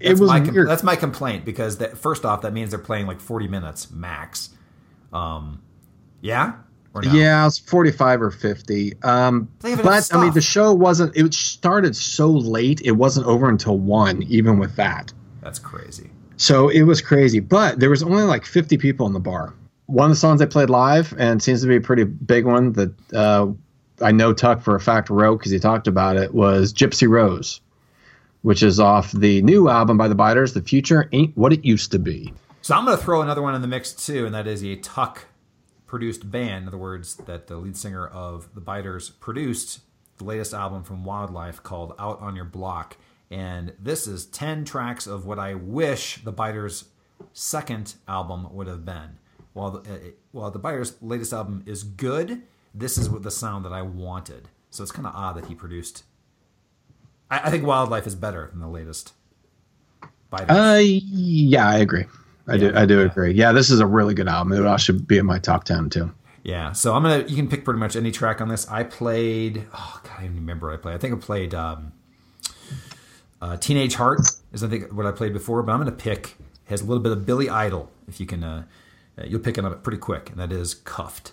It 0.00 0.08
That's 0.08 0.20
was 0.20 0.28
my 0.30 0.40
com- 0.40 0.52
weird. 0.54 0.68
that's 0.68 0.82
my 0.82 0.96
complaint 0.96 1.44
because 1.44 1.78
that, 1.78 1.96
first 1.96 2.24
off, 2.24 2.42
that 2.42 2.52
means 2.52 2.70
they're 2.70 2.78
playing 2.80 3.06
like 3.06 3.20
40 3.20 3.46
minutes 3.46 3.90
max. 3.92 4.50
Um, 5.12 5.62
yeah, 6.20 6.54
no? 7.02 7.12
Yeah, 7.12 7.46
it's 7.46 7.58
forty-five 7.58 8.22
or 8.22 8.30
fifty. 8.30 8.94
Um, 9.02 9.48
They 9.60 9.70
have 9.70 9.80
enough 9.80 10.08
but 10.10 10.16
I 10.16 10.22
mean, 10.22 10.32
the 10.32 10.40
show 10.40 10.72
wasn't. 10.72 11.16
It 11.16 11.32
started 11.34 11.96
so 11.96 12.28
late. 12.30 12.80
It 12.84 12.92
wasn't 12.92 13.26
over 13.26 13.48
until 13.48 13.78
one, 13.78 14.22
even 14.24 14.58
with 14.58 14.76
that. 14.76 15.12
that's 15.42 15.58
crazy. 15.58 16.10
So 16.36 16.68
it 16.68 16.82
was 16.82 17.00
crazy. 17.00 17.40
But 17.40 17.80
there 17.80 17.90
was 17.90 18.02
only 18.02 18.24
like 18.24 18.44
50 18.44 18.76
people 18.78 19.06
in 19.06 19.12
the 19.12 19.20
bar. 19.20 19.54
One 19.86 20.06
of 20.06 20.16
the 20.16 20.20
songs 20.20 20.40
they 20.40 20.46
played 20.46 20.70
live, 20.70 21.14
and 21.18 21.42
seems 21.42 21.62
to 21.62 21.68
be 21.68 21.76
a 21.76 21.80
pretty 21.80 22.04
big 22.04 22.44
one 22.44 22.72
that 22.72 22.92
uh, 23.14 23.46
I 24.00 24.10
know 24.12 24.32
Tuk 24.32 24.62
for 24.62 24.74
a 24.74 24.80
fact 24.80 25.10
wrote 25.10 25.38
because 25.38 25.52
he 25.52 25.58
talked 25.58 25.86
about 25.86 26.16
it, 26.16 26.34
was 26.34 26.72
Gypsy 26.72 27.08
Rose, 27.08 27.60
which 28.42 28.62
is 28.62 28.80
off 28.80 29.12
the 29.12 29.42
new 29.42 29.68
album 29.68 29.96
by 29.96 30.08
the 30.08 30.14
Biters, 30.14 30.54
The 30.54 30.62
Future 30.62 31.08
Ain't 31.12 31.36
What 31.36 31.52
It 31.52 31.64
Used 31.64 31.92
to 31.92 31.98
Be. 31.98 32.32
So 32.62 32.74
I'm 32.74 32.84
going 32.86 32.96
to 32.96 33.02
throw 33.04 33.20
another 33.20 33.42
one 33.42 33.54
in 33.54 33.60
the 33.60 33.68
mix 33.68 33.92
too, 33.92 34.24
and 34.26 34.34
that 34.34 34.46
is 34.46 34.64
a 34.64 34.76
Tuk 34.76 35.26
produced 35.86 36.30
band. 36.30 36.62
In 36.62 36.68
other 36.68 36.78
words, 36.78 37.16
that 37.16 37.46
the 37.46 37.56
lead 37.56 37.76
singer 37.76 38.06
of 38.06 38.48
the 38.54 38.60
Biters 38.60 39.10
produced 39.10 39.80
the 40.18 40.24
latest 40.24 40.54
album 40.54 40.82
from 40.82 41.04
Wildlife 41.04 41.62
called 41.62 41.94
Out 41.98 42.20
on 42.20 42.36
Your 42.36 42.44
Block. 42.44 42.96
And 43.30 43.72
this 43.78 44.06
is 44.06 44.26
10 44.26 44.64
tracks 44.64 45.06
of 45.06 45.26
what 45.26 45.38
I 45.38 45.54
wish 45.54 46.22
the 46.22 46.32
Biters' 46.32 46.86
second 47.32 47.94
album 48.06 48.52
would 48.54 48.66
have 48.66 48.84
been. 48.84 49.18
While 49.52 49.70
the, 49.72 49.92
uh, 49.92 49.98
while 50.32 50.50
the 50.50 50.58
Biters' 50.58 50.96
latest 51.00 51.32
album 51.32 51.62
is 51.66 51.84
good, 51.84 52.42
this 52.74 52.98
is 52.98 53.08
what 53.08 53.22
the 53.22 53.30
sound 53.30 53.64
that 53.64 53.72
I 53.72 53.82
wanted. 53.82 54.48
So 54.70 54.82
it's 54.82 54.92
kind 54.92 55.06
of 55.06 55.14
odd 55.14 55.36
that 55.36 55.46
he 55.46 55.54
produced. 55.54 56.04
I, 57.30 57.40
I 57.44 57.50
think 57.50 57.64
Wildlife 57.64 58.06
is 58.06 58.14
better 58.14 58.48
than 58.50 58.60
the 58.60 58.68
latest. 58.68 59.12
Uh, 60.32 60.80
yeah, 60.82 61.68
I 61.68 61.78
agree. 61.78 62.06
I 62.46 62.56
do. 62.56 62.72
I 62.74 62.84
do 62.86 62.98
yeah. 62.98 63.06
agree. 63.06 63.32
Yeah, 63.32 63.52
this 63.52 63.70
is 63.70 63.80
a 63.80 63.86
really 63.86 64.14
good 64.14 64.28
album. 64.28 64.52
It 64.52 64.78
should 64.78 65.06
be 65.06 65.18
in 65.18 65.26
my 65.26 65.38
top 65.38 65.64
ten 65.64 65.88
too. 65.88 66.12
Yeah, 66.42 66.72
so 66.72 66.94
I'm 66.94 67.02
gonna. 67.02 67.24
You 67.26 67.36
can 67.36 67.48
pick 67.48 67.64
pretty 67.64 67.80
much 67.80 67.96
any 67.96 68.10
track 68.10 68.40
on 68.40 68.48
this. 68.48 68.68
I 68.68 68.84
played. 68.84 69.66
Oh 69.72 70.00
God, 70.02 70.12
I 70.12 70.16
don't 70.16 70.24
even 70.26 70.36
remember 70.36 70.68
what 70.68 70.74
I 70.74 70.76
played. 70.76 70.94
I 70.94 70.98
think 70.98 71.14
I 71.14 71.18
played 71.18 71.54
um, 71.54 71.92
uh, 73.40 73.56
"Teenage 73.56 73.94
Heart" 73.94 74.20
is 74.52 74.62
I 74.62 74.68
think 74.68 74.92
what 74.92 75.06
I 75.06 75.12
played 75.12 75.32
before. 75.32 75.62
But 75.62 75.72
I'm 75.72 75.78
gonna 75.78 75.92
pick 75.92 76.36
has 76.66 76.82
a 76.82 76.84
little 76.84 77.02
bit 77.02 77.12
of 77.12 77.24
Billy 77.24 77.48
Idol. 77.48 77.90
If 78.08 78.20
you 78.20 78.26
can, 78.26 78.44
uh, 78.44 78.64
uh, 79.18 79.24
you'll 79.24 79.40
pick 79.40 79.56
it 79.56 79.64
up 79.64 79.82
pretty 79.82 79.98
quick, 79.98 80.30
and 80.30 80.38
that 80.38 80.52
is 80.52 80.74
"Cuffed." 80.74 81.32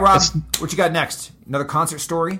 Right, 0.00 0.12
Rob, 0.14 0.22
It's- 0.22 0.60
what 0.60 0.72
you 0.72 0.76
got 0.76 0.92
next? 0.92 1.32
Another 1.46 1.64
concert 1.64 1.98
story? 2.00 2.38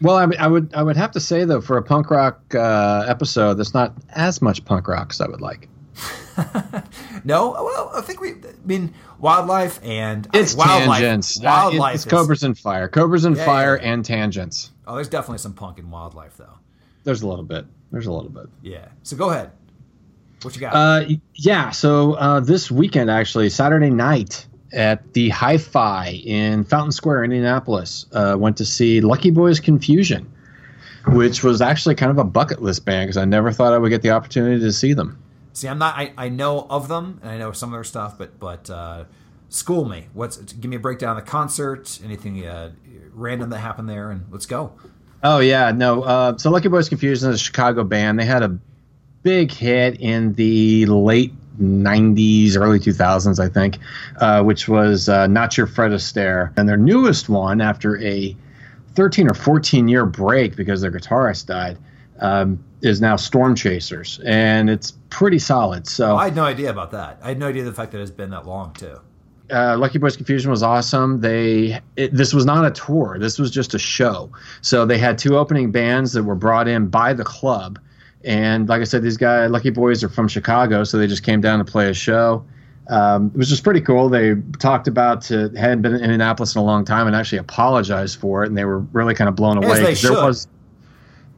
Well, 0.00 0.16
I, 0.16 0.28
I 0.38 0.46
would 0.46 0.72
I 0.74 0.82
would 0.82 0.96
have 0.96 1.10
to 1.12 1.20
say 1.20 1.44
though, 1.44 1.60
for 1.60 1.76
a 1.76 1.82
punk 1.82 2.10
rock 2.10 2.40
uh, 2.54 3.04
episode, 3.08 3.54
there's 3.54 3.74
not 3.74 3.94
as 4.10 4.40
much 4.40 4.64
punk 4.64 4.86
rock 4.86 5.08
as 5.10 5.20
I 5.20 5.26
would 5.28 5.40
like. 5.40 5.68
No, 7.24 7.50
well, 7.50 7.90
I 7.94 8.00
think 8.00 8.20
we. 8.20 8.30
I 8.30 8.34
mean, 8.64 8.94
wildlife 9.18 9.80
and 9.82 10.26
It's 10.32 10.54
wildlife. 10.54 11.00
tangents. 11.00 11.40
Uh, 11.40 11.44
Wildlife. 11.44 11.94
it's 11.96 12.06
is- 12.06 12.10
Cobras 12.10 12.42
and 12.44 12.56
Fire. 12.56 12.88
Cobras 12.88 13.24
and 13.24 13.36
Yeah, 13.36 13.44
Fire 13.44 13.76
yeah. 13.82 13.92
and 13.92 14.04
tangents. 14.04 14.70
Oh, 14.86 14.94
there's 14.94 15.08
definitely 15.08 15.38
some 15.38 15.52
punk 15.52 15.78
in 15.80 15.90
wildlife, 15.90 16.36
though. 16.36 16.58
There's 17.02 17.22
a 17.22 17.26
little 17.28 17.44
bit. 17.44 17.66
There's 17.90 18.06
a 18.06 18.12
little 18.12 18.30
bit. 18.30 18.46
Yeah. 18.62 18.86
So 19.02 19.16
go 19.16 19.30
ahead. 19.30 19.50
What 20.42 20.54
you 20.54 20.60
got? 20.60 20.74
Uh, 20.74 21.08
yeah. 21.34 21.70
So 21.70 22.12
uh, 22.14 22.40
this 22.40 22.70
weekend, 22.70 23.10
actually, 23.10 23.50
Saturday 23.50 23.90
night 23.90 24.46
at 24.72 25.12
the 25.14 25.30
Hi-Fi 25.30 26.22
in 26.24 26.64
Fountain 26.64 26.92
Square, 26.92 27.24
Indianapolis, 27.24 28.06
uh, 28.12 28.36
went 28.38 28.56
to 28.58 28.64
see 28.64 29.00
Lucky 29.00 29.30
Boys 29.30 29.60
Confusion, 29.60 30.30
which 31.08 31.42
was 31.42 31.60
actually 31.60 31.94
kind 31.94 32.10
of 32.10 32.18
a 32.18 32.24
bucket 32.24 32.62
list 32.62 32.84
band 32.84 33.08
because 33.08 33.16
I 33.16 33.24
never 33.24 33.52
thought 33.52 33.72
I 33.72 33.78
would 33.78 33.88
get 33.88 34.02
the 34.02 34.10
opportunity 34.10 34.60
to 34.60 34.72
see 34.72 34.92
them. 34.92 35.18
See, 35.52 35.66
I'm 35.68 35.78
not. 35.78 35.96
I, 35.96 36.12
I 36.16 36.28
know 36.28 36.66
of 36.70 36.88
them 36.88 37.18
and 37.22 37.30
I 37.30 37.38
know 37.38 37.52
some 37.52 37.70
of 37.70 37.72
their 37.72 37.84
stuff, 37.84 38.16
but 38.16 38.38
but 38.38 38.70
uh, 38.70 39.04
school 39.48 39.84
me. 39.84 40.06
What's 40.12 40.36
give 40.36 40.70
me 40.70 40.76
a 40.76 40.80
breakdown 40.80 41.16
of 41.16 41.24
the 41.24 41.30
concert? 41.30 41.98
Anything 42.04 42.46
uh, 42.46 42.72
random 43.12 43.50
that 43.50 43.58
happened 43.58 43.88
there, 43.88 44.10
and 44.10 44.26
let's 44.30 44.46
go. 44.46 44.72
Oh 45.22 45.40
yeah, 45.40 45.72
no. 45.72 46.02
Uh, 46.02 46.38
so 46.38 46.50
Lucky 46.50 46.68
Boys 46.68 46.88
Confusion 46.88 47.30
is 47.30 47.36
a 47.36 47.42
Chicago 47.42 47.82
band. 47.82 48.20
They 48.20 48.24
had 48.24 48.42
a 48.42 48.56
big 49.22 49.50
hit 49.50 50.00
in 50.00 50.34
the 50.34 50.86
late 50.86 51.32
'90s, 51.60 52.56
early 52.56 52.78
2000s, 52.78 53.38
I 53.38 53.48
think, 53.48 53.78
uh, 54.18 54.42
which 54.42 54.68
was 54.68 55.08
uh, 55.08 55.26
"Not 55.26 55.56
Your 55.56 55.66
Fred 55.66 55.90
Astaire." 55.92 56.52
And 56.56 56.68
their 56.68 56.76
newest 56.76 57.28
one, 57.28 57.60
after 57.60 58.00
a 58.02 58.36
13 58.94 59.30
or 59.30 59.34
14 59.34 59.88
year 59.88 60.06
break 60.06 60.56
because 60.56 60.80
their 60.80 60.90
guitarist 60.90 61.46
died, 61.46 61.78
um, 62.20 62.62
is 62.82 63.00
now 63.00 63.16
Storm 63.16 63.54
Chasers, 63.54 64.20
and 64.24 64.68
it's 64.70 64.92
pretty 65.10 65.38
solid. 65.38 65.86
So 65.86 66.16
I 66.16 66.24
had 66.24 66.36
no 66.36 66.44
idea 66.44 66.70
about 66.70 66.90
that. 66.92 67.18
I 67.22 67.28
had 67.28 67.38
no 67.38 67.48
idea 67.48 67.64
the 67.64 67.72
fact 67.72 67.92
that 67.92 68.00
it's 68.00 68.10
been 68.10 68.30
that 68.30 68.46
long 68.46 68.72
too. 68.74 68.98
uh, 69.50 69.76
Lucky 69.78 69.98
Boys 69.98 70.16
Confusion 70.16 70.50
was 70.50 70.62
awesome. 70.62 71.20
They 71.20 71.80
it, 71.96 72.12
this 72.12 72.34
was 72.34 72.44
not 72.44 72.64
a 72.66 72.70
tour. 72.70 73.16
This 73.18 73.38
was 73.38 73.50
just 73.50 73.74
a 73.74 73.78
show. 73.78 74.30
So 74.60 74.84
they 74.84 74.98
had 74.98 75.16
two 75.18 75.38
opening 75.38 75.70
bands 75.72 76.12
that 76.12 76.24
were 76.24 76.34
brought 76.34 76.68
in 76.68 76.88
by 76.88 77.14
the 77.14 77.24
club, 77.24 77.78
and 78.24 78.68
like 78.68 78.80
I 78.80 78.84
said, 78.84 79.02
these 79.02 79.16
guys, 79.16 79.50
Lucky 79.50 79.70
Boys, 79.70 80.02
are 80.02 80.08
from 80.08 80.28
Chicago, 80.28 80.84
so 80.84 80.98
they 80.98 81.06
just 81.06 81.22
came 81.22 81.40
down 81.40 81.58
to 81.58 81.64
play 81.64 81.88
a 81.88 81.94
show. 81.94 82.44
Um, 82.88 83.30
it 83.34 83.36
was 83.36 83.48
just 83.48 83.64
pretty 83.64 83.80
cool. 83.80 84.08
They 84.08 84.34
talked 84.58 84.88
about 84.88 85.30
uh, 85.30 85.50
hadn't 85.50 85.82
been 85.82 85.94
in 85.94 86.02
Indianapolis 86.02 86.54
in 86.54 86.60
a 86.60 86.64
long 86.64 86.84
time 86.84 87.06
and 87.06 87.14
actually 87.14 87.38
apologized 87.38 88.18
for 88.18 88.44
it, 88.44 88.48
and 88.48 88.56
they 88.56 88.64
were 88.64 88.80
really 88.80 89.14
kind 89.14 89.28
of 89.28 89.36
blown 89.36 89.62
As 89.62 89.64
away. 89.64 89.78
they 89.80 89.90
'cause 89.90 90.02
there 90.02 90.12
was, 90.12 90.48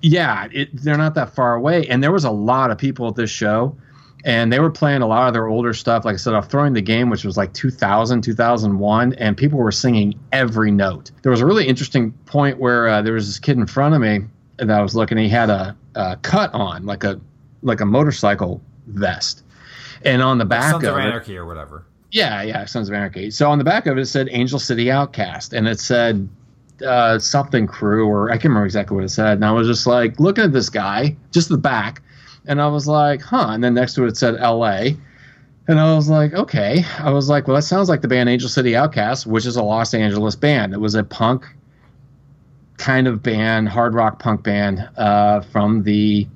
yeah, 0.01 0.47
it, 0.53 0.69
they're 0.83 0.97
not 0.97 1.15
that 1.15 1.35
far 1.35 1.55
away, 1.55 1.87
and 1.89 2.03
there 2.03 2.13
was 2.13 2.25
a 2.25 2.31
lot 2.31 2.71
of 2.71 2.79
people 2.79 3.09
at 3.09 3.17
this 3.17 3.31
show 3.31 3.77
and 4.25 4.53
they 4.53 4.61
were 4.61 4.71
playing 4.71 5.03
a 5.03 5.07
lot 5.07 5.29
of 5.29 5.35
their 5.35 5.47
older 5.47 5.73
stuff. 5.73 6.05
Like 6.05 6.15
I 6.15 6.17
said, 6.19 6.35
off 6.35 6.51
throwing 6.51 6.73
the 6.73 6.83
game, 6.83 7.11
which 7.11 7.25
was 7.25 7.37
like 7.37 7.53
2000, 7.53 8.23
2001, 8.23 9.15
and 9.15 9.37
people 9.37 9.59
were 9.59 9.73
singing 9.73 10.19
every 10.33 10.71
note. 10.71 11.11
There 11.23 11.31
was 11.31 11.41
a 11.41 11.47
really 11.47 11.67
interesting 11.67 12.13
point 12.27 12.59
where 12.59 12.89
uh, 12.89 13.03
there 13.03 13.15
was 13.15 13.27
this 13.27 13.39
kid 13.39 13.57
in 13.57 13.67
front 13.67 13.95
of 13.95 14.01
me 14.01 14.21
that 14.59 14.71
I 14.71 14.83
was 14.83 14.95
looking. 14.95 15.17
He 15.19 15.29
had 15.29 15.51
a, 15.51 15.77
a 15.95 16.17
cut 16.23 16.53
on, 16.55 16.87
like 16.87 17.05
a 17.05 17.21
like 17.63 17.81
a 17.81 17.87
motorcycle 17.87 18.61
vest, 18.87 19.43
and 20.05 20.23
on 20.23 20.39
the 20.39 20.45
back 20.45 20.71
Sons 20.71 20.85
of 20.85 20.95
of 20.95 20.99
it, 20.99 21.03
Anarchy 21.03 21.37
or 21.37 21.47
whatever. 21.47 21.85
yeah, 22.11 22.43
yeah, 22.43 22.65
Sons 22.65 22.89
of 22.89 22.95
Anarchy. 22.95 23.31
So 23.31 23.51
on 23.51 23.59
the 23.59 23.65
back 23.65 23.87
of 23.87 23.99
it, 23.99 24.01
it 24.01 24.07
said 24.07 24.29
Angel 24.31 24.59
City 24.59 24.91
Outcast, 24.91 25.53
and 25.53 25.69
it 25.69 25.79
said 25.81 26.29
uh, 26.87 27.19
something 27.19 27.67
crew, 27.67 28.07
or 28.07 28.31
I 28.31 28.35
can't 28.35 28.45
remember 28.45 28.67
exactly 28.67 28.95
what 28.95 29.05
it 29.05 29.11
said. 29.11 29.35
And 29.35 29.45
I 29.45 29.53
was 29.53 29.67
just 29.67 29.87
like 29.87 30.19
looking 30.19 30.45
at 30.45 30.53
this 30.53 30.71
guy, 30.71 31.17
just 31.31 31.49
the 31.49 31.59
back, 31.59 32.03
and 32.47 32.61
I 32.61 32.69
was 32.69 32.87
like, 32.89 33.21
huh. 33.23 33.49
And 33.51 33.63
then 33.63 33.75
next 33.75 33.95
to 33.95 34.05
it 34.07 34.17
said 34.17 34.37
L.A. 34.39 34.97
And 35.69 35.79
I 35.79 35.95
was 35.95 36.09
like, 36.09 36.33
okay. 36.33 36.85
I 36.99 37.11
was 37.11 37.29
like, 37.29 37.47
well, 37.47 37.55
that 37.55 37.63
sounds 37.63 37.89
like 37.89 38.01
the 38.01 38.09
band 38.09 38.29
Angel 38.29 38.49
City 38.49 38.75
Outcast, 38.75 39.27
which 39.27 39.47
is 39.47 39.55
a 39.55 39.63
Los 39.63 39.95
Angeles 39.95 40.35
band. 40.35 40.73
It 40.73 40.81
was 40.81 40.97
a 40.97 41.05
punk 41.05 41.45
kind 42.81 43.07
of 43.07 43.23
band, 43.23 43.69
hard 43.69 43.95
rock 43.95 44.19
punk 44.19 44.43
band 44.43 44.89
uh, 44.97 45.43
from 45.43 45.83
the, 45.85 46.27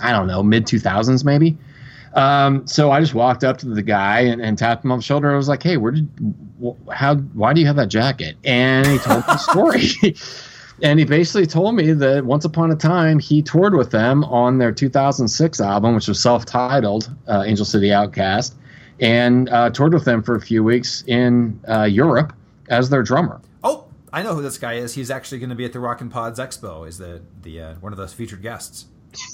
I 0.00 0.12
don't 0.12 0.26
know, 0.26 0.42
mid 0.42 0.66
2000s 0.66 1.24
maybe. 1.24 1.58
Um, 2.14 2.66
so 2.66 2.92
I 2.92 3.00
just 3.00 3.14
walked 3.14 3.42
up 3.42 3.58
to 3.58 3.66
the 3.66 3.82
guy 3.82 4.20
and, 4.20 4.40
and 4.40 4.56
tapped 4.56 4.84
him 4.84 4.92
on 4.92 4.98
the 4.98 5.02
shoulder. 5.02 5.32
I 5.32 5.36
was 5.36 5.48
like, 5.48 5.62
"Hey, 5.62 5.76
where 5.76 5.92
did, 5.92 6.08
wh- 6.62 6.92
how, 6.92 7.16
why 7.16 7.52
do 7.52 7.60
you 7.60 7.66
have 7.66 7.76
that 7.76 7.88
jacket?" 7.88 8.36
And 8.44 8.86
he 8.86 8.98
told 8.98 9.24
the 9.24 9.36
story. 9.36 10.14
and 10.82 11.00
he 11.00 11.04
basically 11.04 11.46
told 11.46 11.74
me 11.74 11.92
that 11.92 12.24
once 12.24 12.44
upon 12.44 12.70
a 12.70 12.76
time 12.76 13.18
he 13.18 13.42
toured 13.42 13.74
with 13.74 13.90
them 13.90 14.22
on 14.24 14.58
their 14.58 14.70
2006 14.70 15.60
album, 15.60 15.94
which 15.96 16.06
was 16.06 16.20
self-titled 16.20 17.10
uh, 17.26 17.42
"Angel 17.44 17.66
City 17.66 17.92
Outcast," 17.92 18.54
and 19.00 19.48
uh, 19.48 19.70
toured 19.70 19.92
with 19.92 20.04
them 20.04 20.22
for 20.22 20.36
a 20.36 20.40
few 20.40 20.62
weeks 20.62 21.02
in 21.08 21.58
uh, 21.68 21.82
Europe 21.82 22.32
as 22.68 22.90
their 22.90 23.02
drummer. 23.02 23.40
I 24.14 24.22
know 24.22 24.34
who 24.34 24.42
this 24.42 24.58
guy 24.58 24.74
is. 24.74 24.94
He's 24.94 25.10
actually 25.10 25.40
going 25.40 25.50
to 25.50 25.56
be 25.56 25.64
at 25.64 25.72
the 25.72 25.80
Rockin' 25.80 26.08
Pods 26.08 26.38
Expo. 26.38 26.86
Is 26.86 26.98
the 26.98 27.22
the 27.42 27.60
uh, 27.60 27.74
one 27.80 27.92
of 27.92 27.96
those 27.98 28.12
featured 28.12 28.42
guests. 28.42 28.86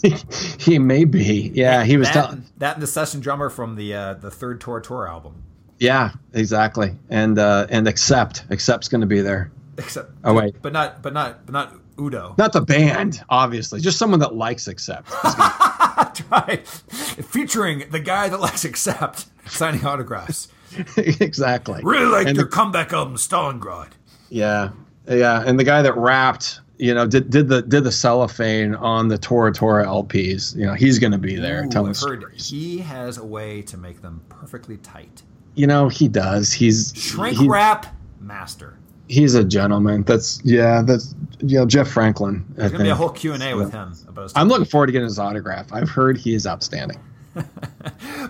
he 0.58 0.78
may 0.78 1.04
be, 1.04 1.50
yeah. 1.54 1.84
He 1.84 1.96
was 1.96 2.08
that, 2.08 2.14
telling. 2.14 2.44
that 2.58 2.74
and 2.76 2.82
the 2.82 2.86
session 2.86 3.20
drummer 3.20 3.50
from 3.50 3.76
the 3.76 3.94
uh, 3.94 4.14
the 4.14 4.30
third 4.30 4.60
tour 4.60 4.80
tour 4.80 5.06
album. 5.08 5.42
Yeah, 5.78 6.10
exactly. 6.32 6.94
And 7.10 7.38
uh, 7.38 7.66
and 7.70 7.86
accept, 7.88 8.44
accept's 8.50 8.88
going 8.88 9.00
to 9.02 9.06
be 9.06 9.20
there. 9.20 9.50
Except 9.78 10.10
Oh, 10.24 10.34
wait. 10.34 10.54
but 10.62 10.72
not 10.72 11.02
but 11.02 11.12
not 11.12 11.44
but 11.46 11.52
not 11.52 11.74
Udo. 11.98 12.34
Not 12.38 12.52
the 12.54 12.60
band, 12.62 13.22
obviously. 13.28 13.80
Just 13.80 13.98
someone 13.98 14.20
that 14.20 14.34
likes 14.34 14.66
accept. 14.68 15.10
right. 16.30 16.66
Featuring 16.66 17.84
the 17.90 18.00
guy 18.00 18.28
that 18.30 18.40
likes 18.40 18.64
accept 18.64 19.26
signing 19.46 19.84
autographs. 19.84 20.48
exactly. 20.96 21.80
Really 21.82 22.06
like 22.06 22.26
And 22.26 22.36
your 22.36 22.46
the- 22.46 22.50
comeback 22.50 22.92
album, 22.92 23.16
Stalingrad. 23.16 23.88
Yeah, 24.30 24.70
yeah. 25.08 25.42
And 25.44 25.58
the 25.58 25.64
guy 25.64 25.82
that 25.82 25.96
rapped, 25.96 26.60
you 26.78 26.94
know, 26.94 27.06
did 27.06 27.30
did 27.30 27.48
the 27.48 27.62
did 27.62 27.84
the 27.84 27.92
cellophane 27.92 28.74
on 28.76 29.08
the 29.08 29.18
Tora 29.18 29.52
Tora 29.52 29.84
LPs. 29.84 30.56
You 30.56 30.66
know, 30.66 30.74
he's 30.74 30.98
going 30.98 31.12
to 31.12 31.18
be 31.18 31.36
there 31.36 31.64
Ooh, 31.64 31.68
telling 31.68 31.90
I've 31.90 32.00
heard 32.00 32.20
stories. 32.20 32.48
he 32.48 32.78
has 32.78 33.18
a 33.18 33.24
way 33.24 33.60
to 33.62 33.76
make 33.76 34.00
them 34.02 34.22
perfectly 34.28 34.76
tight. 34.78 35.22
You 35.56 35.66
know, 35.66 35.88
he 35.88 36.08
does. 36.08 36.52
He's 36.52 36.92
Shrink 36.96 37.38
he- 37.38 37.48
wrap 37.48 37.94
master. 38.20 38.76
He's 39.08 39.34
a 39.34 39.42
gentleman. 39.42 40.04
That's 40.04 40.40
yeah. 40.44 40.82
That's 40.82 41.16
you 41.40 41.58
know 41.58 41.66
Jeff 41.66 41.88
Franklin. 41.88 42.44
I 42.54 42.56
gonna 42.58 42.70
think. 42.70 42.82
be 42.84 42.88
a 42.90 42.94
whole 42.94 43.10
Q 43.10 43.32
and 43.32 43.42
A 43.42 43.54
with 43.54 43.72
him 43.72 43.92
about. 44.06 44.30
I'm 44.36 44.46
looking 44.46 44.64
forward 44.66 44.86
to 44.86 44.92
getting 44.92 45.08
his 45.08 45.18
autograph. 45.18 45.72
I've 45.72 45.90
heard 45.90 46.16
he 46.16 46.32
is 46.34 46.46
outstanding. 46.46 47.00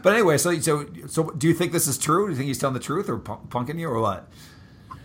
But 0.03 0.14
anyway, 0.14 0.38
so 0.38 0.59
so 0.61 0.86
so, 1.07 1.30
do 1.30 1.46
you 1.46 1.53
think 1.55 1.72
this 1.72 1.86
is 1.86 1.98
true? 1.98 2.26
Do 2.26 2.30
you 2.30 2.36
think 2.36 2.46
he's 2.48 2.59
telling 2.59 2.74
the 2.74 2.80
truth 2.80 3.09
or 3.09 3.18
punking 3.18 3.78
you 3.78 3.88
or 3.88 4.01
what? 4.01 4.28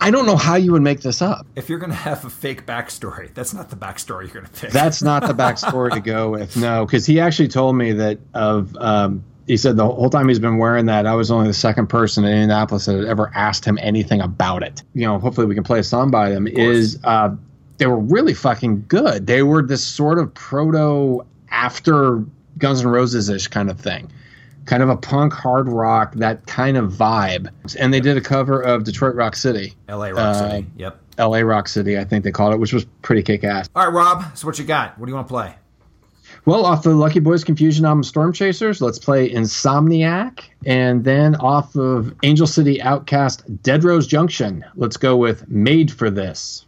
I 0.02 0.12
don't 0.12 0.26
know 0.26 0.36
how 0.36 0.56
you 0.56 0.72
would 0.74 0.82
make 0.82 1.02
this 1.02 1.22
up. 1.22 1.46
If 1.56 1.70
you're 1.70 1.80
gonna 1.80 1.94
have 1.94 2.26
a 2.26 2.30
fake 2.30 2.66
backstory, 2.66 3.34
that's 3.34 3.54
not 3.54 3.70
the 3.70 3.76
backstory 3.76 4.24
you're 4.24 4.42
gonna 4.42 4.54
pick. 4.54 4.72
That's 4.72 5.02
not 5.02 5.28
the 5.28 5.34
backstory 5.44 5.92
to 5.92 6.00
go 6.00 6.32
with. 6.32 6.58
No, 6.58 6.86
because 6.86 7.06
he 7.06 7.20
actually 7.20 7.48
told 7.48 7.76
me 7.76 7.94
that 7.94 8.20
of. 8.34 8.76
Um, 8.78 9.24
he 9.48 9.58
said 9.58 9.78
the 9.78 9.86
whole 9.86 10.10
time 10.10 10.28
he's 10.28 10.40
been 10.40 10.58
wearing 10.58 10.88
that, 10.88 11.06
I 11.06 11.14
was 11.14 11.30
only 11.30 11.46
the 11.46 11.54
second 11.54 11.86
person 11.86 12.26
in 12.26 12.32
Indianapolis 12.32 12.88
that 12.88 12.96
had 12.96 13.06
ever 13.06 13.32
asked 13.36 13.64
him 13.64 13.78
anything 13.80 14.20
about 14.20 14.64
it. 14.64 14.82
You 14.96 15.06
know, 15.06 15.20
hopefully 15.20 15.46
we 15.46 15.54
can 15.54 15.64
play 15.64 15.78
a 15.78 15.84
song 15.84 16.10
by 16.10 16.32
them. 16.32 16.48
Is 16.48 16.98
uh, 17.04 17.36
they 17.78 17.86
were 17.86 18.00
really 18.00 18.34
fucking 18.34 18.86
good. 18.88 19.28
They 19.28 19.44
were 19.44 19.62
this 19.62 19.84
sort 19.84 20.18
of 20.18 20.34
proto 20.34 21.26
after 21.50 22.24
Guns 22.58 22.82
N' 22.82 22.88
Roses 22.88 23.30
ish 23.30 23.48
kind 23.48 23.70
of 23.70 23.80
thing, 23.80 24.12
kind 24.66 24.82
of 24.84 24.90
a 24.90 24.98
punk 24.98 25.34
hard 25.34 25.68
rock 25.70 26.14
that 26.16 26.46
kind 26.48 26.76
of 26.78 26.92
vibe. 26.92 27.50
And 27.80 27.94
they 27.94 28.00
did 28.00 28.18
a 28.18 28.22
cover 28.22 28.62
of 28.62 28.84
Detroit 28.84 29.16
Rock 29.16 29.36
City, 29.36 29.74
L.A. 29.88 30.12
Rock 30.14 30.20
Uh, 30.36 30.50
City. 30.52 30.68
Yep. 30.78 31.02
L.A. 31.18 31.46
Rock 31.46 31.68
City, 31.68 31.98
I 31.98 32.04
think 32.04 32.24
they 32.24 32.32
called 32.32 32.54
it, 32.54 32.60
which 32.60 32.74
was 32.74 32.86
pretty 33.02 33.24
kick 33.24 33.44
ass. 33.44 33.70
All 33.76 33.86
right, 33.86 33.94
Rob. 33.94 34.38
So 34.38 34.48
what 34.48 34.60
you 34.60 34.66
got? 34.66 34.98
What 35.00 35.06
do 35.06 35.12
you 35.12 35.16
want 35.16 35.28
to 35.28 35.32
play? 35.32 35.56
Well, 36.46 36.66
off 36.66 36.84
the 36.84 36.94
Lucky 36.94 37.20
Boys 37.20 37.44
Confusion 37.44 37.86
album 37.86 38.04
Storm 38.04 38.32
Chasers, 38.34 38.82
let's 38.82 39.00
play 39.00 39.30
Insomniac. 39.32 40.42
And 40.66 41.04
then 41.04 41.36
off 41.38 41.76
of 41.76 42.14
Angel 42.24 42.46
City 42.46 42.82
Outcast 42.82 43.44
Dead 43.64 43.84
Rose 43.84 44.06
Junction, 44.08 44.64
let's 44.76 44.98
go 44.98 45.16
with 45.16 45.48
Made 45.50 45.92
for 45.92 46.10
This. 46.12 46.66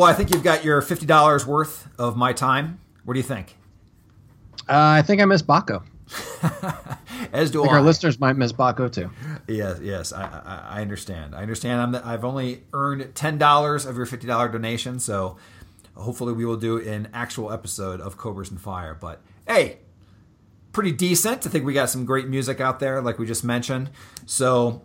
Well, 0.00 0.08
I 0.08 0.14
think 0.14 0.32
you've 0.32 0.42
got 0.42 0.64
your 0.64 0.80
fifty 0.80 1.04
dollars 1.04 1.46
worth 1.46 1.86
of 1.98 2.16
my 2.16 2.32
time. 2.32 2.80
What 3.04 3.12
do 3.12 3.20
you 3.20 3.22
think? 3.22 3.58
Uh, 4.66 4.96
I 4.96 5.02
think 5.02 5.20
I 5.20 5.26
miss 5.26 5.42
Baco. 5.42 5.82
As 7.34 7.50
do 7.50 7.64
I 7.64 7.66
I. 7.66 7.70
our 7.72 7.82
listeners 7.82 8.18
might 8.18 8.32
miss 8.32 8.50
Baco 8.50 8.90
too. 8.90 9.10
Yes, 9.46 9.78
yes, 9.82 10.14
I, 10.14 10.22
I, 10.22 10.78
I 10.78 10.80
understand. 10.80 11.34
I 11.34 11.42
understand. 11.42 11.82
I'm 11.82 11.92
the, 11.92 12.06
I've 12.06 12.24
only 12.24 12.62
earned 12.72 13.14
ten 13.14 13.36
dollars 13.36 13.84
of 13.84 13.98
your 13.98 14.06
fifty 14.06 14.26
dollar 14.26 14.48
donation, 14.48 15.00
so 15.00 15.36
hopefully 15.94 16.32
we 16.32 16.46
will 16.46 16.56
do 16.56 16.78
an 16.78 17.08
actual 17.12 17.52
episode 17.52 18.00
of 18.00 18.16
Cobras 18.16 18.50
and 18.50 18.58
Fire. 18.58 18.96
But 18.98 19.20
hey, 19.46 19.80
pretty 20.72 20.92
decent. 20.92 21.46
I 21.46 21.50
think 21.50 21.66
we 21.66 21.74
got 21.74 21.90
some 21.90 22.06
great 22.06 22.26
music 22.26 22.58
out 22.58 22.80
there, 22.80 23.02
like 23.02 23.18
we 23.18 23.26
just 23.26 23.44
mentioned. 23.44 23.90
So 24.24 24.80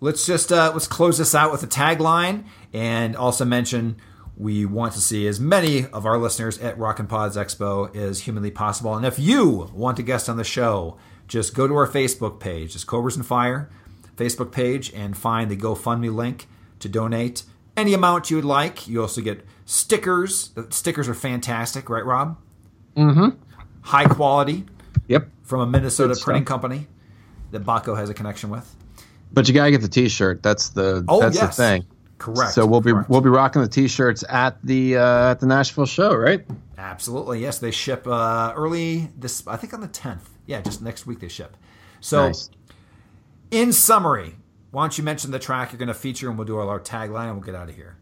let's 0.00 0.24
just 0.26 0.52
uh, 0.52 0.70
let's 0.72 0.86
close 0.86 1.18
this 1.18 1.34
out 1.34 1.50
with 1.50 1.64
a 1.64 1.66
tagline, 1.66 2.44
and 2.72 3.16
also 3.16 3.44
mention 3.44 3.96
we 4.40 4.64
want 4.64 4.94
to 4.94 5.00
see 5.00 5.26
as 5.26 5.38
many 5.38 5.84
of 5.88 6.06
our 6.06 6.16
listeners 6.16 6.56
at 6.58 6.78
Rockin' 6.78 7.06
Pods 7.06 7.36
Expo 7.36 7.94
as 7.94 8.20
humanly 8.20 8.50
possible. 8.50 8.94
And 8.96 9.04
if 9.04 9.18
you 9.18 9.68
want 9.74 9.98
to 9.98 10.02
guest 10.02 10.30
on 10.30 10.38
the 10.38 10.44
show, 10.44 10.96
just 11.28 11.54
go 11.54 11.68
to 11.68 11.74
our 11.74 11.86
Facebook 11.86 12.40
page, 12.40 12.74
it's 12.74 12.82
Cobras 12.84 13.16
and 13.16 13.26
Fire 13.26 13.68
Facebook 14.16 14.50
page, 14.50 14.92
and 14.94 15.16
find 15.16 15.50
the 15.50 15.56
GoFundMe 15.56 16.12
link 16.14 16.48
to 16.78 16.88
donate 16.88 17.42
any 17.76 17.92
amount 17.94 18.30
you 18.30 18.36
would 18.36 18.44
like. 18.46 18.88
You 18.88 19.02
also 19.02 19.20
get 19.20 19.44
stickers. 19.66 20.48
The 20.50 20.66
stickers 20.70 21.08
are 21.08 21.14
fantastic, 21.14 21.88
right, 21.90 22.04
Rob? 22.04 22.38
Mm-hmm. 22.96 23.28
High 23.82 24.06
quality 24.06 24.64
Yep. 25.08 25.28
from 25.42 25.60
a 25.60 25.66
Minnesota 25.66 26.14
Good 26.14 26.22
printing 26.22 26.44
stuff. 26.44 26.48
company 26.60 26.86
that 27.50 27.64
Baco 27.64 27.96
has 27.96 28.08
a 28.10 28.14
connection 28.14 28.48
with. 28.50 28.74
But 29.32 29.48
you 29.48 29.54
gotta 29.54 29.70
get 29.70 29.80
the 29.82 29.88
T-shirt. 29.88 30.42
That's 30.42 30.70
the 30.70 31.04
Oh, 31.08 31.20
that's 31.20 31.36
yes. 31.36 31.56
the 31.56 31.62
thing. 31.62 31.84
Correct. 32.20 32.52
So 32.52 32.66
we'll 32.66 32.82
be 32.82 32.92
correct. 32.92 33.08
we'll 33.08 33.22
be 33.22 33.30
rocking 33.30 33.62
the 33.62 33.68
T-shirts 33.68 34.22
at 34.28 34.58
the 34.62 34.98
uh, 34.98 35.30
at 35.30 35.40
the 35.40 35.46
Nashville 35.46 35.86
show, 35.86 36.14
right? 36.14 36.44
Absolutely, 36.76 37.40
yes. 37.40 37.58
They 37.58 37.70
ship 37.70 38.06
uh, 38.06 38.52
early 38.54 39.08
this. 39.18 39.42
I 39.46 39.56
think 39.56 39.72
on 39.72 39.80
the 39.80 39.88
tenth. 39.88 40.28
Yeah, 40.46 40.60
just 40.60 40.82
next 40.82 41.06
week 41.06 41.20
they 41.20 41.28
ship. 41.28 41.56
So, 42.00 42.26
Nice. 42.26 42.50
in 43.50 43.72
summary, 43.72 44.36
why 44.70 44.82
don't 44.82 44.98
you 44.98 45.04
mention 45.04 45.30
the 45.30 45.38
track 45.38 45.72
you're 45.72 45.78
going 45.78 45.88
to 45.88 45.94
feature, 45.94 46.28
and 46.28 46.36
we'll 46.36 46.46
do 46.46 46.58
our 46.58 46.78
tagline, 46.78 47.26
and 47.26 47.32
we'll 47.36 47.44
get 47.46 47.54
out 47.54 47.68
of 47.70 47.74
here. 47.74 47.96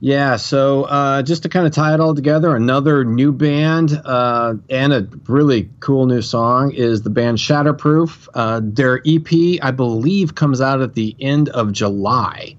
Yeah, 0.00 0.36
so 0.36 0.84
uh, 0.84 1.22
just 1.22 1.42
to 1.42 1.48
kind 1.48 1.66
of 1.66 1.72
tie 1.72 1.94
it 1.94 2.00
all 2.00 2.14
together, 2.14 2.54
another 2.54 3.04
new 3.04 3.32
band 3.32 4.00
uh, 4.04 4.54
and 4.70 4.92
a 4.92 5.08
really 5.26 5.68
cool 5.80 6.06
new 6.06 6.22
song 6.22 6.72
is 6.72 7.02
the 7.02 7.10
band 7.10 7.38
Shatterproof. 7.38 8.28
Uh, 8.34 8.60
their 8.62 9.02
EP, 9.04 9.58
I 9.62 9.70
believe, 9.70 10.34
comes 10.34 10.60
out 10.60 10.80
at 10.80 10.94
the 10.94 11.16
end 11.20 11.48
of 11.50 11.72
July. 11.72 12.56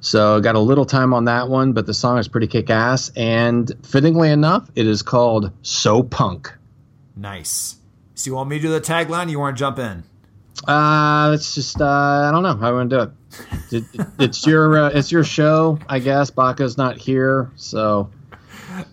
So 0.00 0.36
I 0.36 0.40
got 0.40 0.54
a 0.54 0.60
little 0.60 0.84
time 0.84 1.12
on 1.12 1.24
that 1.24 1.48
one, 1.48 1.72
but 1.72 1.86
the 1.86 1.94
song 1.94 2.18
is 2.18 2.28
pretty 2.28 2.46
kick 2.46 2.70
ass. 2.70 3.10
And 3.16 3.70
fittingly 3.84 4.30
enough, 4.30 4.70
it 4.74 4.86
is 4.86 5.02
called 5.02 5.50
So 5.62 6.02
Punk. 6.02 6.52
Nice. 7.16 7.76
So 8.14 8.30
you 8.30 8.34
want 8.34 8.48
me 8.48 8.56
to 8.56 8.62
do 8.62 8.68
the 8.70 8.80
tagline? 8.80 9.26
Or 9.26 9.30
you 9.30 9.38
want 9.38 9.56
to 9.56 9.60
jump 9.60 9.78
in? 9.78 10.04
Uh, 10.66 11.32
it's 11.34 11.54
just 11.54 11.80
uh, 11.80 11.84
I 11.86 12.30
don't 12.32 12.42
know 12.42 12.56
how 12.56 12.68
I 12.68 12.72
want 12.72 12.90
to 12.90 12.96
do 12.96 13.02
it. 13.02 13.82
it, 13.94 14.00
it 14.00 14.06
it's 14.18 14.44
your 14.46 14.76
uh, 14.76 14.88
it's 14.90 15.12
your 15.12 15.22
show, 15.22 15.78
I 15.88 16.00
guess. 16.00 16.30
Baco's 16.30 16.76
not 16.76 16.96
here, 16.96 17.50
so 17.54 18.10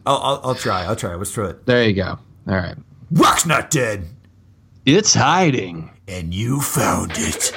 I'll, 0.06 0.18
I'll, 0.18 0.42
I'll 0.44 0.56
try. 0.56 0.84
I'll 0.86 0.96
try. 0.96 1.16
Let's 1.16 1.32
try 1.32 1.50
it. 1.50 1.66
there 1.66 1.84
you 1.84 1.94
go. 1.94 2.20
All 2.48 2.56
right, 2.56 2.76
Rock's 3.12 3.48
not 3.48 3.72
dead, 3.72 4.06
it's 4.86 5.16
hiding. 5.16 5.90
and 6.08 6.34
you 6.36 6.62
found 6.62 7.14
it. 7.16 7.52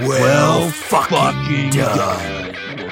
Well, 0.00 0.68
fuck 0.70 1.10
fucking, 1.10 1.70
done. 1.70 2.83